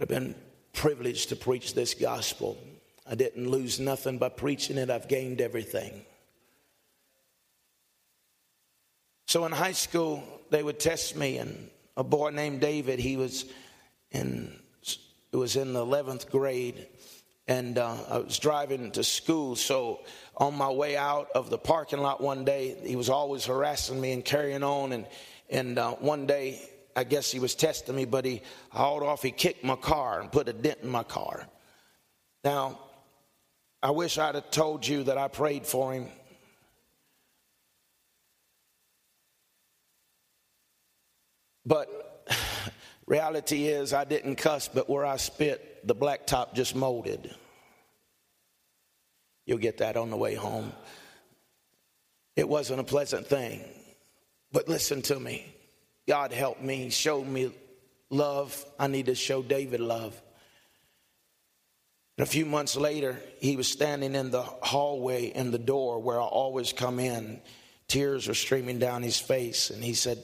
I've 0.00 0.08
been 0.08 0.34
privileged 0.72 1.28
to 1.28 1.36
preach 1.36 1.74
this 1.74 1.94
gospel. 1.94 2.58
I 3.06 3.14
didn't 3.14 3.50
lose 3.50 3.78
nothing 3.78 4.18
by 4.18 4.30
preaching 4.30 4.78
it, 4.78 4.90
I've 4.90 5.08
gained 5.08 5.40
everything. 5.40 6.04
So 9.26 9.44
in 9.44 9.52
high 9.52 9.72
school, 9.72 10.22
they 10.50 10.62
would 10.62 10.78
test 10.78 11.16
me, 11.16 11.38
and 11.38 11.70
a 11.96 12.04
boy 12.04 12.30
named 12.30 12.60
David, 12.60 12.98
he 12.98 13.16
was 13.16 13.44
in, 14.10 14.52
it 15.32 15.36
was 15.36 15.56
in 15.56 15.72
the 15.72 15.84
11th 15.84 16.30
grade, 16.30 16.86
and 17.46 17.76
uh, 17.76 17.96
I 18.08 18.18
was 18.18 18.38
driving 18.38 18.90
to 18.92 19.04
school. 19.04 19.56
So 19.56 20.00
on 20.36 20.54
my 20.54 20.70
way 20.70 20.96
out 20.96 21.28
of 21.34 21.50
the 21.50 21.58
parking 21.58 22.00
lot 22.00 22.20
one 22.20 22.44
day, 22.44 22.76
he 22.84 22.96
was 22.96 23.10
always 23.10 23.44
harassing 23.44 24.00
me 24.00 24.12
and 24.12 24.24
carrying 24.24 24.62
on. 24.62 24.92
And, 24.92 25.06
and 25.50 25.78
uh, 25.78 25.92
one 25.92 26.26
day, 26.26 26.62
I 26.96 27.04
guess 27.04 27.30
he 27.30 27.40
was 27.40 27.54
testing 27.54 27.96
me, 27.96 28.04
but 28.04 28.24
he 28.24 28.40
hauled 28.70 29.02
off, 29.02 29.22
he 29.22 29.30
kicked 29.30 29.64
my 29.64 29.76
car 29.76 30.20
and 30.20 30.32
put 30.32 30.48
a 30.48 30.52
dent 30.52 30.78
in 30.82 30.88
my 30.88 31.02
car. 31.02 31.46
Now, 32.44 32.78
I 33.84 33.90
wish 33.90 34.16
I'd 34.16 34.34
have 34.34 34.50
told 34.50 34.86
you 34.86 35.02
that 35.04 35.18
I 35.18 35.28
prayed 35.28 35.66
for 35.66 35.92
him. 35.92 36.08
But 41.66 42.26
reality 43.06 43.66
is, 43.66 43.92
I 43.92 44.04
didn't 44.04 44.36
cuss, 44.36 44.68
but 44.68 44.88
where 44.88 45.04
I 45.04 45.16
spit, 45.16 45.86
the 45.86 45.94
blacktop 45.94 46.54
just 46.54 46.74
molded. 46.74 47.34
You'll 49.44 49.58
get 49.58 49.76
that 49.78 49.98
on 49.98 50.08
the 50.08 50.16
way 50.16 50.34
home. 50.34 50.72
It 52.36 52.48
wasn't 52.48 52.80
a 52.80 52.84
pleasant 52.84 53.26
thing. 53.26 53.60
But 54.50 54.66
listen 54.66 55.02
to 55.02 55.20
me. 55.20 55.54
God 56.08 56.32
helped 56.32 56.62
me, 56.62 56.88
showed 56.88 57.26
me 57.26 57.52
love. 58.08 58.64
I 58.78 58.86
need 58.86 59.06
to 59.06 59.14
show 59.14 59.42
David 59.42 59.80
love. 59.80 60.18
And 62.16 62.26
a 62.26 62.30
few 62.30 62.46
months 62.46 62.76
later, 62.76 63.20
he 63.40 63.56
was 63.56 63.66
standing 63.68 64.14
in 64.14 64.30
the 64.30 64.42
hallway 64.42 65.26
in 65.26 65.50
the 65.50 65.58
door 65.58 65.98
where 65.98 66.20
I 66.20 66.24
always 66.24 66.72
come 66.72 67.00
in. 67.00 67.40
Tears 67.88 68.28
were 68.28 68.34
streaming 68.34 68.78
down 68.78 69.02
his 69.02 69.18
face. 69.18 69.70
And 69.70 69.82
he 69.82 69.94
said, 69.94 70.18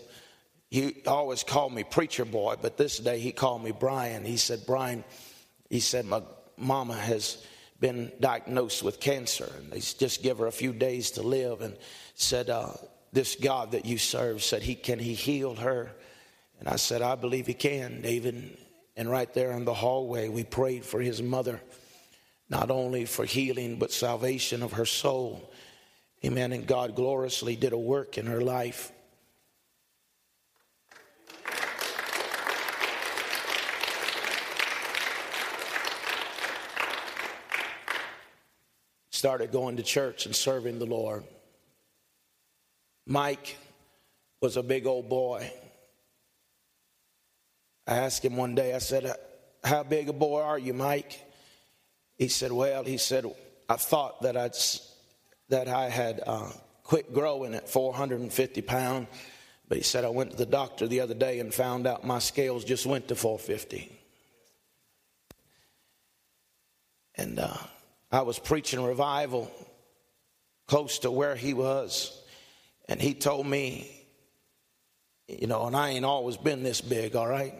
He 0.70 1.02
always 1.06 1.42
called 1.42 1.72
me 1.74 1.82
preacher 1.82 2.24
boy, 2.24 2.56
but 2.62 2.76
this 2.76 2.98
day 2.98 3.18
he 3.18 3.32
called 3.32 3.64
me 3.64 3.72
Brian. 3.72 4.24
He 4.24 4.36
said, 4.36 4.60
Brian, 4.66 5.04
he 5.68 5.80
said, 5.80 6.04
My 6.04 6.22
mama 6.56 6.94
has 6.94 7.44
been 7.80 8.12
diagnosed 8.20 8.84
with 8.84 9.00
cancer. 9.00 9.50
And 9.58 9.72
they 9.72 9.80
just 9.80 10.22
give 10.22 10.38
her 10.38 10.46
a 10.46 10.52
few 10.52 10.72
days 10.72 11.12
to 11.12 11.22
live 11.22 11.60
and 11.60 11.76
said, 12.14 12.50
uh, 12.50 12.70
This 13.12 13.34
God 13.34 13.72
that 13.72 13.84
you 13.84 13.98
serve 13.98 14.44
said, 14.44 14.62
he, 14.62 14.76
Can 14.76 15.00
he 15.00 15.14
heal 15.14 15.56
her? 15.56 15.90
And 16.60 16.68
I 16.68 16.76
said, 16.76 17.02
I 17.02 17.16
believe 17.16 17.48
he 17.48 17.54
can, 17.54 18.02
David. 18.02 18.56
And 18.96 19.10
right 19.10 19.32
there 19.32 19.52
in 19.52 19.64
the 19.64 19.74
hallway, 19.74 20.28
we 20.28 20.44
prayed 20.44 20.84
for 20.84 21.00
his 21.00 21.22
mother, 21.22 21.60
not 22.50 22.70
only 22.70 23.04
for 23.06 23.24
healing, 23.24 23.76
but 23.76 23.92
salvation 23.92 24.62
of 24.62 24.72
her 24.72 24.84
soul. 24.84 25.50
Amen. 26.24 26.52
And 26.52 26.66
God 26.66 26.96
gloriously 26.96 27.56
did 27.56 27.72
a 27.72 27.78
work 27.78 28.18
in 28.18 28.26
her 28.26 28.40
life. 28.40 28.92
started 39.20 39.52
going 39.52 39.76
to 39.76 39.82
church 39.82 40.24
and 40.24 40.34
serving 40.34 40.78
the 40.78 40.86
Lord. 40.86 41.22
Mike 43.06 43.58
was 44.40 44.56
a 44.56 44.62
big 44.62 44.86
old 44.86 45.10
boy. 45.10 45.52
I 47.86 47.96
asked 47.96 48.24
him 48.24 48.38
one 48.38 48.54
day, 48.54 48.74
I 48.74 48.78
said, 48.78 49.14
How 49.62 49.82
big 49.82 50.08
a 50.08 50.14
boy 50.14 50.40
are 50.40 50.58
you, 50.58 50.72
Mike? 50.72 51.20
He 52.20 52.28
said, 52.28 52.52
Well, 52.52 52.84
he 52.84 52.98
said, 52.98 53.24
I 53.66 53.76
thought 53.76 54.20
that 54.20 54.36
I'd 54.36 54.54
that 55.48 55.68
I 55.68 55.88
had 55.88 56.20
uh, 56.26 56.50
quit 56.84 57.14
growing 57.14 57.54
at 57.54 57.66
450 57.66 58.60
pounds, 58.60 59.08
but 59.66 59.78
he 59.78 59.82
said 59.82 60.04
I 60.04 60.10
went 60.10 60.32
to 60.32 60.36
the 60.36 60.44
doctor 60.44 60.86
the 60.86 61.00
other 61.00 61.14
day 61.14 61.40
and 61.40 61.52
found 61.52 61.86
out 61.86 62.04
my 62.04 62.18
scales 62.18 62.62
just 62.62 62.84
went 62.84 63.08
to 63.08 63.16
450. 63.16 63.90
And 67.14 67.38
uh, 67.38 67.56
I 68.12 68.20
was 68.20 68.38
preaching 68.38 68.84
revival 68.84 69.50
close 70.66 70.98
to 71.00 71.10
where 71.10 71.34
he 71.34 71.54
was, 71.54 72.22
and 72.86 73.00
he 73.00 73.14
told 73.14 73.46
me, 73.46 73.90
you 75.26 75.46
know, 75.46 75.66
and 75.66 75.74
I 75.74 75.88
ain't 75.88 76.04
always 76.04 76.36
been 76.36 76.62
this 76.64 76.82
big, 76.82 77.16
all 77.16 77.26
right? 77.26 77.54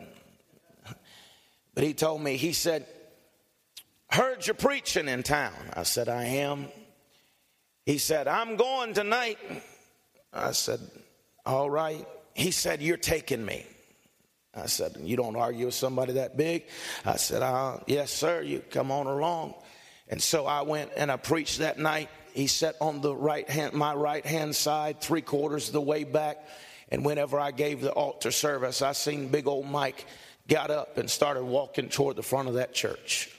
But 1.75 1.85
he 1.85 1.95
told 1.95 2.21
me, 2.21 2.37
he 2.37 2.53
said, 2.53 2.87
Heard 4.11 4.47
you 4.47 4.55
preaching 4.55 5.09
in 5.09 5.23
town. 5.23 5.53
I 5.75 5.85
said, 5.85 6.09
I 6.09 6.25
am. 6.25 6.67
He 7.87 7.99
said, 7.99 8.27
I'm 8.27 8.57
going 8.57 8.93
tonight. 8.93 9.39
I 10.33 10.53
said, 10.53 10.81
All 11.47 11.71
right. 11.71 12.07
He 12.35 12.51
said, 12.51 12.83
You're 12.83 12.97
taking 12.97 13.45
me. 13.45 13.65
I 14.55 14.67
said, 14.67 14.97
You 15.01 15.17
don't 15.17 15.37
argue 15.37 15.67
with 15.67 15.75
somebody 15.75 16.15
that 16.15 16.37
big? 16.37 16.65
I 17.05 17.17
said, 17.17 17.43
uh, 17.43 17.79
Yes, 17.87 18.11
sir. 18.11 18.43
You 18.43 18.63
come 18.71 18.91
on 18.91 19.07
along. 19.07 19.55
And 20.09 20.21
so 20.21 20.45
I 20.45 20.63
went 20.63 20.91
and 20.97 21.11
I 21.11 21.17
preached 21.17 21.61
that 21.61 21.79
night. 21.79 22.09
He 22.35 22.49
sat 22.49 22.75
on 22.81 23.01
the 23.01 23.15
right 23.15 23.49
hand, 23.49 23.75
my 23.75 23.95
right 23.95 24.27
hand 24.27 24.57
side, 24.57 25.01
three 25.01 25.23
quarters 25.23 25.69
of 25.69 25.73
the 25.73 25.81
way 25.81 26.03
back. 26.03 26.45
And 26.89 27.05
whenever 27.05 27.39
I 27.39 27.53
gave 27.53 27.81
the 27.81 27.93
altar 27.93 28.33
service, 28.33 28.83
I 28.83 28.91
seen 28.93 29.29
big 29.29 29.47
old 29.47 29.67
Mike 29.67 30.05
got 30.49 30.73
up 30.73 30.99
and 30.99 31.09
started 31.09 31.45
walking 31.45 31.89
toward 31.89 32.17
the 32.17 32.25
front 32.25 32.49
of 32.49 32.55
that 32.55 32.75
church. 32.75 33.31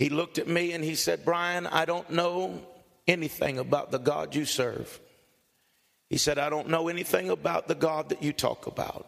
He 0.00 0.08
looked 0.08 0.38
at 0.38 0.48
me 0.48 0.72
and 0.72 0.82
he 0.82 0.94
said, 0.94 1.26
Brian, 1.26 1.66
I 1.66 1.84
don't 1.84 2.08
know 2.08 2.58
anything 3.06 3.58
about 3.58 3.90
the 3.90 3.98
God 3.98 4.34
you 4.34 4.46
serve. 4.46 4.98
He 6.08 6.16
said, 6.16 6.38
I 6.38 6.48
don't 6.48 6.70
know 6.70 6.88
anything 6.88 7.28
about 7.28 7.68
the 7.68 7.74
God 7.74 8.08
that 8.08 8.22
you 8.22 8.32
talk 8.32 8.66
about. 8.66 9.06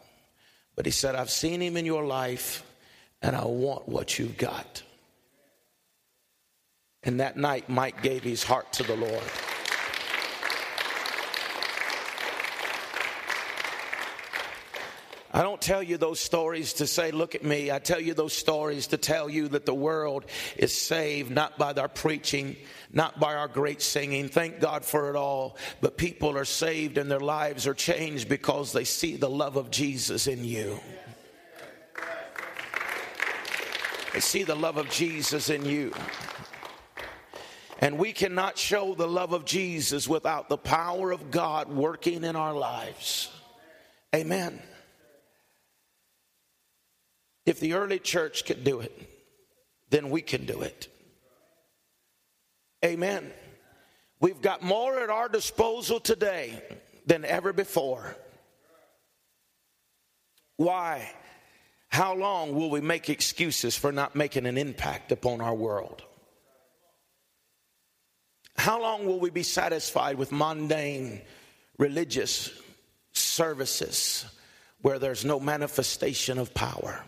But 0.77 0.85
he 0.85 0.93
said, 0.93 1.15
I've 1.15 1.31
seen 1.31 1.63
him 1.63 1.79
in 1.79 1.87
your 1.87 2.05
life 2.05 2.63
and 3.23 3.35
I 3.35 3.47
want 3.47 3.89
what 3.89 4.19
you've 4.19 4.37
got. 4.37 4.83
And 7.03 7.21
that 7.21 7.39
night, 7.39 7.71
Mike 7.71 8.03
gave 8.03 8.23
his 8.23 8.45
heart 8.45 8.71
to 8.75 8.83
the 8.83 8.95
Lord. 8.95 9.23
I 15.35 15.43
don't 15.43 15.61
tell 15.63 15.83
you 15.83 15.97
those 15.97 16.21
stories 16.21 16.75
to 16.75 16.87
say, 16.87 17.11
look 17.11 17.35
at 17.35 17.43
me. 17.43 17.71
I 17.71 17.79
tell 17.79 18.01
you 18.01 18.13
those 18.13 18.35
stories 18.35 18.89
to 18.89 18.99
tell 18.99 19.31
you 19.31 19.49
that 19.49 19.65
the 19.65 19.75
world 19.75 20.27
is 20.59 20.77
saved 20.77 21.31
not 21.31 21.59
by 21.59 21.73
our 21.73 21.89
preaching, 21.89 22.57
not 22.93 23.19
by 23.19 23.35
our 23.35 23.49
great 23.49 23.81
singing. 23.81 24.29
Thank 24.29 24.61
God 24.61 24.85
for 24.85 25.09
it 25.09 25.17
all. 25.17 25.57
But 25.81 25.97
people 25.97 26.37
are 26.37 26.45
saved 26.45 26.99
and 26.99 27.11
their 27.11 27.21
lives 27.21 27.67
are 27.67 27.73
changed 27.73 28.29
because 28.29 28.73
they 28.73 28.85
see 28.85 29.17
the 29.17 29.31
love 29.31 29.57
of 29.57 29.71
Jesus 29.71 30.27
in 30.27 30.45
you. 30.45 30.79
They 34.13 34.21
see 34.21 34.43
the 34.43 34.55
love 34.55 34.77
of 34.77 34.91
Jesus 34.91 35.49
in 35.49 35.65
you. 35.65 35.95
And 37.79 37.99
we 37.99 38.13
cannot 38.13 38.59
show 38.59 38.95
the 38.95 39.09
love 39.09 39.33
of 39.33 39.47
Jesus 39.47 40.07
without 40.07 40.51
the 40.51 40.59
power 40.59 41.11
of 41.11 41.31
God 41.31 41.69
working 41.69 42.23
in 42.23 42.37
our 42.37 42.55
lives. 42.55 43.31
Amen. 44.15 44.61
If 47.45 47.61
the 47.61 47.75
early 47.75 47.99
church 47.99 48.45
could 48.45 48.65
do 48.65 48.81
it, 48.81 48.93
then 49.91 50.11
we 50.11 50.23
can 50.23 50.47
do 50.47 50.63
it. 50.63 50.89
Amen. 52.85 53.31
We've 54.21 54.41
got 54.41 54.63
more 54.63 54.99
at 55.01 55.11
our 55.11 55.29
disposal 55.29 56.01
today 56.01 56.63
than 57.07 57.25
ever 57.25 57.53
before. 57.53 58.17
Why? 60.57 61.11
How 61.89 62.15
long 62.15 62.55
will 62.55 62.71
we 62.71 62.81
make 62.81 63.11
excuses 63.11 63.77
for 63.77 63.93
not 63.93 64.15
making 64.15 64.47
an 64.47 64.57
impact 64.57 65.13
upon 65.13 65.41
our 65.41 65.55
world? 65.55 66.03
How 68.57 68.81
long 68.81 69.07
will 69.07 69.19
we 69.19 69.31
be 69.31 69.43
satisfied 69.43 70.17
with 70.17 70.31
mundane 70.31 71.21
religious 71.79 72.51
services 73.13 74.25
where 74.83 74.99
there's 74.99 75.25
no 75.25 75.41
manifestation 75.41 76.39
of 76.39 76.55
power? 76.55 77.05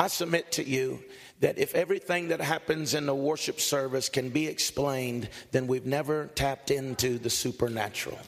I 0.00 0.06
submit 0.06 0.52
to 0.52 0.66
you 0.66 0.98
that 1.40 1.58
if 1.58 1.74
everything 1.74 2.28
that 2.28 2.40
happens 2.40 2.94
in 2.94 3.04
the 3.04 3.14
worship 3.14 3.60
service 3.60 4.08
can 4.08 4.30
be 4.30 4.46
explained, 4.46 5.28
then 5.52 5.66
we've 5.66 5.84
never 5.84 6.28
tapped 6.34 6.70
into 6.70 7.18
the 7.18 7.28
supernatural. 7.28 8.18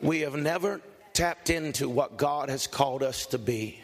We 0.00 0.20
have 0.20 0.36
never 0.36 0.80
tapped 1.12 1.50
into 1.50 1.90
what 1.90 2.16
God 2.16 2.48
has 2.48 2.66
called 2.66 3.02
us 3.02 3.26
to 3.26 3.38
be 3.38 3.78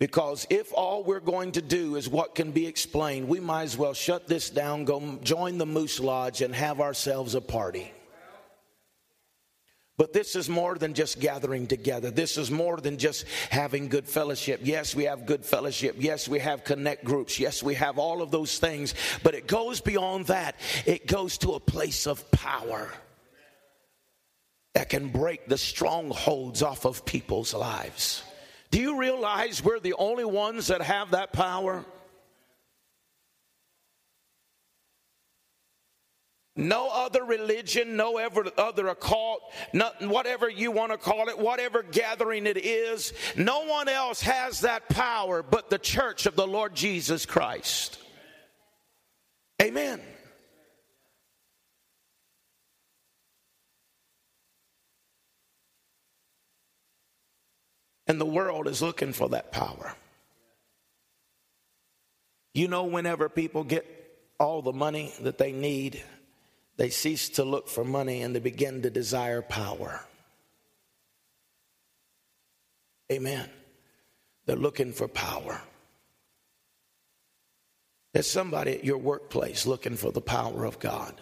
Because 0.00 0.44
if 0.50 0.72
all 0.72 1.04
we're 1.04 1.20
going 1.20 1.52
to 1.52 1.62
do 1.62 1.94
is 1.94 2.08
what 2.08 2.34
can 2.34 2.50
be 2.50 2.66
explained, 2.66 3.28
we 3.28 3.38
might 3.38 3.62
as 3.62 3.76
well 3.76 3.94
shut 3.94 4.26
this 4.26 4.50
down, 4.50 4.84
go 4.84 5.18
join 5.22 5.56
the 5.58 5.66
Moose 5.66 6.00
Lodge, 6.00 6.42
and 6.42 6.52
have 6.52 6.80
ourselves 6.80 7.36
a 7.36 7.40
party. 7.40 7.92
But 9.98 10.12
this 10.12 10.36
is 10.36 10.48
more 10.48 10.76
than 10.76 10.94
just 10.94 11.18
gathering 11.18 11.66
together. 11.66 12.12
This 12.12 12.38
is 12.38 12.52
more 12.52 12.76
than 12.76 12.98
just 12.98 13.26
having 13.50 13.88
good 13.88 14.08
fellowship. 14.08 14.60
Yes, 14.62 14.94
we 14.94 15.04
have 15.04 15.26
good 15.26 15.44
fellowship. 15.44 15.96
Yes, 15.98 16.28
we 16.28 16.38
have 16.38 16.62
connect 16.62 17.04
groups. 17.04 17.40
Yes, 17.40 17.64
we 17.64 17.74
have 17.74 17.98
all 17.98 18.22
of 18.22 18.30
those 18.30 18.58
things. 18.58 18.94
But 19.24 19.34
it 19.34 19.48
goes 19.48 19.80
beyond 19.80 20.26
that, 20.26 20.54
it 20.86 21.08
goes 21.08 21.36
to 21.38 21.54
a 21.54 21.60
place 21.60 22.06
of 22.06 22.30
power 22.30 22.88
that 24.74 24.88
can 24.88 25.08
break 25.08 25.48
the 25.48 25.58
strongholds 25.58 26.62
off 26.62 26.86
of 26.86 27.04
people's 27.04 27.52
lives. 27.52 28.22
Do 28.70 28.80
you 28.80 29.00
realize 29.00 29.64
we're 29.64 29.80
the 29.80 29.94
only 29.94 30.24
ones 30.24 30.68
that 30.68 30.80
have 30.80 31.10
that 31.10 31.32
power? 31.32 31.84
No 36.58 36.88
other 36.88 37.24
religion, 37.24 37.94
no 37.94 38.16
ever 38.18 38.44
other 38.58 38.88
occult, 38.88 39.42
not, 39.72 40.04
whatever 40.04 40.48
you 40.48 40.72
want 40.72 40.90
to 40.90 40.98
call 40.98 41.28
it, 41.28 41.38
whatever 41.38 41.84
gathering 41.84 42.48
it 42.48 42.56
is, 42.56 43.12
no 43.36 43.64
one 43.64 43.88
else 43.88 44.20
has 44.22 44.62
that 44.62 44.88
power 44.88 45.44
but 45.44 45.70
the 45.70 45.78
church 45.78 46.26
of 46.26 46.34
the 46.34 46.48
Lord 46.48 46.74
Jesus 46.74 47.26
Christ. 47.26 48.00
Amen. 49.62 50.00
And 58.08 58.20
the 58.20 58.26
world 58.26 58.66
is 58.66 58.82
looking 58.82 59.12
for 59.12 59.28
that 59.28 59.52
power. 59.52 59.94
You 62.52 62.66
know, 62.66 62.82
whenever 62.82 63.28
people 63.28 63.62
get 63.62 63.86
all 64.40 64.60
the 64.60 64.72
money 64.72 65.12
that 65.20 65.38
they 65.38 65.52
need, 65.52 66.02
they 66.78 66.88
cease 66.88 67.28
to 67.30 67.44
look 67.44 67.68
for 67.68 67.84
money 67.84 68.22
and 68.22 68.34
they 68.34 68.40
begin 68.40 68.80
to 68.82 68.90
desire 68.90 69.42
power. 69.42 70.00
Amen. 73.12 73.48
They're 74.46 74.56
looking 74.56 74.92
for 74.92 75.08
power. 75.08 75.60
There's 78.14 78.30
somebody 78.30 78.72
at 78.72 78.84
your 78.84 78.98
workplace 78.98 79.66
looking 79.66 79.96
for 79.96 80.10
the 80.10 80.22
power 80.22 80.64
of 80.64 80.78
God. 80.78 81.20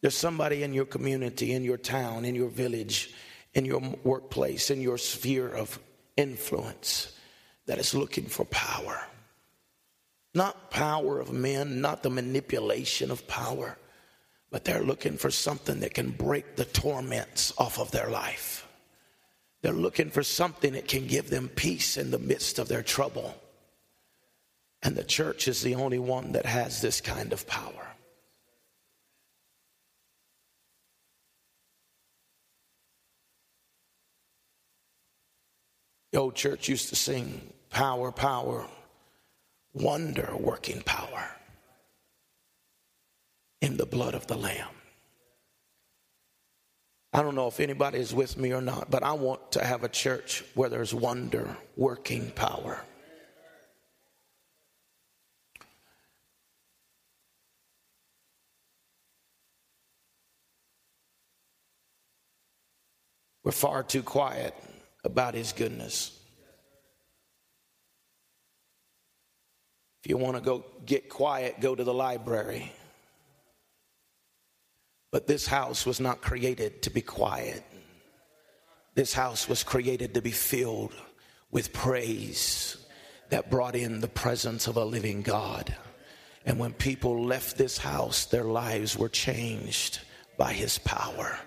There's 0.00 0.16
somebody 0.16 0.62
in 0.62 0.72
your 0.72 0.84
community, 0.84 1.52
in 1.52 1.64
your 1.64 1.76
town, 1.76 2.24
in 2.24 2.36
your 2.36 2.48
village 2.48 3.12
in 3.54 3.64
your 3.64 3.80
workplace, 4.04 4.70
in 4.70 4.80
your 4.80 4.98
sphere 4.98 5.48
of 5.48 5.78
influence 6.16 7.16
that 7.66 7.78
is 7.78 7.94
looking 7.94 8.26
for 8.26 8.44
power. 8.46 9.00
Not 10.34 10.70
power 10.70 11.18
of 11.18 11.32
men, 11.32 11.80
not 11.80 12.02
the 12.02 12.10
manipulation 12.10 13.10
of 13.10 13.26
power, 13.26 13.76
but 14.50 14.64
they're 14.64 14.82
looking 14.82 15.16
for 15.16 15.30
something 15.30 15.80
that 15.80 15.94
can 15.94 16.10
break 16.10 16.56
the 16.56 16.64
torments 16.64 17.52
off 17.56 17.78
of 17.78 17.90
their 17.92 18.10
life. 18.10 18.66
They're 19.62 19.72
looking 19.72 20.10
for 20.10 20.22
something 20.22 20.72
that 20.72 20.88
can 20.88 21.06
give 21.06 21.30
them 21.30 21.48
peace 21.48 21.96
in 21.96 22.10
the 22.10 22.18
midst 22.18 22.58
of 22.58 22.68
their 22.68 22.82
trouble. 22.82 23.34
And 24.82 24.96
the 24.96 25.04
church 25.04 25.46
is 25.46 25.62
the 25.62 25.74
only 25.74 25.98
one 25.98 26.32
that 26.32 26.46
has 26.46 26.80
this 26.80 27.00
kind 27.00 27.32
of 27.32 27.46
power. 27.46 27.86
The 36.12 36.18
old 36.18 36.34
church 36.34 36.68
used 36.68 36.88
to 36.88 36.96
sing, 36.96 37.52
Power, 37.68 38.10
power, 38.10 38.66
wonder 39.74 40.34
working 40.36 40.82
power 40.82 41.39
in 43.60 43.76
the 43.76 43.86
blood 43.86 44.14
of 44.14 44.26
the 44.26 44.36
Lamb. 44.36 44.68
I 47.12 47.22
don't 47.22 47.34
know 47.34 47.48
if 47.48 47.58
anybody 47.58 47.98
is 47.98 48.14
with 48.14 48.36
me 48.36 48.52
or 48.52 48.60
not, 48.60 48.90
but 48.90 49.02
I 49.02 49.12
want 49.12 49.52
to 49.52 49.64
have 49.64 49.82
a 49.82 49.88
church 49.88 50.44
where 50.54 50.68
there's 50.68 50.94
wonder 50.94 51.56
working 51.76 52.30
power. 52.30 52.82
We're 63.42 63.52
far 63.52 63.82
too 63.82 64.02
quiet 64.02 64.54
about 65.02 65.34
his 65.34 65.52
goodness. 65.52 66.16
If 70.04 70.10
you 70.10 70.16
want 70.16 70.36
to 70.36 70.42
go 70.42 70.64
get 70.86 71.08
quiet, 71.08 71.60
go 71.60 71.74
to 71.74 71.82
the 71.82 71.92
library. 71.92 72.72
But 75.10 75.26
this 75.26 75.46
house 75.46 75.86
was 75.86 76.00
not 76.00 76.22
created 76.22 76.82
to 76.82 76.90
be 76.90 77.02
quiet. 77.02 77.64
This 78.94 79.12
house 79.12 79.48
was 79.48 79.64
created 79.64 80.14
to 80.14 80.22
be 80.22 80.30
filled 80.30 80.94
with 81.50 81.72
praise 81.72 82.76
that 83.30 83.50
brought 83.50 83.76
in 83.76 84.00
the 84.00 84.08
presence 84.08 84.66
of 84.66 84.76
a 84.76 84.84
living 84.84 85.22
God. 85.22 85.74
And 86.44 86.58
when 86.58 86.72
people 86.72 87.24
left 87.24 87.56
this 87.56 87.78
house, 87.78 88.24
their 88.26 88.44
lives 88.44 88.96
were 88.96 89.08
changed 89.08 90.00
by 90.38 90.52
his 90.52 90.78
power. 90.78 91.38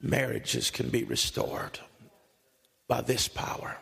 marriages 0.00 0.70
can 0.70 0.88
be 0.88 1.04
restored 1.04 1.78
by 2.88 3.00
this 3.00 3.28
power. 3.28 3.76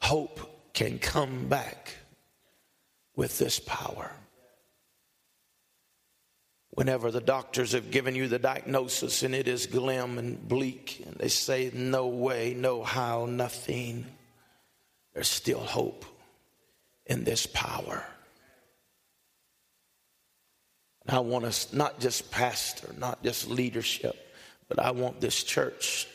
Hope 0.00 0.72
can 0.72 0.98
come 0.98 1.48
back 1.48 1.96
with 3.16 3.38
this 3.38 3.58
power. 3.58 4.12
Whenever 6.70 7.10
the 7.10 7.20
doctors 7.20 7.72
have 7.72 7.90
given 7.90 8.14
you 8.14 8.28
the 8.28 8.38
diagnosis 8.38 9.22
and 9.22 9.34
it 9.34 9.48
is 9.48 9.66
glim 9.66 10.18
and 10.18 10.48
bleak, 10.48 11.02
and 11.04 11.16
they 11.16 11.28
say, 11.28 11.70
no 11.74 12.06
way, 12.06 12.54
no 12.54 12.82
how, 12.82 13.26
nothing, 13.26 14.06
there's 15.12 15.28
still 15.28 15.60
hope 15.60 16.04
in 17.06 17.24
this 17.24 17.46
power. 17.46 18.04
I 21.08 21.18
want 21.18 21.44
us, 21.44 21.72
not 21.72 21.98
just 21.98 22.30
pastor, 22.30 22.94
not 22.96 23.22
just 23.22 23.50
leadership, 23.50 24.16
but 24.68 24.78
I 24.78 24.92
want 24.92 25.20
this 25.20 25.42
church 25.42 26.06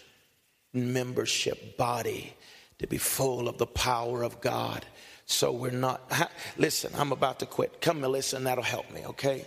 membership 0.74 1.78
body 1.78 2.34
to 2.80 2.88
be 2.88 2.98
full 2.98 3.48
of 3.48 3.58
the 3.58 3.68
power 3.68 4.24
of 4.24 4.42
God. 4.42 4.86
So 5.26 5.52
we're 5.52 5.72
not, 5.72 6.12
listen, 6.58 6.92
I'm 6.96 7.12
about 7.12 7.40
to 7.40 7.46
quit. 7.46 7.82
Come 7.82 8.04
and 8.04 8.12
listen, 8.12 8.44
that'll 8.44 8.64
help 8.64 8.92
me, 8.92 9.06
okay? 9.06 9.46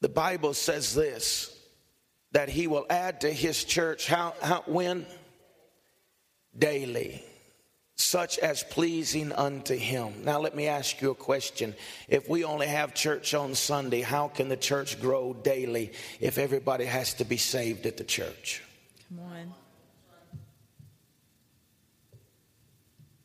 The 0.00 0.08
Bible 0.08 0.54
says 0.54 0.94
this 0.94 1.54
that 2.32 2.50
he 2.50 2.66
will 2.66 2.84
add 2.90 3.22
to 3.22 3.32
his 3.32 3.64
church 3.64 4.06
how, 4.06 4.34
how 4.42 4.62
when? 4.66 5.06
Daily 6.56 7.24
such 7.98 8.38
as 8.38 8.62
pleasing 8.62 9.32
unto 9.32 9.74
him. 9.76 10.24
Now, 10.24 10.38
let 10.38 10.54
me 10.54 10.68
ask 10.68 11.02
you 11.02 11.10
a 11.10 11.16
question. 11.16 11.74
If 12.06 12.28
we 12.28 12.44
only 12.44 12.68
have 12.68 12.94
church 12.94 13.34
on 13.34 13.56
Sunday, 13.56 14.02
how 14.02 14.28
can 14.28 14.48
the 14.48 14.56
church 14.56 15.00
grow 15.00 15.34
daily 15.34 15.92
if 16.20 16.38
everybody 16.38 16.84
has 16.84 17.14
to 17.14 17.24
be 17.24 17.36
saved 17.36 17.86
at 17.86 17.96
the 17.96 18.04
church? 18.04 18.62
Come 19.08 19.20
on. 19.26 19.52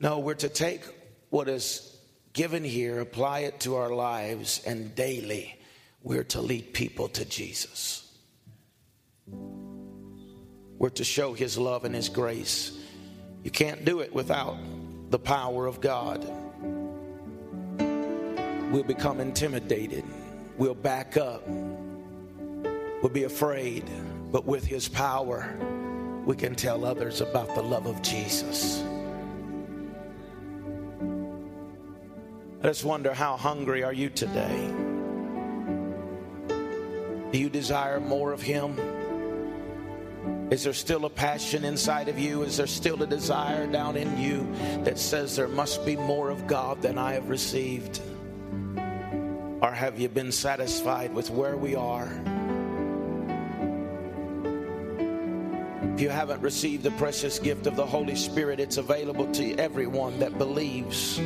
No, 0.03 0.19
we're 0.19 0.35
to 0.35 0.49
take 0.49 0.81
what 1.31 1.49
is 1.49 1.97
given 2.33 2.63
here, 2.63 2.99
apply 2.99 3.39
it 3.39 3.61
to 3.61 3.77
our 3.77 3.89
lives, 3.89 4.61
and 4.65 4.93
daily 4.93 5.59
we're 6.03 6.25
to 6.25 6.41
lead 6.41 6.73
people 6.73 7.07
to 7.07 7.25
Jesus. 7.25 8.07
We're 10.77 10.89
to 10.89 11.03
show 11.03 11.33
his 11.33 11.57
love 11.57 11.85
and 11.85 11.95
his 11.95 12.09
grace 12.09 12.77
you 13.43 13.51
can't 13.51 13.83
do 13.83 13.99
it 13.99 14.13
without 14.13 14.57
the 15.09 15.19
power 15.19 15.67
of 15.67 15.81
God. 15.81 16.25
We'll 18.71 18.83
become 18.83 19.19
intimidated. 19.19 20.05
We'll 20.57 20.73
back 20.73 21.17
up. 21.17 21.45
We'll 21.47 23.11
be 23.11 23.25
afraid. 23.25 23.83
But 24.31 24.45
with 24.45 24.65
His 24.65 24.87
power, 24.87 25.53
we 26.25 26.37
can 26.37 26.55
tell 26.55 26.85
others 26.85 27.19
about 27.19 27.53
the 27.53 27.61
love 27.61 27.85
of 27.85 28.01
Jesus. 28.01 28.81
I 32.63 32.67
just 32.67 32.85
wonder 32.85 33.13
how 33.13 33.35
hungry 33.35 33.83
are 33.83 33.91
you 33.91 34.09
today? 34.09 34.73
Do 37.33 37.37
you 37.37 37.49
desire 37.49 37.99
more 37.99 38.31
of 38.31 38.41
Him? 38.41 38.79
Is 40.49 40.63
there 40.63 40.71
still 40.71 41.03
a 41.03 41.09
passion 41.09 41.65
inside 41.65 42.07
of 42.07 42.17
you? 42.17 42.43
Is 42.43 42.55
there 42.55 42.67
still 42.67 43.03
a 43.03 43.07
desire 43.07 43.67
down 43.67 43.97
in 43.97 44.17
you 44.17 44.47
that 44.85 44.97
says 44.97 45.35
there 45.35 45.49
must 45.49 45.85
be 45.85 45.97
more 45.97 46.29
of 46.29 46.47
God 46.47 46.81
than 46.81 46.97
I 46.97 47.13
have 47.13 47.27
received? 47.27 47.99
Or 49.61 49.73
or 49.73 49.75
have 49.75 49.99
you 49.99 50.07
been 50.07 50.31
satisfied 50.31 51.11
with 51.15 51.31
where 51.31 51.57
we 51.57 51.73
are? 51.73 52.05
If 55.95 55.99
you 55.99 56.09
haven't 56.09 56.41
received 56.41 56.83
the 56.83 56.91
precious 56.91 57.39
gift 57.39 57.65
of 57.65 57.75
the 57.75 57.85
Holy 57.85 58.15
Spirit, 58.15 58.59
it's 58.59 58.77
available 58.77 59.25
to 59.31 59.55
everyone 59.55 60.19
that 60.19 60.37
believes. 60.37 61.19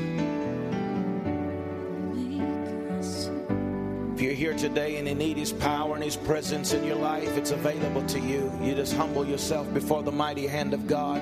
If 4.18 4.24
you're 4.24 4.34
here 4.34 4.55
today 4.55 4.97
and 4.97 5.07
you 5.07 5.13
need 5.13 5.38
His 5.38 5.53
power 5.53 5.93
and 5.93 6.03
His 6.03 6.15
presence 6.15 6.74
in 6.74 6.84
your 6.84 6.95
life, 6.95 7.38
it's 7.38 7.51
available 7.51 8.01
to 8.07 8.20
you. 8.20 8.51
You 8.63 8.74
just 8.74 8.95
humble 8.95 9.24
yourself 9.24 9.72
before 9.76 10.01
the 10.01 10.11
mighty 10.11 10.47
hand 10.47 10.74
of 10.74 10.88
God. 10.88 11.22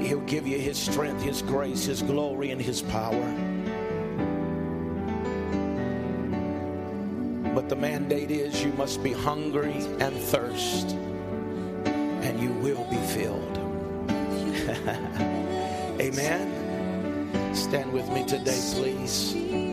He'll 0.00 0.20
give 0.20 0.46
you 0.46 0.58
His 0.58 0.78
strength, 0.78 1.20
His 1.20 1.42
grace, 1.42 1.84
His 1.84 2.00
glory, 2.00 2.52
and 2.52 2.62
His 2.62 2.80
power. 2.80 3.20
But 7.54 7.68
the 7.68 7.76
mandate 7.76 8.30
is 8.30 8.64
you 8.64 8.72
must 8.72 9.02
be 9.02 9.12
hungry 9.12 9.74
and 10.00 10.16
thirst, 10.16 10.92
and 12.22 12.40
you 12.40 12.50
will 12.62 12.84
be 12.84 12.96
filled. 13.08 13.58
Amen. 16.00 17.54
Stand 17.54 17.92
with 17.92 18.08
me 18.08 18.24
today, 18.24 18.58
please. 18.72 19.67